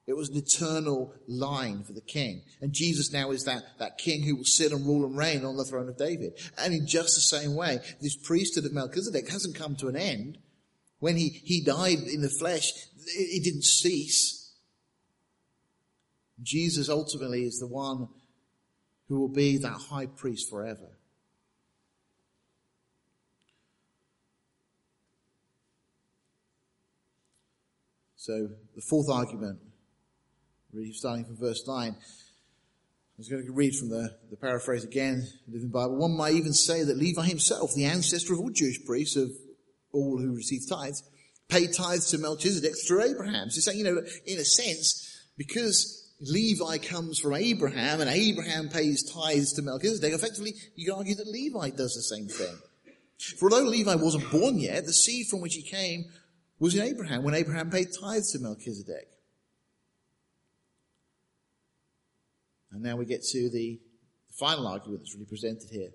It 0.09 0.17
was 0.17 0.31
an 0.31 0.39
eternal 0.39 1.13
line 1.27 1.85
for 1.85 1.93
the 1.93 2.01
king. 2.01 2.41
And 2.63 2.73
Jesus 2.73 3.13
now 3.13 3.31
is 3.31 3.45
that, 3.45 3.63
that 3.79 3.99
king 3.99 4.23
who 4.23 4.37
will 4.37 4.45
sit 4.45 4.73
and 4.73 4.87
rule 4.87 5.05
and 5.05 5.15
reign 5.15 5.45
on 5.45 5.59
the 5.59 5.67
throne 5.67 5.87
of 5.87 5.99
David. 5.99 6.33
And 6.57 6.73
in 6.73 6.87
just 6.87 7.15
the 7.15 7.21
same 7.21 7.55
way, 7.55 7.81
this 8.01 8.17
priesthood 8.17 8.65
of 8.65 8.73
Melchizedek 8.73 9.29
hasn't 9.29 9.55
come 9.55 9.77
to 9.77 9.89
an 9.89 9.97
end. 9.97 10.39
When 10.99 11.19
he, 11.19 11.29
he 11.45 11.63
died 11.63 11.99
in 11.99 12.23
the 12.23 12.31
flesh, 12.31 12.71
it, 12.71 13.19
it 13.19 13.45
didn't 13.45 13.65
cease. 13.65 14.55
Jesus 16.43 16.89
ultimately 16.89 17.43
is 17.43 17.59
the 17.59 17.69
one 17.69 18.09
who 19.09 19.21
will 19.21 19.29
be 19.29 19.59
that 19.59 19.79
high 19.91 20.07
priest 20.07 20.49
forever. 20.49 20.89
So 28.17 28.49
the 28.75 28.83
fourth 28.89 29.11
argument, 29.11 29.59
starting 30.93 31.25
from 31.25 31.37
verse 31.37 31.67
9, 31.67 31.93
I 31.93 31.97
was 33.17 33.29
going 33.29 33.45
to 33.45 33.53
read 33.53 33.75
from 33.75 33.89
the, 33.89 34.17
the 34.31 34.37
paraphrase 34.37 34.85
again, 34.85 35.27
Living 35.49 35.71
Bible. 35.71 35.97
One 35.97 36.17
might 36.17 36.35
even 36.35 36.53
say 36.53 36.85
that 36.85 36.97
Levi 36.97 37.27
himself, 37.27 37.75
the 37.75 37.87
ancestor 37.87 38.35
of 38.35 38.41
all 38.41 38.51
Jewish 38.51 38.85
priests, 38.85 39.17
of 39.17 39.31
all 39.93 40.19
who 40.19 40.35
received 40.35 40.69
tithes, 40.69 41.03
paid 41.49 41.73
tithes 41.73 42.11
to 42.11 42.19
Melchizedek 42.19 42.75
through 42.87 43.03
Abraham. 43.03 43.51
So 43.51 43.61
saying, 43.61 43.79
you 43.79 43.85
know, 43.85 44.03
in 44.27 44.39
a 44.39 44.45
sense, 44.45 45.27
because 45.37 46.15
Levi 46.21 46.79
comes 46.79 47.19
from 47.19 47.35
Abraham 47.35 48.01
and 48.01 48.11
Abraham 48.11 48.69
pays 48.69 49.03
tithes 49.11 49.53
to 49.55 49.63
Melchizedek, 49.63 50.13
effectively 50.13 50.55
you 50.77 50.87
could 50.87 50.99
argue 50.99 51.15
that 51.15 51.27
Levi 51.27 51.71
does 51.71 51.95
the 51.95 52.17
same 52.17 52.29
thing. 52.29 52.57
For 53.39 53.51
although 53.51 53.69
Levi 53.69 53.97
wasn't 53.97 54.31
born 54.31 54.59
yet, 54.59 54.85
the 54.85 54.93
seed 54.93 55.27
from 55.27 55.41
which 55.41 55.55
he 55.55 55.63
came 55.63 56.05
was 56.61 56.75
in 56.75 56.83
Abraham 56.83 57.25
when 57.25 57.35
Abraham 57.35 57.71
paid 57.71 57.89
tithes 58.01 58.33
to 58.33 58.39
Melchizedek. 58.39 59.09
And 62.73 62.83
now 62.83 62.97
we 62.97 63.05
get 63.05 63.23
to 63.25 63.51
the 63.51 63.81
final 64.39 64.67
argument 64.67 65.01
that's 65.01 65.15
really 65.15 65.27
presented 65.27 65.71
here. 65.71 65.91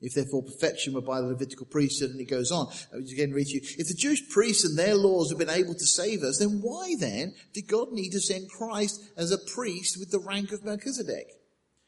If 0.00 0.14
therefore 0.14 0.42
perfection 0.42 0.92
were 0.92 1.00
by 1.00 1.20
the 1.20 1.28
Levitical 1.28 1.64
priesthood, 1.64 2.10
and 2.10 2.20
it 2.20 2.28
goes 2.28 2.52
on. 2.52 2.68
I 2.92 2.96
was 2.96 3.12
again 3.12 3.32
read 3.32 3.46
to 3.46 3.54
you. 3.54 3.60
If 3.78 3.88
the 3.88 3.94
Jewish 3.94 4.28
priests 4.28 4.64
and 4.64 4.78
their 4.78 4.94
laws 4.94 5.30
have 5.30 5.38
been 5.38 5.48
able 5.48 5.72
to 5.72 5.86
save 5.86 6.22
us, 6.22 6.38
then 6.38 6.60
why 6.60 6.94
then 6.98 7.34
did 7.54 7.66
God 7.66 7.92
need 7.92 8.10
to 8.10 8.20
send 8.20 8.50
Christ 8.50 9.02
as 9.16 9.32
a 9.32 9.38
priest 9.38 9.98
with 9.98 10.10
the 10.10 10.18
rank 10.18 10.52
of 10.52 10.64
Melchizedek? 10.64 11.28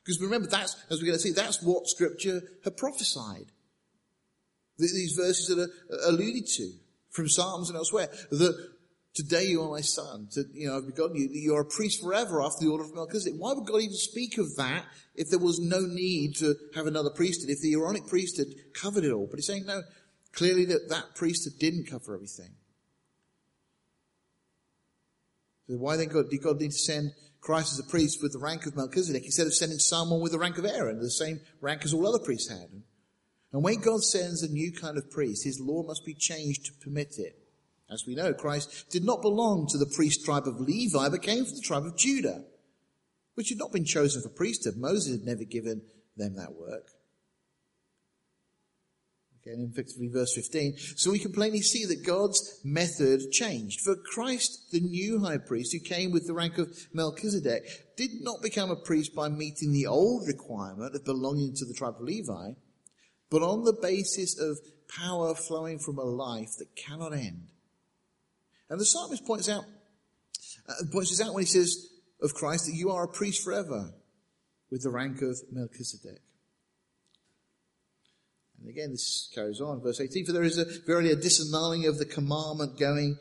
Because 0.02 0.22
remember, 0.22 0.48
that's, 0.48 0.74
as 0.90 1.00
we're 1.00 1.08
going 1.08 1.18
to 1.18 1.22
see, 1.22 1.32
that's 1.32 1.62
what 1.62 1.86
scripture 1.86 2.40
had 2.64 2.78
prophesied. 2.78 3.52
These 4.78 5.12
verses 5.12 5.48
that 5.48 5.58
are 5.58 6.08
alluded 6.08 6.46
to 6.56 6.72
from 7.10 7.28
Psalms 7.28 7.68
and 7.68 7.76
elsewhere, 7.76 8.08
that 8.30 8.70
today 9.18 9.46
you 9.46 9.60
are 9.62 9.70
my 9.70 9.80
son, 9.80 10.28
to, 10.30 10.44
you 10.52 10.68
know, 10.68 10.76
I've 10.76 10.86
begotten 10.86 11.16
you, 11.16 11.28
you 11.32 11.54
are 11.56 11.62
a 11.62 11.64
priest 11.64 12.00
forever 12.00 12.40
after 12.40 12.64
the 12.64 12.70
order 12.70 12.84
of 12.84 12.94
Melchizedek. 12.94 13.34
Why 13.36 13.52
would 13.52 13.66
God 13.66 13.82
even 13.82 13.96
speak 13.96 14.38
of 14.38 14.54
that 14.56 14.84
if 15.16 15.28
there 15.28 15.40
was 15.40 15.58
no 15.58 15.80
need 15.80 16.36
to 16.36 16.54
have 16.76 16.86
another 16.86 17.10
priesthood, 17.10 17.50
if 17.50 17.60
the 17.60 17.72
Aaronic 17.72 18.06
priesthood 18.06 18.54
covered 18.74 19.04
it 19.04 19.10
all? 19.12 19.26
But 19.28 19.38
he's 19.38 19.46
saying 19.46 19.66
no, 19.66 19.82
clearly 20.32 20.64
that 20.66 20.88
that 20.90 21.16
priesthood 21.16 21.54
didn't 21.58 21.90
cover 21.90 22.14
everything. 22.14 22.54
So 25.68 25.74
why 25.74 25.96
then 25.96 26.08
God, 26.08 26.30
did 26.30 26.42
God 26.42 26.60
need 26.60 26.70
to 26.70 26.78
send 26.78 27.10
Christ 27.40 27.72
as 27.72 27.80
a 27.80 27.90
priest 27.90 28.20
with 28.22 28.32
the 28.32 28.38
rank 28.38 28.66
of 28.66 28.76
Melchizedek 28.76 29.24
instead 29.24 29.48
of 29.48 29.54
sending 29.54 29.80
someone 29.80 30.20
with 30.20 30.30
the 30.30 30.38
rank 30.38 30.58
of 30.58 30.64
Aaron, 30.64 31.00
the 31.00 31.10
same 31.10 31.40
rank 31.60 31.84
as 31.84 31.92
all 31.92 32.06
other 32.06 32.24
priests 32.24 32.48
had? 32.48 32.68
And 33.52 33.64
when 33.64 33.80
God 33.80 34.02
sends 34.02 34.44
a 34.44 34.48
new 34.48 34.70
kind 34.72 34.96
of 34.96 35.10
priest, 35.10 35.44
his 35.44 35.60
law 35.60 35.82
must 35.82 36.06
be 36.06 36.14
changed 36.14 36.66
to 36.66 36.72
permit 36.84 37.14
it. 37.18 37.47
As 37.90 38.04
we 38.06 38.14
know, 38.14 38.34
Christ 38.34 38.90
did 38.90 39.04
not 39.04 39.22
belong 39.22 39.66
to 39.68 39.78
the 39.78 39.86
priest 39.86 40.24
tribe 40.24 40.46
of 40.46 40.60
Levi, 40.60 41.08
but 41.08 41.22
came 41.22 41.44
from 41.44 41.54
the 41.54 41.62
tribe 41.62 41.86
of 41.86 41.96
Judah, 41.96 42.44
which 43.34 43.48
had 43.48 43.58
not 43.58 43.72
been 43.72 43.84
chosen 43.84 44.22
for 44.22 44.28
priesthood. 44.28 44.76
Moses 44.76 45.12
had 45.12 45.26
never 45.26 45.44
given 45.44 45.82
them 46.16 46.36
that 46.36 46.54
work. 46.54 46.90
Again, 49.42 49.70
effectively 49.72 50.08
verse 50.08 50.34
15. 50.34 50.76
So 50.96 51.10
we 51.10 51.18
can 51.18 51.32
plainly 51.32 51.62
see 51.62 51.86
that 51.86 52.04
God's 52.04 52.60
method 52.62 53.30
changed. 53.30 53.80
For 53.80 53.96
Christ, 53.96 54.70
the 54.72 54.80
new 54.80 55.20
high 55.20 55.38
priest 55.38 55.72
who 55.72 55.78
came 55.78 56.12
with 56.12 56.26
the 56.26 56.34
rank 56.34 56.58
of 56.58 56.76
Melchizedek, 56.92 57.96
did 57.96 58.20
not 58.20 58.42
become 58.42 58.70
a 58.70 58.76
priest 58.76 59.14
by 59.14 59.30
meeting 59.30 59.72
the 59.72 59.86
old 59.86 60.26
requirement 60.26 60.94
of 60.94 61.04
belonging 61.04 61.54
to 61.54 61.64
the 61.64 61.72
tribe 61.72 61.94
of 61.98 62.02
Levi, 62.02 62.50
but 63.30 63.42
on 63.42 63.64
the 63.64 63.78
basis 63.80 64.38
of 64.38 64.58
power 64.88 65.34
flowing 65.34 65.78
from 65.78 65.98
a 65.98 66.02
life 66.02 66.50
that 66.58 66.76
cannot 66.76 67.14
end. 67.14 67.48
And 68.70 68.80
the 68.80 68.84
psalmist 68.84 69.24
points 69.24 69.48
out, 69.48 69.64
uh, 70.68 70.74
points 70.92 71.10
this 71.10 71.20
out 71.20 71.34
when 71.34 71.42
he 71.42 71.46
says 71.46 71.88
of 72.20 72.34
Christ 72.34 72.66
that 72.66 72.74
you 72.74 72.90
are 72.90 73.04
a 73.04 73.08
priest 73.08 73.42
forever 73.42 73.92
with 74.70 74.82
the 74.82 74.90
rank 74.90 75.22
of 75.22 75.38
Melchizedek. 75.50 76.20
And 78.60 78.68
again, 78.68 78.90
this 78.90 79.30
carries 79.34 79.60
on, 79.60 79.80
verse 79.80 80.00
18, 80.00 80.26
for 80.26 80.32
there 80.32 80.42
is 80.42 80.58
a 80.58 80.66
verily 80.86 81.12
a 81.12 81.16
disannulling 81.16 81.88
of 81.88 81.98
the 81.98 82.04
commandment 82.04 82.78
going 82.78 83.16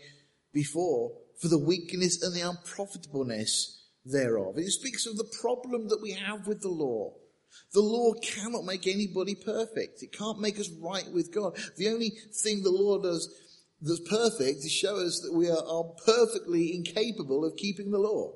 before 0.51 1.11
for 1.39 1.47
the 1.47 1.59
weakness 1.59 2.23
and 2.23 2.35
the 2.35 2.41
unprofitableness 2.41 3.85
thereof. 4.03 4.57
It 4.57 4.71
speaks 4.71 5.05
of 5.05 5.17
the 5.17 5.31
problem 5.41 5.89
that 5.89 6.01
we 6.01 6.13
have 6.13 6.47
with 6.47 6.61
the 6.61 6.69
law. 6.69 7.13
The 7.73 7.81
law 7.81 8.13
cannot 8.21 8.65
make 8.65 8.87
anybody 8.87 9.35
perfect. 9.35 10.01
It 10.01 10.11
can't 10.11 10.39
make 10.39 10.59
us 10.59 10.69
right 10.81 11.07
with 11.13 11.33
God. 11.33 11.57
The 11.77 11.89
only 11.89 12.11
thing 12.43 12.63
the 12.63 12.71
law 12.71 13.01
does 13.01 13.33
that's 13.81 14.01
perfect 14.09 14.61
to 14.63 14.69
show 14.69 14.97
us 14.97 15.19
that 15.21 15.33
we 15.33 15.49
are, 15.49 15.83
perfectly 16.05 16.73
incapable 16.73 17.45
of 17.45 17.55
keeping 17.57 17.91
the 17.91 17.99
law. 17.99 18.33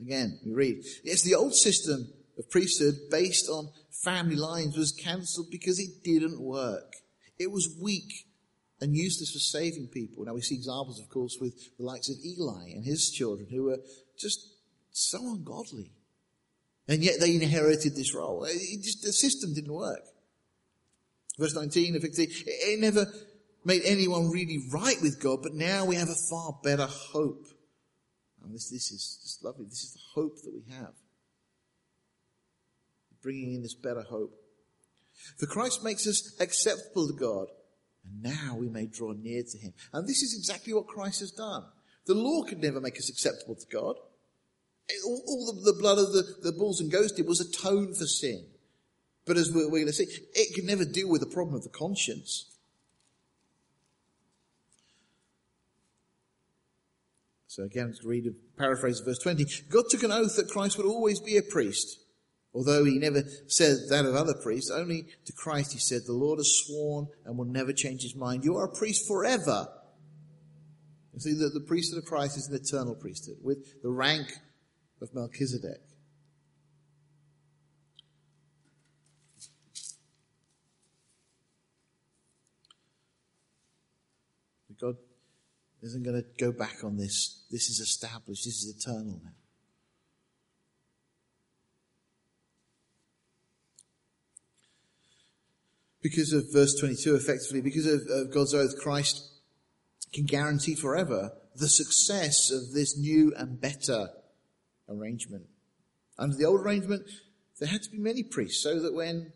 Again, 0.00 0.38
we 0.44 0.52
read, 0.52 0.84
yes, 1.04 1.22
the 1.22 1.34
old 1.34 1.54
system 1.54 2.12
of 2.38 2.50
priesthood 2.50 2.94
based 3.10 3.48
on 3.48 3.70
family 3.90 4.36
lines 4.36 4.76
was 4.76 4.92
cancelled 4.92 5.50
because 5.50 5.78
it 5.78 6.04
didn't 6.04 6.40
work. 6.40 6.94
It 7.38 7.50
was 7.50 7.76
weak 7.80 8.26
and 8.80 8.94
useless 8.94 9.32
for 9.32 9.38
saving 9.38 9.88
people. 9.88 10.24
Now 10.24 10.34
we 10.34 10.42
see 10.42 10.54
examples, 10.54 11.00
of 11.00 11.08
course, 11.08 11.38
with 11.40 11.54
the 11.78 11.84
likes 11.84 12.08
of 12.10 12.16
Eli 12.24 12.70
and 12.74 12.84
his 12.84 13.10
children 13.10 13.48
who 13.50 13.64
were 13.64 13.78
just 14.18 14.46
so 14.90 15.18
ungodly. 15.18 15.92
And 16.88 17.02
yet 17.02 17.20
they 17.20 17.34
inherited 17.34 17.96
this 17.96 18.14
role. 18.14 18.46
Just, 18.82 19.02
the 19.02 19.12
system 19.12 19.54
didn't 19.54 19.72
work. 19.72 20.02
Verse 21.38 21.54
19 21.54 21.96
effectively, 21.96 22.34
it 22.46 22.80
never 22.80 23.06
made 23.64 23.82
anyone 23.84 24.30
really 24.30 24.58
right 24.72 24.96
with 25.02 25.20
God, 25.20 25.40
but 25.42 25.54
now 25.54 25.84
we 25.84 25.96
have 25.96 26.08
a 26.08 26.30
far 26.30 26.58
better 26.62 26.86
hope. 26.86 27.46
And 28.42 28.54
this, 28.54 28.70
this 28.70 28.90
is 28.92 29.18
just 29.22 29.44
lovely. 29.44 29.66
This 29.66 29.82
is 29.82 29.92
the 29.92 30.20
hope 30.20 30.36
that 30.42 30.54
we 30.54 30.72
have. 30.72 30.92
Bringing 33.22 33.54
in 33.54 33.62
this 33.62 33.74
better 33.74 34.02
hope. 34.02 34.32
For 35.38 35.46
Christ 35.46 35.82
makes 35.82 36.06
us 36.06 36.36
acceptable 36.40 37.08
to 37.08 37.14
God, 37.14 37.48
and 38.04 38.22
now 38.22 38.56
we 38.56 38.68
may 38.68 38.86
draw 38.86 39.12
near 39.12 39.42
to 39.42 39.58
Him. 39.58 39.72
And 39.92 40.06
this 40.06 40.22
is 40.22 40.36
exactly 40.38 40.72
what 40.72 40.86
Christ 40.86 41.20
has 41.20 41.32
done. 41.32 41.64
The 42.06 42.14
law 42.14 42.44
could 42.44 42.62
never 42.62 42.80
make 42.80 42.96
us 42.98 43.10
acceptable 43.10 43.56
to 43.56 43.66
God. 43.66 43.96
All, 45.04 45.22
all 45.26 45.52
the, 45.52 45.72
the, 45.72 45.78
blood 45.78 45.98
of 45.98 46.12
the, 46.12 46.36
the 46.42 46.56
bulls 46.56 46.80
and 46.80 46.92
goats 46.92 47.12
did 47.12 47.26
was 47.26 47.40
atone 47.40 47.94
for 47.94 48.06
sin. 48.06 48.46
But 49.26 49.36
as 49.36 49.52
we're, 49.52 49.68
going 49.68 49.86
to 49.86 49.92
see, 49.92 50.06
it 50.34 50.54
can 50.54 50.66
never 50.66 50.84
deal 50.84 51.08
with 51.08 51.20
the 51.20 51.26
problem 51.26 51.56
of 51.56 51.64
the 51.64 51.68
conscience. 51.68 52.56
So 57.48 57.64
again, 57.64 57.86
let's 57.86 58.04
read 58.04 58.26
a 58.26 58.58
paraphrase 58.58 59.00
of 59.00 59.06
verse 59.06 59.18
20. 59.18 59.44
God 59.70 59.84
took 59.88 60.02
an 60.02 60.12
oath 60.12 60.36
that 60.36 60.48
Christ 60.48 60.76
would 60.76 60.86
always 60.86 61.20
be 61.20 61.36
a 61.36 61.42
priest. 61.42 61.98
Although 62.54 62.84
he 62.84 62.98
never 62.98 63.22
said 63.48 63.76
that 63.90 64.06
of 64.06 64.14
other 64.14 64.34
priests, 64.34 64.70
only 64.70 65.08
to 65.24 65.32
Christ 65.32 65.72
he 65.72 65.78
said, 65.78 66.02
the 66.06 66.12
Lord 66.12 66.38
has 66.38 66.62
sworn 66.64 67.08
and 67.24 67.36
will 67.36 67.46
never 67.46 67.72
change 67.72 68.02
his 68.02 68.14
mind. 68.14 68.44
You 68.44 68.56
are 68.56 68.64
a 68.64 68.74
priest 68.74 69.06
forever. 69.08 69.68
You 71.12 71.20
see 71.20 71.34
that 71.34 71.52
the 71.52 71.60
priesthood 71.60 71.98
of 71.98 72.04
Christ 72.04 72.36
is 72.36 72.48
an 72.48 72.54
eternal 72.54 72.94
priesthood 72.94 73.38
with 73.42 73.82
the 73.82 73.90
rank 73.90 74.32
of 75.02 75.14
Melchizedek. 75.14 75.85
God 84.80 84.96
isn't 85.82 86.02
going 86.02 86.22
to 86.22 86.28
go 86.38 86.52
back 86.52 86.84
on 86.84 86.96
this. 86.96 87.44
This 87.50 87.68
is 87.68 87.80
established. 87.80 88.44
This 88.44 88.62
is 88.62 88.76
eternal 88.76 89.20
now. 89.22 89.30
Because 96.02 96.32
of 96.32 96.52
verse 96.52 96.78
22, 96.78 97.16
effectively, 97.16 97.60
because 97.60 97.86
of, 97.86 98.00
of 98.08 98.32
God's 98.32 98.54
oath, 98.54 98.78
Christ 98.78 99.28
can 100.12 100.24
guarantee 100.24 100.74
forever 100.74 101.32
the 101.56 101.68
success 101.68 102.50
of 102.50 102.72
this 102.72 102.96
new 102.96 103.32
and 103.36 103.60
better 103.60 104.10
arrangement. 104.88 105.46
Under 106.18 106.36
the 106.36 106.44
old 106.44 106.60
arrangement, 106.60 107.06
there 107.58 107.68
had 107.68 107.82
to 107.82 107.90
be 107.90 107.98
many 107.98 108.22
priests 108.22 108.62
so 108.62 108.78
that 108.80 108.94
when 108.94 109.32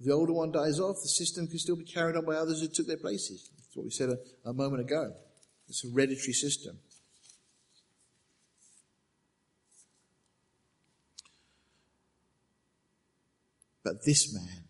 the 0.00 0.12
older 0.12 0.32
one 0.32 0.52
dies 0.52 0.80
off, 0.80 0.96
the 1.02 1.08
system 1.08 1.46
can 1.46 1.58
still 1.58 1.76
be 1.76 1.84
carried 1.84 2.16
on 2.16 2.24
by 2.24 2.34
others 2.34 2.60
who 2.60 2.68
took 2.68 2.86
their 2.86 2.96
places. 2.96 3.50
That's 3.70 3.76
what 3.76 3.84
we 3.84 3.90
said 3.90 4.10
a, 4.10 4.48
a 4.48 4.52
moment 4.52 4.80
ago. 4.80 5.12
It's 5.68 5.84
a 5.84 5.88
hereditary 5.88 6.32
system. 6.32 6.78
But 13.84 14.04
this 14.04 14.34
man, 14.34 14.64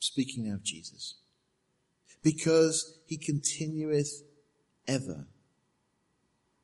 speaking 0.00 0.48
now 0.48 0.54
of 0.54 0.64
Jesus, 0.64 1.20
because 2.24 2.98
he 3.06 3.16
continueth 3.16 4.24
ever, 4.88 5.28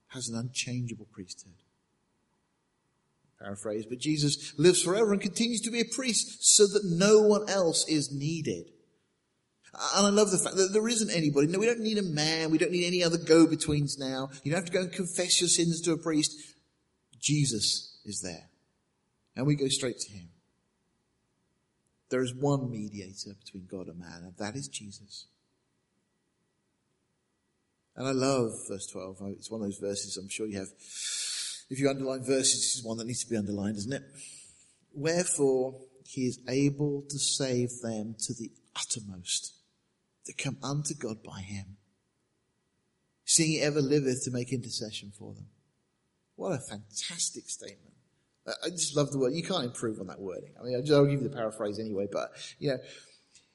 has 0.09 0.29
an 0.29 0.37
unchangeable 0.37 1.07
priesthood. 1.13 1.63
Paraphrase, 3.41 3.87
but 3.87 3.99
Jesus 3.99 4.53
lives 4.59 4.83
forever 4.83 5.13
and 5.13 5.23
continues 5.23 5.61
to 5.61 5.71
be 5.71 5.81
a 5.81 5.85
priest 5.85 6.57
so 6.57 6.67
that 6.67 6.85
no 6.85 7.21
one 7.21 7.49
else 7.49 7.87
is 7.89 8.13
needed. 8.13 8.73
And 9.97 10.07
I 10.07 10.11
love 10.11 10.31
the 10.31 10.39
fact 10.39 10.57
that 10.57 10.73
there 10.73 10.89
isn't 10.89 11.11
anybody. 11.11 11.47
No, 11.47 11.59
we 11.59 11.67
don't 11.67 11.81
need 11.81 11.99
a 11.99 12.03
man. 12.03 12.51
We 12.51 12.59
don't 12.59 12.73
need 12.73 12.87
any 12.87 13.05
other 13.05 13.19
go-betweens 13.19 13.99
now. 13.99 14.31
You 14.43 14.51
don't 14.51 14.61
have 14.61 14.71
to 14.71 14.73
go 14.73 14.81
and 14.81 14.93
confess 14.93 15.41
your 15.41 15.49
sins 15.49 15.81
to 15.83 15.93
a 15.93 15.97
priest. 15.97 16.37
Jesus 17.21 17.99
is 18.05 18.21
there. 18.21 18.49
And 19.37 19.47
we 19.47 19.55
go 19.55 19.69
straight 19.69 19.99
to 20.01 20.13
him. 20.13 20.31
There 22.11 22.23
is 22.23 22.35
one 22.35 22.71
mediator 22.71 23.35
between 23.45 23.67
God 23.71 23.87
and 23.87 24.01
man, 24.01 24.23
and 24.25 24.37
that 24.39 24.57
is 24.57 24.67
Jesus. 24.67 25.27
And 27.95 28.09
I 28.09 28.13
love 28.13 28.53
verse 28.69 28.87
12. 28.87 29.19
It's 29.37 29.51
one 29.51 29.61
of 29.61 29.67
those 29.67 29.79
verses 29.79 30.17
I'm 30.17 30.29
sure 30.29 30.47
you 30.47 30.59
have. 30.59 30.71
If 31.71 31.79
you 31.79 31.89
underline 31.89 32.25
verses, 32.25 32.61
this 32.63 32.77
is 32.77 32.85
one 32.85 32.97
that 32.97 33.07
needs 33.07 33.23
to 33.25 33.31
be 33.31 33.37
underlined, 33.37 33.77
isn't 33.77 33.93
it? 33.93 34.03
Wherefore 34.95 35.75
he 36.07 36.27
is 36.27 36.41
able 36.49 37.03
to 37.03 37.19
save 37.19 37.81
them 37.83 38.17
to 38.21 38.33
the 38.33 38.51
uttermost 38.75 39.53
that 40.29 40.39
come 40.39 40.59
unto 40.63 40.95
God 40.95 41.23
by 41.25 41.41
him, 41.41 41.77
seeing 43.25 43.51
he 43.51 43.61
ever 43.61 43.81
liveth 43.81 44.23
to 44.25 44.31
make 44.31 44.53
intercession 44.53 45.13
for 45.19 45.35
them. 45.35 45.49
What 46.37 46.53
a 46.53 46.61
fantastic 46.61 47.49
statement. 47.49 47.95
I 48.47 48.71
just 48.71 48.97
love 48.97 49.11
the 49.11 49.19
word. 49.19 49.35
You 49.35 49.43
can't 49.43 49.65
improve 49.65 50.01
on 50.01 50.07
that 50.07 50.21
wording. 50.21 50.53
I 50.59 50.65
mean, 50.65 50.75
I'll 50.77 51.05
give 51.05 51.21
you 51.21 51.29
the 51.29 51.35
paraphrase 51.35 51.79
anyway, 51.81 52.07
but, 52.11 52.31
you 52.59 52.71
know, 52.71 52.79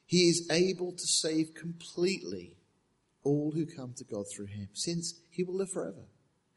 he 0.05 0.29
is 0.29 0.47
able 0.51 0.91
to 0.91 1.07
save 1.07 1.55
completely 1.55 2.57
all 3.23 3.51
who 3.55 3.65
come 3.65 3.93
to 3.97 4.03
God 4.03 4.25
through 4.35 4.47
him, 4.47 4.67
since 4.73 5.19
he 5.31 5.43
will 5.43 5.55
live 5.55 5.71
forever. 5.71 6.03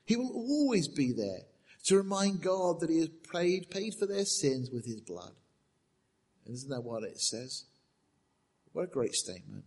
He 0.05 0.17
will 0.17 0.33
always 0.35 0.89
be 0.89 1.13
there 1.13 1.45
to 1.85 1.97
remind 1.97 2.43
God 2.43 2.81
that 2.81 2.91
he 2.91 2.99
has 2.99 3.09
paid, 3.33 3.71
paid 3.71 3.95
for 3.99 4.07
their 4.07 4.25
sins 4.25 4.71
with 4.73 4.85
his 4.85 5.01
blood. 5.01 5.33
Isn't 6.45 6.71
that 6.71 6.83
what 6.83 7.05
it 7.05 7.21
says? 7.21 7.65
What 8.73 8.83
a 8.83 8.89
great 8.89 9.15
statement. 9.15 9.65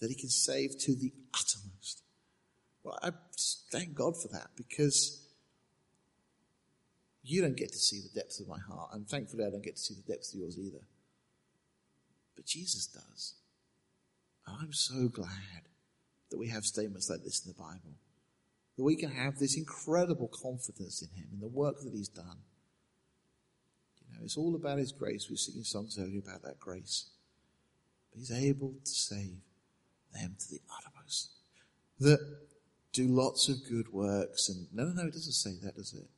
That 0.00 0.10
he 0.10 0.14
can 0.14 0.28
save 0.28 0.78
to 0.78 0.94
the 0.94 1.12
uttermost. 1.34 2.02
Well, 2.84 2.98
I 3.02 3.10
thank 3.72 3.94
God 3.94 4.20
for 4.20 4.28
that 4.28 4.50
because 4.56 5.26
you 7.22 7.42
don't 7.42 7.56
get 7.56 7.72
to 7.72 7.78
see 7.78 8.00
the 8.00 8.20
depths 8.20 8.40
of 8.40 8.48
my 8.48 8.58
heart, 8.58 8.90
and 8.94 9.06
thankfully 9.08 9.44
I 9.44 9.50
don't 9.50 9.64
get 9.64 9.76
to 9.76 9.82
see 9.82 9.94
the 9.94 10.12
depths 10.12 10.32
of 10.32 10.40
yours 10.40 10.58
either. 10.58 10.84
But 12.36 12.46
Jesus 12.46 12.86
does. 12.86 13.34
And 14.46 14.56
I'm 14.60 14.72
so 14.72 15.08
glad 15.08 15.68
that 16.30 16.38
we 16.38 16.48
have 16.48 16.64
statements 16.64 17.10
like 17.10 17.24
this 17.24 17.44
in 17.44 17.52
the 17.52 17.58
Bible. 17.58 17.98
That 18.76 18.84
we 18.84 18.96
can 18.96 19.10
have 19.10 19.38
this 19.38 19.56
incredible 19.56 20.28
confidence 20.28 21.02
in 21.02 21.08
Him, 21.20 21.28
in 21.34 21.40
the 21.40 21.48
work 21.48 21.80
that 21.82 21.92
He's 21.92 22.08
done. 22.08 22.38
You 24.00 24.14
know, 24.14 24.24
it's 24.24 24.36
all 24.36 24.54
about 24.54 24.78
His 24.78 24.92
grace. 24.92 25.28
We 25.28 25.34
were 25.34 25.38
singing 25.38 25.64
songs 25.64 25.98
earlier 25.98 26.20
about 26.20 26.42
that 26.44 26.60
grace. 26.60 27.10
But 28.10 28.20
He's 28.20 28.30
able 28.30 28.74
to 28.84 28.90
save 28.90 29.36
them 30.20 30.36
to 30.38 30.50
the 30.50 30.60
uttermost. 30.76 31.30
That 32.00 32.20
do 32.92 33.06
lots 33.06 33.48
of 33.48 33.68
good 33.68 33.92
works 33.92 34.48
and 34.48 34.66
no, 34.72 34.84
no, 34.84 35.02
no, 35.02 35.08
it 35.08 35.12
doesn't 35.12 35.32
say 35.32 35.54
that, 35.62 35.76
does 35.76 35.94
it? 35.94 36.08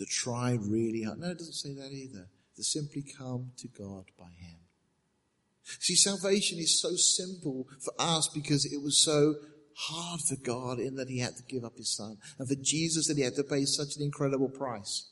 to 0.00 0.06
try 0.06 0.58
really 0.58 1.02
hard. 1.02 1.20
No, 1.20 1.28
it 1.28 1.38
doesn't 1.38 1.52
say 1.52 1.74
that 1.74 1.92
either. 1.92 2.26
To 2.56 2.64
simply 2.64 3.02
come 3.02 3.52
to 3.58 3.68
God 3.68 4.06
by 4.18 4.30
Him. 4.38 4.56
See, 5.78 5.94
salvation 5.94 6.58
is 6.58 6.80
so 6.80 6.96
simple 6.96 7.68
for 7.80 7.92
us 7.98 8.26
because 8.28 8.64
it 8.64 8.82
was 8.82 8.98
so 8.98 9.34
hard 9.76 10.22
for 10.22 10.36
God 10.36 10.78
in 10.78 10.96
that 10.96 11.10
He 11.10 11.18
had 11.18 11.36
to 11.36 11.42
give 11.42 11.64
up 11.64 11.76
His 11.76 11.94
Son, 11.94 12.16
and 12.38 12.48
for 12.48 12.54
Jesus 12.54 13.08
that 13.08 13.18
He 13.18 13.22
had 13.22 13.34
to 13.34 13.44
pay 13.44 13.66
such 13.66 13.96
an 13.96 14.02
incredible 14.02 14.48
price. 14.48 15.06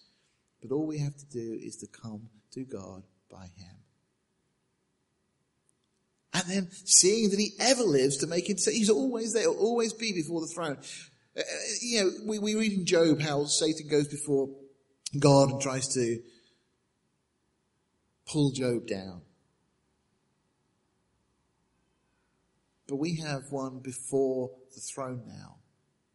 But 0.62 0.74
all 0.74 0.86
we 0.86 1.00
have 1.00 1.18
to 1.18 1.26
do 1.26 1.58
is 1.62 1.76
to 1.76 1.86
come 1.86 2.30
to 2.52 2.64
God 2.64 3.02
by 3.30 3.44
Him. 3.58 3.76
And 6.38 6.48
then 6.48 6.68
seeing 6.84 7.30
that 7.30 7.38
He 7.38 7.52
ever 7.58 7.82
lives 7.82 8.18
to 8.18 8.26
make 8.26 8.48
Him, 8.48 8.56
He's 8.56 8.90
always 8.90 9.32
there, 9.32 9.42
He'll 9.42 9.58
always 9.58 9.92
be 9.92 10.12
before 10.12 10.40
the 10.40 10.46
throne. 10.46 10.78
Uh, 11.36 11.42
you 11.82 12.00
know, 12.00 12.10
we, 12.26 12.38
we 12.38 12.54
read 12.54 12.72
in 12.72 12.86
Job 12.86 13.20
how 13.20 13.44
Satan 13.44 13.88
goes 13.88 14.08
before 14.08 14.48
God 15.18 15.50
and 15.50 15.60
tries 15.60 15.88
to 15.94 16.20
pull 18.26 18.50
Job 18.50 18.86
down. 18.86 19.22
But 22.86 22.96
we 22.96 23.16
have 23.16 23.50
one 23.50 23.80
before 23.80 24.50
the 24.74 24.80
throne 24.80 25.22
now. 25.26 25.56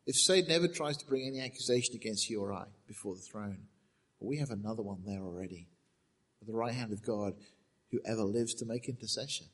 If 0.06 0.16
Satan 0.16 0.52
ever 0.52 0.68
tries 0.68 0.98
to 0.98 1.06
bring 1.06 1.28
any 1.28 1.40
accusation 1.40 1.96
against 1.96 2.30
you 2.30 2.42
or 2.42 2.52
I 2.52 2.66
before 2.88 3.16
the 3.16 3.22
throne, 3.22 3.60
well, 4.20 4.30
we 4.30 4.38
have 4.38 4.50
another 4.50 4.82
one 4.82 5.04
there 5.06 5.22
already. 5.22 5.68
At 6.42 6.48
the 6.48 6.54
right 6.54 6.74
hand 6.74 6.92
of 6.92 7.06
God, 7.06 7.36
who 7.92 8.00
ever 8.06 8.24
lives 8.24 8.56
to 8.56 8.66
make 8.66 8.90
intercession. 8.90 9.46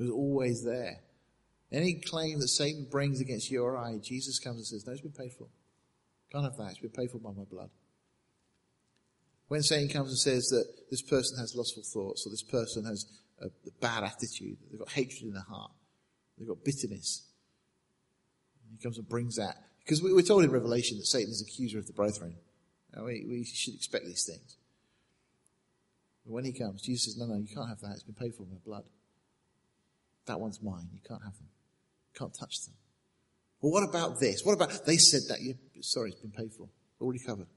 Who's 0.00 0.10
always 0.10 0.64
there. 0.64 0.96
Any 1.70 2.00
claim 2.00 2.40
that 2.40 2.48
Satan 2.48 2.86
brings 2.90 3.20
against 3.20 3.50
you 3.50 3.62
or 3.62 3.76
I, 3.76 3.98
Jesus 3.98 4.38
comes 4.38 4.56
and 4.56 4.66
says, 4.66 4.86
No, 4.86 4.94
it's 4.94 5.02
been 5.02 5.12
paid 5.12 5.32
for. 5.34 5.46
Can't 6.32 6.44
have 6.44 6.56
that. 6.56 6.70
It's 6.70 6.78
been 6.78 6.90
paid 6.90 7.10
for 7.10 7.18
by 7.18 7.32
my 7.36 7.44
blood. 7.44 7.68
When 9.48 9.62
Satan 9.62 9.88
comes 9.90 10.08
and 10.08 10.18
says 10.18 10.46
that 10.48 10.64
this 10.90 11.02
person 11.02 11.38
has 11.38 11.54
lustful 11.54 11.82
thoughts 11.82 12.26
or 12.26 12.30
this 12.30 12.42
person 12.42 12.86
has 12.86 13.04
a, 13.42 13.48
bad 13.80 14.04
attitude, 14.04 14.56
they've 14.70 14.78
got 14.78 14.88
hatred 14.90 15.22
in 15.22 15.34
their 15.34 15.42
heart, 15.42 15.72
they've 16.38 16.48
got 16.48 16.64
bitterness, 16.64 17.26
he 18.70 18.82
comes 18.82 18.96
and 18.96 19.08
brings 19.08 19.36
that. 19.36 19.56
Because 19.84 20.02
we, 20.02 20.18
are 20.18 20.22
told 20.22 20.44
in 20.44 20.50
Revelation 20.50 20.96
that 20.96 21.06
Satan 21.06 21.30
is 21.30 21.42
accuser 21.42 21.78
of 21.78 21.86
the 21.86 21.92
brethren. 21.92 22.36
We, 22.96 23.26
we 23.28 23.44
should 23.44 23.74
expect 23.74 24.06
these 24.06 24.24
things. 24.24 24.56
But 26.24 26.32
when 26.32 26.44
he 26.44 26.52
comes, 26.52 26.80
Jesus 26.80 27.04
says, 27.04 27.18
no, 27.18 27.26
no, 27.26 27.38
you 27.38 27.54
can't 27.54 27.68
have 27.68 27.80
that. 27.80 27.92
It's 27.92 28.02
been 28.02 28.14
paid 28.14 28.34
for 28.34 28.44
by 28.44 28.52
my 28.52 28.58
blood. 28.64 28.84
That 30.30 30.38
one's 30.38 30.62
mine. 30.62 30.86
You 30.94 31.00
can't 31.04 31.24
have 31.24 31.36
them. 31.36 31.48
You 32.14 32.18
can't 32.20 32.32
touch 32.32 32.64
them. 32.64 32.74
Well, 33.60 33.72
what 33.72 33.82
about 33.82 34.20
this? 34.20 34.44
What 34.44 34.52
about, 34.52 34.86
they 34.86 34.96
said 34.96 35.22
that, 35.28 35.40
you, 35.40 35.56
sorry, 35.80 36.10
it's 36.12 36.20
been 36.20 36.30
paid 36.30 36.52
for. 36.52 36.68
Already 37.00 37.18
covered. 37.18 37.48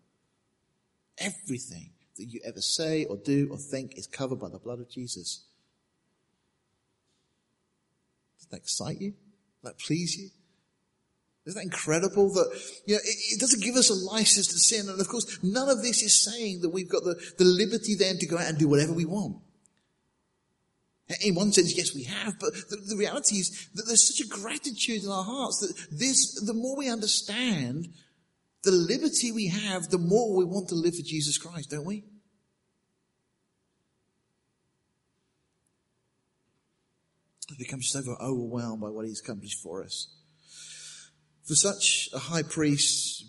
Everything 1.19 1.91
that 2.17 2.25
you 2.25 2.39
ever 2.43 2.61
say 2.61 3.05
or 3.05 3.17
do 3.17 3.47
or 3.51 3.57
think 3.57 3.95
is 3.95 4.07
covered 4.07 4.39
by 4.39 4.49
the 4.49 4.57
blood 4.57 4.79
of 4.79 4.89
Jesus. 4.89 5.45
Does 8.39 8.47
that 8.49 8.57
excite 8.57 8.99
you? 8.99 9.11
Does 9.11 9.71
that 9.73 9.77
please 9.77 10.17
you? 10.17 10.29
Isn't 11.45 11.59
that 11.59 11.65
incredible 11.65 12.33
that, 12.33 12.59
you 12.87 12.95
know, 12.95 13.01
it, 13.03 13.35
it, 13.35 13.39
doesn't 13.39 13.61
give 13.61 13.75
us 13.75 13.91
a 13.91 14.11
license 14.11 14.47
to 14.47 14.57
sin. 14.57 14.89
And 14.89 14.99
of 14.99 15.07
course, 15.07 15.37
none 15.43 15.69
of 15.69 15.83
this 15.83 16.01
is 16.01 16.25
saying 16.25 16.61
that 16.61 16.69
we've 16.69 16.89
got 16.89 17.03
the, 17.03 17.21
the 17.37 17.45
liberty 17.45 17.93
then 17.93 18.17
to 18.17 18.25
go 18.25 18.39
out 18.39 18.47
and 18.47 18.57
do 18.57 18.67
whatever 18.67 18.93
we 18.93 19.05
want. 19.05 19.42
In 21.21 21.35
one 21.35 21.51
sense, 21.51 21.75
yes, 21.77 21.93
we 21.93 22.03
have, 22.03 22.39
but 22.39 22.53
the, 22.69 22.77
the, 22.87 22.95
reality 22.95 23.35
is 23.35 23.67
that 23.75 23.83
there's 23.85 24.07
such 24.07 24.25
a 24.25 24.29
gratitude 24.29 25.03
in 25.03 25.09
our 25.09 25.23
hearts 25.23 25.59
that 25.59 25.97
this, 25.97 26.39
the 26.45 26.53
more 26.53 26.77
we 26.77 26.89
understand 26.89 27.89
the 28.63 28.71
liberty 28.71 29.33
we 29.33 29.47
have, 29.47 29.89
the 29.89 29.97
more 29.97 30.33
we 30.33 30.45
want 30.45 30.69
to 30.69 30.75
live 30.75 30.95
for 30.95 31.03
Jesus 31.03 31.37
Christ, 31.37 31.71
don't 31.71 31.85
we? 31.85 32.05
We 37.49 37.57
become 37.57 37.81
so 37.81 37.99
overwhelmed 38.21 38.81
by 38.81 38.89
what 38.89 39.05
he's 39.05 39.19
accomplished 39.19 39.61
for 39.61 39.83
us. 39.83 40.07
For 41.45 41.55
such 41.55 42.07
a 42.13 42.19
high 42.19 42.43
priest 42.43 43.25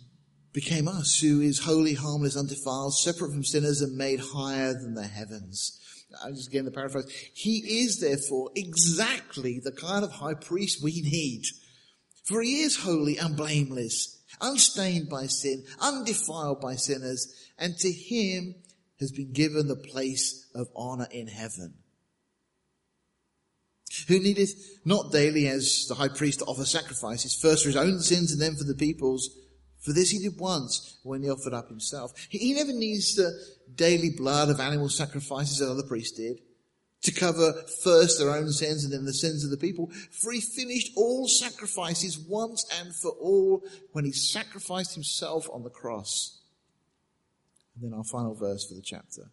became 0.52 0.86
us, 0.86 1.18
who 1.18 1.40
is 1.40 1.58
holy, 1.58 1.94
harmless, 1.94 2.36
undefiled, 2.36 2.94
separate 2.94 3.32
from 3.32 3.42
sinners 3.42 3.80
and 3.80 3.96
made 3.96 4.20
higher 4.20 4.72
than 4.72 4.94
the 4.94 5.08
heavens 5.08 5.80
I'm 6.22 6.34
just 6.34 6.50
getting 6.50 6.66
the 6.66 6.70
paraphrase. 6.70 7.10
He 7.32 7.84
is 7.84 8.00
therefore 8.00 8.50
exactly 8.54 9.60
the 9.60 9.72
kind 9.72 10.04
of 10.04 10.12
high 10.12 10.34
priest 10.34 10.82
we 10.82 11.00
need. 11.00 11.44
For 12.24 12.42
he 12.42 12.60
is 12.60 12.76
holy 12.76 13.18
and 13.18 13.36
blameless, 13.36 14.22
unstained 14.40 15.08
by 15.08 15.26
sin, 15.26 15.64
undefiled 15.80 16.60
by 16.60 16.76
sinners, 16.76 17.50
and 17.58 17.76
to 17.78 17.90
him 17.90 18.54
has 19.00 19.12
been 19.12 19.32
given 19.32 19.68
the 19.68 19.76
place 19.76 20.48
of 20.54 20.68
honor 20.74 21.08
in 21.10 21.26
heaven. 21.26 21.74
Who 24.08 24.18
needeth 24.18 24.80
not 24.84 25.12
daily 25.12 25.46
as 25.46 25.86
the 25.88 25.94
high 25.94 26.08
priest 26.08 26.40
to 26.40 26.46
offer 26.46 26.64
sacrifices, 26.64 27.34
first 27.34 27.62
for 27.62 27.68
his 27.68 27.76
own 27.76 28.00
sins 28.00 28.32
and 28.32 28.40
then 28.40 28.56
for 28.56 28.64
the 28.64 28.74
people's, 28.74 29.30
for 29.80 29.92
this 29.92 30.10
he 30.10 30.18
did 30.18 30.40
once 30.40 30.98
when 31.02 31.22
he 31.22 31.30
offered 31.30 31.52
up 31.52 31.68
himself. 31.68 32.12
He 32.30 32.54
never 32.54 32.72
needs 32.72 33.14
the 33.14 33.38
daily 33.76 34.10
blood 34.10 34.50
of 34.50 34.60
animal 34.60 34.88
sacrifices 34.88 35.58
that 35.58 35.70
other 35.70 35.82
priests 35.82 36.16
did 36.16 36.38
to 37.04 37.12
cover 37.12 37.52
first 37.82 38.18
their 38.18 38.30
own 38.30 38.50
sins 38.50 38.82
and 38.82 38.92
then 38.92 39.04
the 39.04 39.12
sins 39.12 39.44
of 39.44 39.50
the 39.50 39.56
people. 39.58 39.90
For 40.10 40.32
he 40.32 40.40
finished 40.40 40.92
all 40.96 41.28
sacrifices 41.28 42.18
once 42.18 42.64
and 42.80 42.94
for 42.94 43.10
all 43.12 43.62
when 43.92 44.06
he 44.06 44.12
sacrificed 44.12 44.94
himself 44.94 45.48
on 45.52 45.62
the 45.62 45.70
cross. 45.70 46.40
And 47.74 47.84
then 47.84 47.96
our 47.96 48.04
final 48.04 48.34
verse 48.34 48.66
for 48.66 48.74
the 48.74 48.82
chapter. 48.82 49.30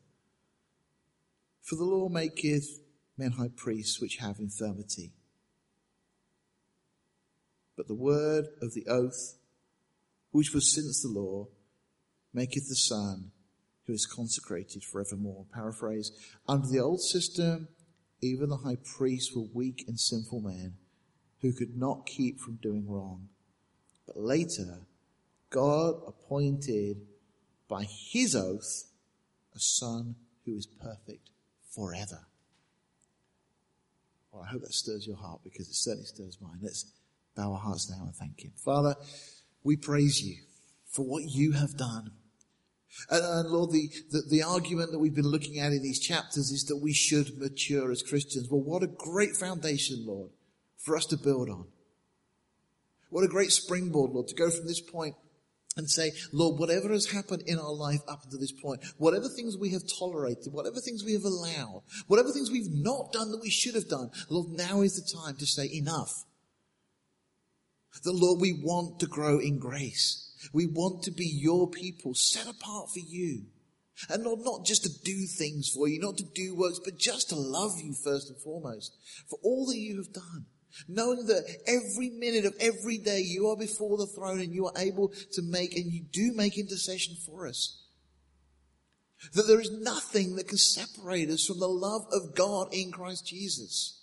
For 1.64 1.76
the 1.76 1.86
law 1.86 2.10
maketh 2.10 2.82
men 3.18 3.32
high 3.32 3.52
priests 3.56 4.02
which 4.02 4.18
have 4.18 4.40
infirmity. 4.40 5.14
But 7.78 7.88
the 7.88 7.96
word 7.96 8.48
of 8.62 8.74
the 8.74 8.86
oath, 8.88 9.38
which 10.32 10.54
was 10.54 10.74
since 10.74 11.02
the 11.02 11.08
law, 11.08 11.48
maketh 12.34 12.68
the 12.68 12.76
Son 12.76 13.32
who 13.92 13.96
is 13.96 14.06
consecrated 14.06 14.86
forevermore. 14.86 15.46
Paraphrase, 15.54 16.14
under 16.48 16.66
the 16.66 16.80
old 16.80 17.02
system, 17.02 17.68
even 18.22 18.48
the 18.48 18.56
high 18.56 18.78
priests 18.98 19.36
were 19.36 19.44
weak 19.54 19.84
and 19.86 20.00
sinful 20.00 20.40
men 20.40 20.76
who 21.42 21.52
could 21.52 21.76
not 21.78 22.06
keep 22.06 22.40
from 22.40 22.56
doing 22.62 22.88
wrong. 22.88 23.28
But 24.08 24.18
later, 24.18 24.84
God 25.50 25.96
appointed 26.08 27.02
by 27.68 27.84
his 27.84 28.34
oath 28.34 28.86
a 29.54 29.60
son 29.60 30.16
who 30.46 30.56
is 30.56 30.66
perfect 30.66 31.30
forever. 31.76 32.28
Well, 34.32 34.44
I 34.44 34.52
hope 34.52 34.62
that 34.62 34.74
stirs 34.74 35.06
your 35.06 35.18
heart 35.18 35.42
because 35.44 35.68
it 35.68 35.76
certainly 35.76 36.06
stirs 36.06 36.38
mine. 36.42 36.60
Let's 36.62 36.90
bow 37.36 37.52
our 37.52 37.60
hearts 37.60 37.90
now 37.90 38.06
and 38.06 38.16
thank 38.16 38.46
Him. 38.46 38.54
Father, 38.56 38.96
we 39.66 39.76
praise 39.76 40.22
you 40.24 40.38
for 40.88 41.04
what 41.04 41.24
you 41.26 41.52
have 41.52 41.76
done. 41.76 42.12
And, 43.10 43.24
and 43.24 43.50
Lord, 43.50 43.72
the, 43.72 43.90
the, 44.12 44.22
the, 44.30 44.44
argument 44.44 44.92
that 44.92 45.00
we've 45.00 45.16
been 45.16 45.24
looking 45.24 45.60
at 45.60 45.72
in 45.72 45.82
these 45.82 46.00
chapters 46.00 46.52
is 46.52 46.66
that 46.66 46.78
we 46.78 46.94
should 46.94 47.38
mature 47.38 47.92
as 47.92 48.04
Christians. 48.04 48.48
Well, 48.50 48.62
what 48.62 48.84
a 48.84 48.88
great 48.88 49.36
foundation, 49.36 50.06
Lord, 50.06 50.30
for 50.78 50.96
us 50.96 51.06
to 51.08 51.18
build 51.18 51.50
on. 51.50 51.66
What 53.10 53.24
a 53.24 53.30
great 53.30 53.52
springboard, 53.52 54.12
Lord, 54.12 54.28
to 54.28 54.36
go 54.36 54.50
from 54.50 54.68
this 54.68 54.82
point 54.82 55.16
and 55.78 55.90
say, 55.90 56.12
Lord, 56.34 56.60
whatever 56.60 56.90
has 56.90 57.12
happened 57.12 57.44
in 57.46 57.60
our 57.60 57.74
life 57.74 58.02
up 58.08 58.24
until 58.24 58.40
this 58.40 58.52
point, 58.52 58.84
whatever 58.98 59.28
things 59.30 59.58
we 59.58 59.72
have 59.72 59.84
tolerated, 60.00 60.52
whatever 60.52 60.80
things 60.80 61.04
we 61.04 61.14
have 61.14 61.24
allowed, 61.24 61.84
whatever 62.08 62.32
things 62.32 62.52
we've 62.52 62.72
not 62.72 63.12
done 63.14 63.32
that 63.32 63.42
we 63.42 63.50
should 63.50 63.76
have 63.76 63.88
done, 63.88 64.12
Lord, 64.30 64.50
now 64.50 64.82
is 64.82 64.96
the 64.96 65.20
time 65.20 65.38
to 65.38 65.46
say 65.46 65.70
enough. 65.74 66.26
The 68.04 68.14
Lord, 68.14 68.42
we 68.42 68.54
want 68.64 69.00
to 69.00 69.08
grow 69.08 69.40
in 69.40 69.60
grace. 69.60 70.31
We 70.54 70.66
want 70.66 71.04
to 71.04 71.12
be 71.12 71.26
your 71.26 71.70
people 71.70 72.14
set 72.14 72.48
apart 72.48 72.90
for 72.92 73.00
you. 73.00 73.44
And 74.10 74.24
Lord, 74.24 74.40
not 74.44 74.66
just 74.66 74.84
to 74.84 75.04
do 75.04 75.26
things 75.26 75.70
for 75.70 75.88
you, 75.88 76.00
not 76.00 76.18
to 76.18 76.26
do 76.34 76.56
works, 76.56 76.80
but 76.84 76.98
just 76.98 77.30
to 77.30 77.36
love 77.36 77.80
you 77.84 77.94
first 77.94 78.30
and 78.30 78.40
foremost 78.40 78.98
for 79.30 79.38
all 79.44 79.66
that 79.68 79.78
you 79.78 79.98
have 79.98 80.14
done. 80.14 80.46
Knowing 80.88 81.26
that 81.26 81.44
every 81.68 82.10
minute 82.10 82.46
of 82.46 82.56
every 82.60 82.98
day 82.98 83.20
you 83.20 83.48
are 83.48 83.58
before 83.58 83.98
the 83.98 84.08
throne 84.08 84.40
and 84.40 84.54
you 84.54 84.66
are 84.66 84.78
able 84.78 85.10
to 85.34 85.42
make, 85.42 85.76
and 85.76 85.92
you 85.92 86.04
do 86.12 86.32
make 86.34 86.58
intercession 86.58 87.16
for 87.26 87.46
us. 87.46 87.84
That 89.34 89.44
there 89.44 89.60
is 89.60 89.70
nothing 89.70 90.36
that 90.38 90.48
can 90.48 90.58
separate 90.58 91.30
us 91.30 91.46
from 91.46 91.60
the 91.60 91.68
love 91.68 92.06
of 92.12 92.36
God 92.36 92.74
in 92.74 92.92
Christ 92.92 93.28
Jesus. 93.28 94.01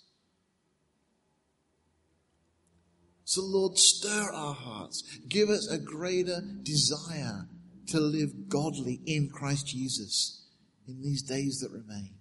So 3.29 3.43
Lord, 3.43 3.77
stir 3.77 4.31
our 4.33 4.55
hearts. 4.55 5.03
Give 5.27 5.49
us 5.49 5.69
a 5.69 5.77
greater 5.77 6.41
desire 6.63 7.47
to 7.89 7.99
live 7.99 8.49
godly 8.49 9.01
in 9.05 9.29
Christ 9.29 9.67
Jesus 9.67 10.47
in 10.87 11.03
these 11.03 11.21
days 11.21 11.59
that 11.59 11.69
remain. 11.69 12.15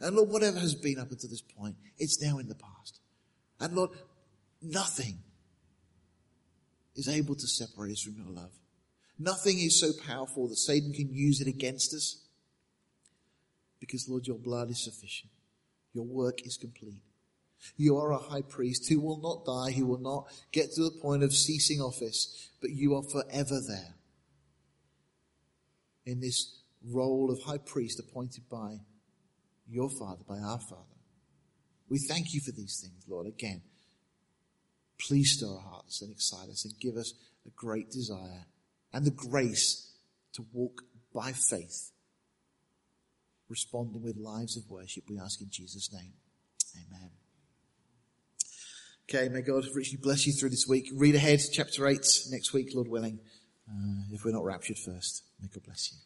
And 0.00 0.14
Lord, 0.14 0.28
whatever 0.28 0.60
has 0.60 0.76
been 0.76 1.00
up 1.00 1.10
until 1.10 1.30
this 1.30 1.42
point, 1.42 1.74
it's 1.98 2.22
now 2.22 2.38
in 2.38 2.46
the 2.46 2.54
past. 2.54 3.00
And 3.58 3.74
Lord, 3.74 3.90
nothing 4.62 5.18
is 6.94 7.08
able 7.08 7.34
to 7.34 7.48
separate 7.48 7.90
us 7.90 8.02
from 8.02 8.14
your 8.14 8.32
love. 8.32 8.52
Nothing 9.18 9.58
is 9.58 9.80
so 9.80 9.90
powerful 10.06 10.46
that 10.46 10.58
Satan 10.58 10.92
can 10.92 11.12
use 11.12 11.40
it 11.40 11.48
against 11.48 11.92
us. 11.92 12.22
Because 13.80 14.08
Lord, 14.08 14.28
your 14.28 14.38
blood 14.38 14.70
is 14.70 14.84
sufficient. 14.84 15.32
Your 15.92 16.04
work 16.04 16.46
is 16.46 16.56
complete. 16.56 17.02
You 17.76 17.96
are 17.98 18.12
a 18.12 18.18
high 18.18 18.42
priest 18.42 18.88
who 18.88 19.00
will 19.00 19.20
not 19.20 19.44
die, 19.44 19.72
who 19.72 19.86
will 19.86 19.98
not 19.98 20.26
get 20.52 20.72
to 20.72 20.84
the 20.84 20.98
point 21.02 21.22
of 21.22 21.32
ceasing 21.32 21.80
office, 21.80 22.50
but 22.60 22.70
you 22.70 22.94
are 22.94 23.02
forever 23.02 23.60
there 23.66 23.94
in 26.04 26.20
this 26.20 26.62
role 26.88 27.30
of 27.30 27.42
high 27.42 27.58
priest 27.58 27.98
appointed 27.98 28.44
by 28.48 28.76
your 29.68 29.90
Father, 29.90 30.22
by 30.28 30.38
our 30.38 30.60
Father. 30.60 30.82
We 31.88 31.98
thank 31.98 32.32
you 32.32 32.40
for 32.40 32.52
these 32.52 32.80
things, 32.82 33.04
Lord. 33.08 33.26
Again, 33.26 33.62
please 34.98 35.32
stir 35.36 35.48
our 35.48 35.60
hearts 35.60 36.02
and 36.02 36.10
excite 36.10 36.48
us 36.48 36.64
and 36.64 36.74
give 36.80 36.96
us 36.96 37.12
a 37.46 37.50
great 37.50 37.90
desire 37.90 38.46
and 38.92 39.04
the 39.04 39.10
grace 39.10 39.92
to 40.34 40.44
walk 40.52 40.82
by 41.14 41.32
faith, 41.32 41.92
responding 43.48 44.02
with 44.02 44.16
lives 44.16 44.56
of 44.56 44.70
worship. 44.70 45.04
We 45.08 45.18
ask 45.18 45.40
in 45.40 45.48
Jesus' 45.50 45.92
name. 45.92 46.12
Amen. 46.76 47.10
Okay, 49.08 49.28
may 49.28 49.40
God 49.40 49.64
richly 49.72 49.98
bless 50.02 50.26
you 50.26 50.32
through 50.32 50.50
this 50.50 50.66
week. 50.66 50.88
Read 50.92 51.14
ahead, 51.14 51.40
chapter 51.52 51.86
8, 51.86 52.04
next 52.30 52.52
week, 52.52 52.70
Lord 52.74 52.88
willing, 52.88 53.20
uh, 53.68 54.02
if 54.12 54.24
we're 54.24 54.32
not 54.32 54.42
raptured 54.42 54.78
first. 54.78 55.22
May 55.40 55.46
God 55.46 55.62
bless 55.64 55.92
you. 55.92 55.98